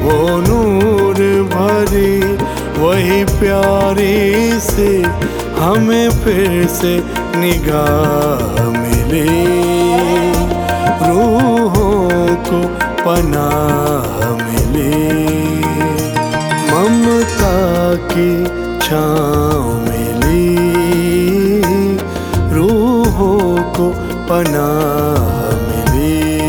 वो 0.02 0.18
नूर 0.42 1.20
भरी, 1.54 2.20
वही 2.80 3.24
प्यारी 3.40 4.55
हमें 5.60 6.10
फिर 6.10 6.68
से 6.68 7.04
निगाह 7.36 8.64
मिले। 8.70 9.56
रूहों 11.10 12.36
को 12.36 12.68
पनाह 13.06 14.30
मिले। 14.36 15.16
ममता 16.72 17.96
की 17.96 18.46
छाँव 18.88 19.64
मिली। 19.90 20.56
रूहों 22.54 23.64
को 23.74 23.90
पनाह 24.30 25.36
मिली। 25.70 26.46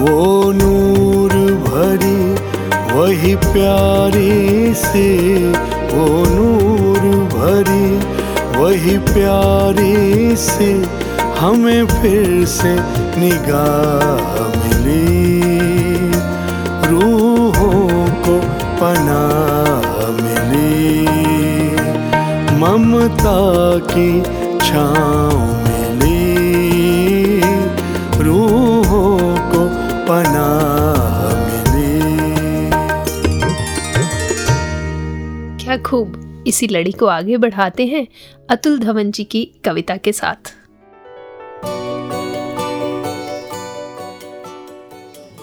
वो 0.00 0.52
नूर 0.52 1.30
भरी, 1.54 2.34
वही 2.94 3.36
प्यारी 3.36 4.74
से, 4.74 5.36
वो 5.92 6.35
वही 8.66 8.98
प्यारी 8.98 10.36
से 10.36 10.84
हमें 11.38 11.86
फिर 11.86 12.46
से 12.46 12.76
निगाह 13.20 14.58
मिली। 14.58 16.10
रूहों 16.90 18.08
को 18.08 18.40
पनाह 18.80 20.22
मिली। 20.22 21.06
ममता 22.56 23.78
की 23.78 24.22
छाँव 24.58 25.38
मिली। 25.38 27.40
रूहों 28.18 29.36
को 29.36 29.62
पनाह 30.08 31.46
मिली। 31.46 32.00
क्या 35.64 35.76
खूब 35.76 36.15
इसी 36.46 36.66
लड़ी 36.66 36.92
को 36.92 37.06
आगे 37.06 37.36
बढ़ाते 37.36 37.86
हैं 37.86 38.06
अतुल 38.50 38.78
धवन 38.78 39.10
जी 39.10 39.24
की 39.24 39.44
कविता 39.44 39.96
के 39.96 40.12
साथ। 40.12 40.54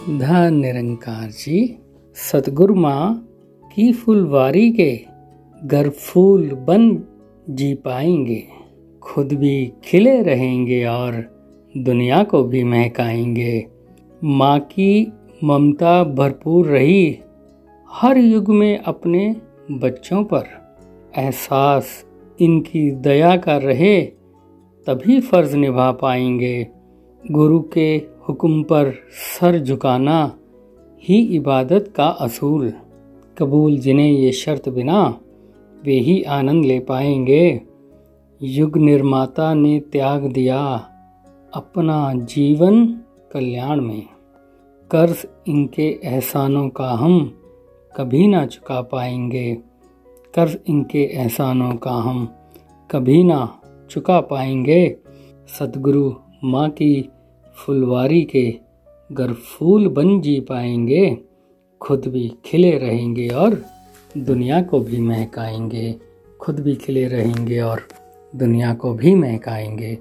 धन 0.10 0.54
निरंकार 0.54 1.30
जी, 1.30 1.80
सतगुरु 2.16 2.76
माँ 2.76 3.28
की 3.76 3.93
फुलवारी 3.93 4.72
के 4.72 5.06
घर 5.64 5.89
फूल 5.89 6.49
बन 6.49 7.04
जी 7.49 7.74
पाएँगे। 7.74 8.47
खुद 9.01 9.34
भी 9.34 9.74
खिले 9.84 10.22
रहेंगे 10.22 10.86
और 10.86 11.24
दुनिया 11.78 12.24
को 12.24 12.43
भी 12.43 12.64
महकाएँगे। 12.64 13.68
माँ 14.24 14.60
की 14.60 15.14
ममता 15.43 16.04
भरपूर 16.04 16.68
रही 16.68 17.20
हर 17.91 18.18
युग 18.18 18.49
में 18.49 18.78
अपने 18.78 19.36
बच्चों 19.72 20.24
पर। 20.24 20.62
एहसास 21.18 22.05
इनकी 22.41 22.91
दया 22.91 23.38
का 23.38 23.57
रहे, 23.57 24.01
तभी 24.88 25.20
फ़र्ज़ 25.20 25.57
निभा 25.57 25.91
पाएँगे। 25.91 26.68
गुरु 27.32 27.61
के 27.61 27.95
हुक्म 28.30 28.64
पर 28.64 28.93
सर 29.11 29.59
झुकाना 29.59 30.38
ही 31.03 31.18
इबादत 31.36 31.93
का 31.95 32.07
असूल। 32.07 32.74
कबूल 33.38 33.78
जिन्हें 33.78 34.11
ये 34.11 34.32
शर्त 34.32 34.70
बिना 34.70 35.20
वे 35.86 35.93
ही 35.93 36.24
आनंद 36.24 36.66
ले 36.66 36.80
पाएँगे। 36.80 37.61
युग 38.41 38.78
निर्माता 38.78 39.53
ने 39.53 39.80
त्याग 39.80 40.32
दिया 40.32 40.89
अपना 41.53 42.14
जीवन 42.14 42.86
कल्याण 43.34 43.82
में। 43.82 44.07
कर्ज 44.91 45.28
इनके 45.47 45.99
एहसानों 46.03 46.70
का 46.70 46.89
हम 46.89 47.39
कभी 47.95 48.28
ना 48.28 48.45
चुका 48.45 48.82
पाएँगे। 48.82 49.57
कर्ज 50.36 50.57
इनके 50.67 51.03
एहसानों 51.03 51.75
का 51.75 51.91
हम 51.91 52.36
कभी 52.91 53.23
ना 53.23 53.61
चुका 53.89 54.21
पाएँगे। 54.21 54.97
सतगुरु 55.59 56.13
माँ 56.43 56.69
की 56.69 57.09
फुलवारी 57.55 58.21
के 58.21 58.59
गर 59.11 59.34
फूल 59.34 59.88
बन 59.88 60.21
जी 60.21 60.39
पाएँगे। 60.39 61.17
खुद 61.81 62.07
भी 62.07 62.38
खिले 62.45 62.77
रहेंगे 62.77 63.27
और 63.27 63.65
दुनिया 64.17 64.61
को 64.61 64.79
भी 64.79 65.01
महकाएँगे। 65.01 65.95
खुद 66.41 66.59
भी 66.59 66.75
खिले 66.75 67.07
रहेंगे 67.07 67.59
और 67.61 67.88
दुनिया 68.36 68.73
को 68.73 68.93
भी 68.93 69.15
महकाएँगे। 69.15 69.97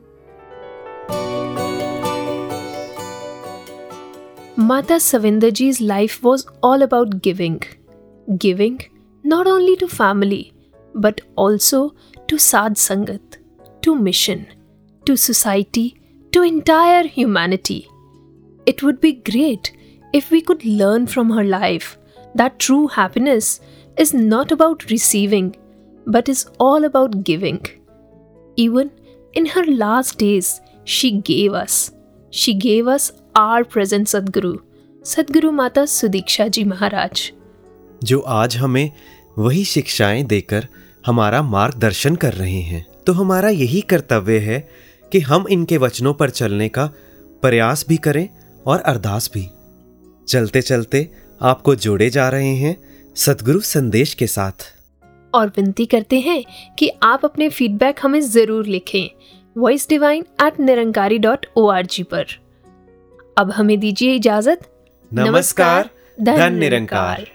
Mata 4.58 4.98
Savinderji's 5.00 5.80
life 5.80 6.22
was 6.22 6.46
all 6.64 6.88
about 6.88 7.20
giving. 7.20 7.62
Giving 8.38 8.91
not 9.23 9.47
only 9.47 9.75
to 9.77 9.87
family, 9.87 10.53
but 10.93 11.21
also 11.35 11.95
to 12.27 12.37
Sad 12.37 12.73
Sangat, 12.73 13.37
to 13.81 13.95
mission, 13.95 14.47
to 15.05 15.15
society, 15.15 15.99
to 16.31 16.43
entire 16.43 17.03
humanity. 17.07 17.87
It 18.65 18.83
would 18.83 18.99
be 18.99 19.13
great 19.13 19.71
if 20.13 20.31
we 20.31 20.41
could 20.41 20.65
learn 20.65 21.07
from 21.07 21.29
her 21.31 21.43
life 21.43 21.97
that 22.35 22.59
true 22.59 22.87
happiness 22.87 23.59
is 23.97 24.13
not 24.13 24.51
about 24.51 24.89
receiving, 24.89 25.55
but 26.05 26.29
is 26.29 26.47
all 26.59 26.83
about 26.83 27.23
giving. 27.23 27.61
Even 28.55 28.91
in 29.33 29.45
her 29.45 29.63
last 29.65 30.17
days, 30.17 30.61
she 30.83 31.11
gave 31.11 31.53
us. 31.53 31.91
She 32.29 32.53
gave 32.53 32.87
us 32.87 33.11
our 33.35 33.63
present 33.63 34.07
Sadguru, 34.07 34.61
Sadguru 35.01 35.53
Mata 35.53 35.81
Sudiksha 35.81 36.51
Ji 36.51 36.63
Maharaj. 36.63 37.31
जो 38.03 38.19
आज 38.19 38.55
हमें 38.57 38.91
वही 39.36 39.64
शिक्षाएँ 39.64 40.22
देकर 40.22 40.66
हमारा 41.06 41.42
मार्गदर्शन 41.42 42.16
कर 42.16 42.32
रहे 42.32 42.60
हैं। 42.60 42.84
तो 43.06 43.12
हमारा 43.12 43.48
यही 43.48 43.80
कर्तव्य 43.80 44.38
है 44.38 44.58
कि 45.12 45.20
हम 45.20 45.46
इनके 45.50 45.76
वचनों 45.76 46.14
पर 46.14 46.30
चलने 46.30 46.68
का 46.68 46.86
प्रयास 47.42 47.84
भी 47.88 47.96
करें 47.96 48.28
और 48.66 48.80
अरदास 48.80 49.30
भी। 49.34 49.48
चलते 50.28 50.62
चलते 50.62 51.08
आपको 51.40 51.74
जोड़े 51.74 52.10
जा 52.10 52.28
रहे 52.28 52.54
हैं 52.56 52.76
सदगुरु 53.16 53.60
संदेश 53.60 54.14
के 54.14 54.26
साथ। 54.26 54.70
और 55.34 55.48
विनती 55.48 55.86
करते 55.86 56.20
हैं 56.20 56.42
कि 56.78 56.90
आप 57.02 57.24
अपने 57.24 57.48
फीडबैक 57.48 57.98
हमें 58.02 58.20
ज़रूर 58.20 58.66
लिखें 58.66 59.08
voice 59.56 59.88
divine 59.88 60.24
at 60.42 60.60
Nirankari 60.60 61.18
dot 61.18 61.46
O 61.56 61.66
R 61.68 61.86
G 61.86 62.02
पर। 62.02 62.26
अब 63.38 63.50
हमें 63.50 63.78
दीजिए 63.80 64.14
इजाज़त। 64.14 64.68
नमस्कार 65.10 65.90
धन 66.18 66.32
निरंकार, 66.32 66.50
निरंकार। 66.50 67.26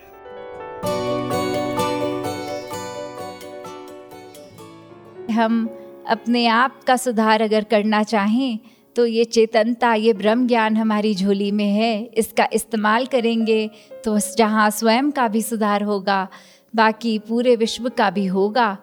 हम 5.37 5.67
अपने 6.09 6.45
आप 6.47 6.83
का 6.87 6.95
सुधार 6.97 7.41
अगर 7.41 7.63
करना 7.65 8.03
चाहें 8.05 8.59
तो 8.95 9.05
ये 9.05 9.23
चेतनता, 9.25 9.93
ये 9.95 10.13
ब्रह्म 10.13 10.47
ज्ञान 10.47 10.77
हमारी 10.77 11.13
झोली 11.15 11.51
में 11.51 11.71
है। 11.71 12.03
इसका 12.15 12.47
इस्तेमाल 12.53 13.05
करेंगे 13.05 13.69
तो 14.05 14.17
जहाँ 14.37 14.69
स्वयं 14.71 15.11
का 15.11 15.27
भी 15.27 15.41
सुधार 15.41 15.83
होगा, 15.83 16.27
बाकी 16.73 17.17
पूरे 17.19 17.55
विश्व 17.55 17.89
का 17.89 18.09
भी 18.09 18.25
होगा। 18.27 18.77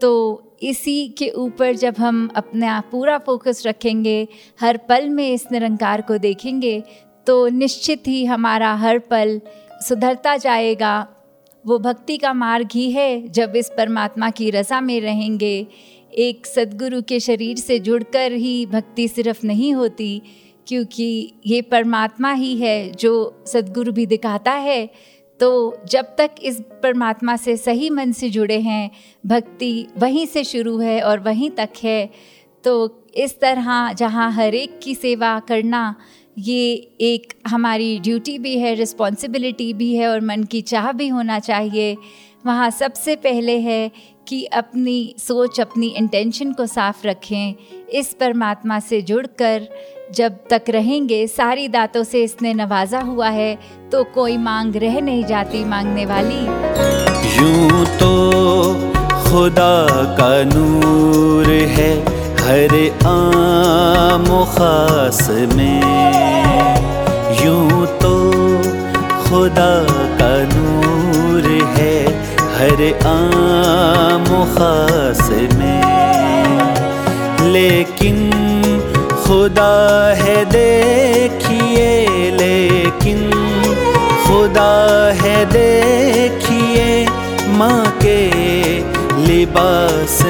तो 0.00 0.10
इसी 0.62 1.08
के 1.08 1.28
ऊपर 1.30 1.74
जब 1.76 1.94
हम 1.98 2.28
अपना 2.36 2.80
पूरा 2.90 3.18
फोकस 3.18 3.62
रखेंगे, 3.66 4.28
हर 4.60 4.76
पल 4.88 5.08
में 5.08 5.28
इस 5.30 5.46
निरंकार 5.52 6.00
को 6.00 6.18
देखेंगे 6.18 6.82
तो 7.26 7.46
निश्चित 7.48 8.08
ही 8.08 8.24
हमारा 8.24 8.74
हर 8.76 8.98
पल 9.10 9.40
सुधरता 9.80 10.36
जाएगा। 10.36 11.06
वो 11.66 11.78
भक्ति 11.78 12.16
का 12.16 12.32
मार्ग 12.32 12.68
ही 12.74 12.90
है 12.92 13.28
जब 13.28 13.52
इस 13.56 13.70
परमात्मा 13.76 14.30
की 14.30 14.50
रसा 14.50 14.80
में 14.80 15.00
रहेंगे। 15.00 15.66
एक 16.14 16.46
सदगुरु 16.46 17.02
के 17.02 17.20
शरीर 17.20 17.56
से 17.56 17.78
जुड़कर 17.78 18.32
ही 18.32 18.66
भक्ति 18.66 19.08
सिर्फ़ 19.08 19.46
नहीं 19.46 19.72
होती, 19.74 20.22
क्योंकि 20.66 21.32
ये 21.46 21.62
परमात्मा 21.62 22.32
ही 22.32 22.56
है 22.56 22.92
जो 22.92 23.44
सदगुरु 23.46 23.92
भी 23.92 24.06
दिखाता 24.06 24.52
है। 24.52 24.90
तो 25.40 25.76
जब 25.88 26.14
तक 26.18 26.30
इस 26.42 26.60
परमात्मा 26.82 27.36
से 27.36 27.56
सही 27.56 27.90
मन 27.90 28.12
से 28.12 28.30
जुड़े 28.30 28.60
हैं, 28.60 28.90
भक्ति 29.26 29.86
वहीं 29.98 30.26
से 30.26 30.44
शुरू 30.44 30.78
है 30.78 31.00
और 31.02 31.20
वहीं 31.20 31.50
तक 31.50 31.70
है। 31.84 32.10
तो 32.64 33.04
इस 33.14 33.40
तरह 33.40 33.92
जहाँ 33.92 34.30
हर 34.32 34.54
एक 34.54 34.78
की 34.82 34.94
सेवा 34.94 35.38
करना 35.40 35.94
ये 36.36 36.72
एक 37.00 37.32
हमारी 37.46 37.98
ड्यूटी 37.98 38.38
भी 38.38 38.56
है 38.58 38.74
रिस्पॉन्सिबिलिटी 38.74 39.72
भी 39.72 39.94
है 39.94 40.08
और 40.08 40.20
मन 40.20 40.42
की 40.42 40.60
चाह 40.62 40.90
भी 40.92 41.08
होना 41.08 41.38
चाहिए। 41.38 41.96
वहाँ 42.46 42.70
सबसे 42.70 43.16
पहले 43.16 43.58
है 43.60 43.90
कि 44.28 44.44
अपनी 44.44 45.14
सोच, 45.18 45.60
अपनी 45.60 45.86
इंटेंशन 45.88 46.52
को 46.52 46.66
साफ़ 46.66 47.06
रखें। 47.06 47.54
इस 47.90 48.14
परमात्मा 48.14 48.78
से 48.80 49.00
जुड़कर 49.02 49.68
जब 50.14 50.38
तक 50.50 50.62
रहेंगे, 50.68 51.26
सारी 51.26 51.68
दातों 51.68 52.02
से 52.04 52.22
इसने 52.24 52.54
नवाजा 52.54 53.00
हुआ 53.00 53.28
है 53.28 53.58
तो 53.92 54.02
कोई 54.04 54.36
मांग 54.36 54.76
रह 54.76 55.00
नहीं 55.00 55.24
जाती 55.24 55.64
मांगने 55.64 56.06
वाली। 56.06 56.40
यूँ 57.36 57.84
तो 57.98 58.10
खुदा 59.22 59.86
का 60.16 60.42
नूर 60.44 61.46
है। 61.46 62.11
हर 62.42 62.72
आम 63.06 64.24
खास 64.44 65.28
में 65.30 65.82
यूँ 67.44 67.86
तो 67.86 68.14
खुदा 69.24 69.72
का 70.18 70.32
नूर 70.52 71.46
है। 71.76 71.98
हर 72.56 72.82
आम 73.06 74.24
खास 74.54 75.30
में। 75.54 75.82
लेकिन 77.52 78.18
खुदा 79.26 79.72
है 80.14 80.44
देखिए, 80.44 82.06
लेकिन 82.30 83.30
खुदा 84.26 84.72
है 85.22 85.44
देखिए, 85.44 87.06
माँ 87.48 87.98
के 88.02 88.20
लिबास 89.26 90.21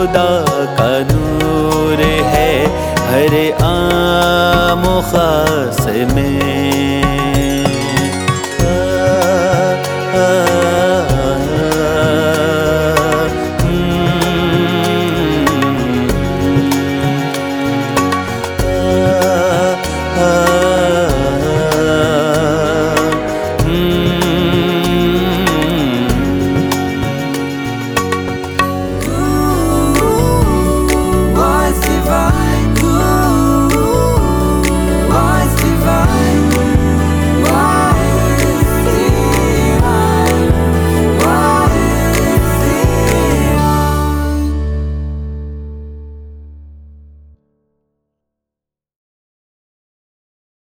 खुदा 0.00 0.28
का 0.76 0.92
नूर 1.08 2.00
है 2.32 2.52
हर 3.08 3.34
आम 3.64 4.84
खास 5.10 5.86
में। 6.14 6.89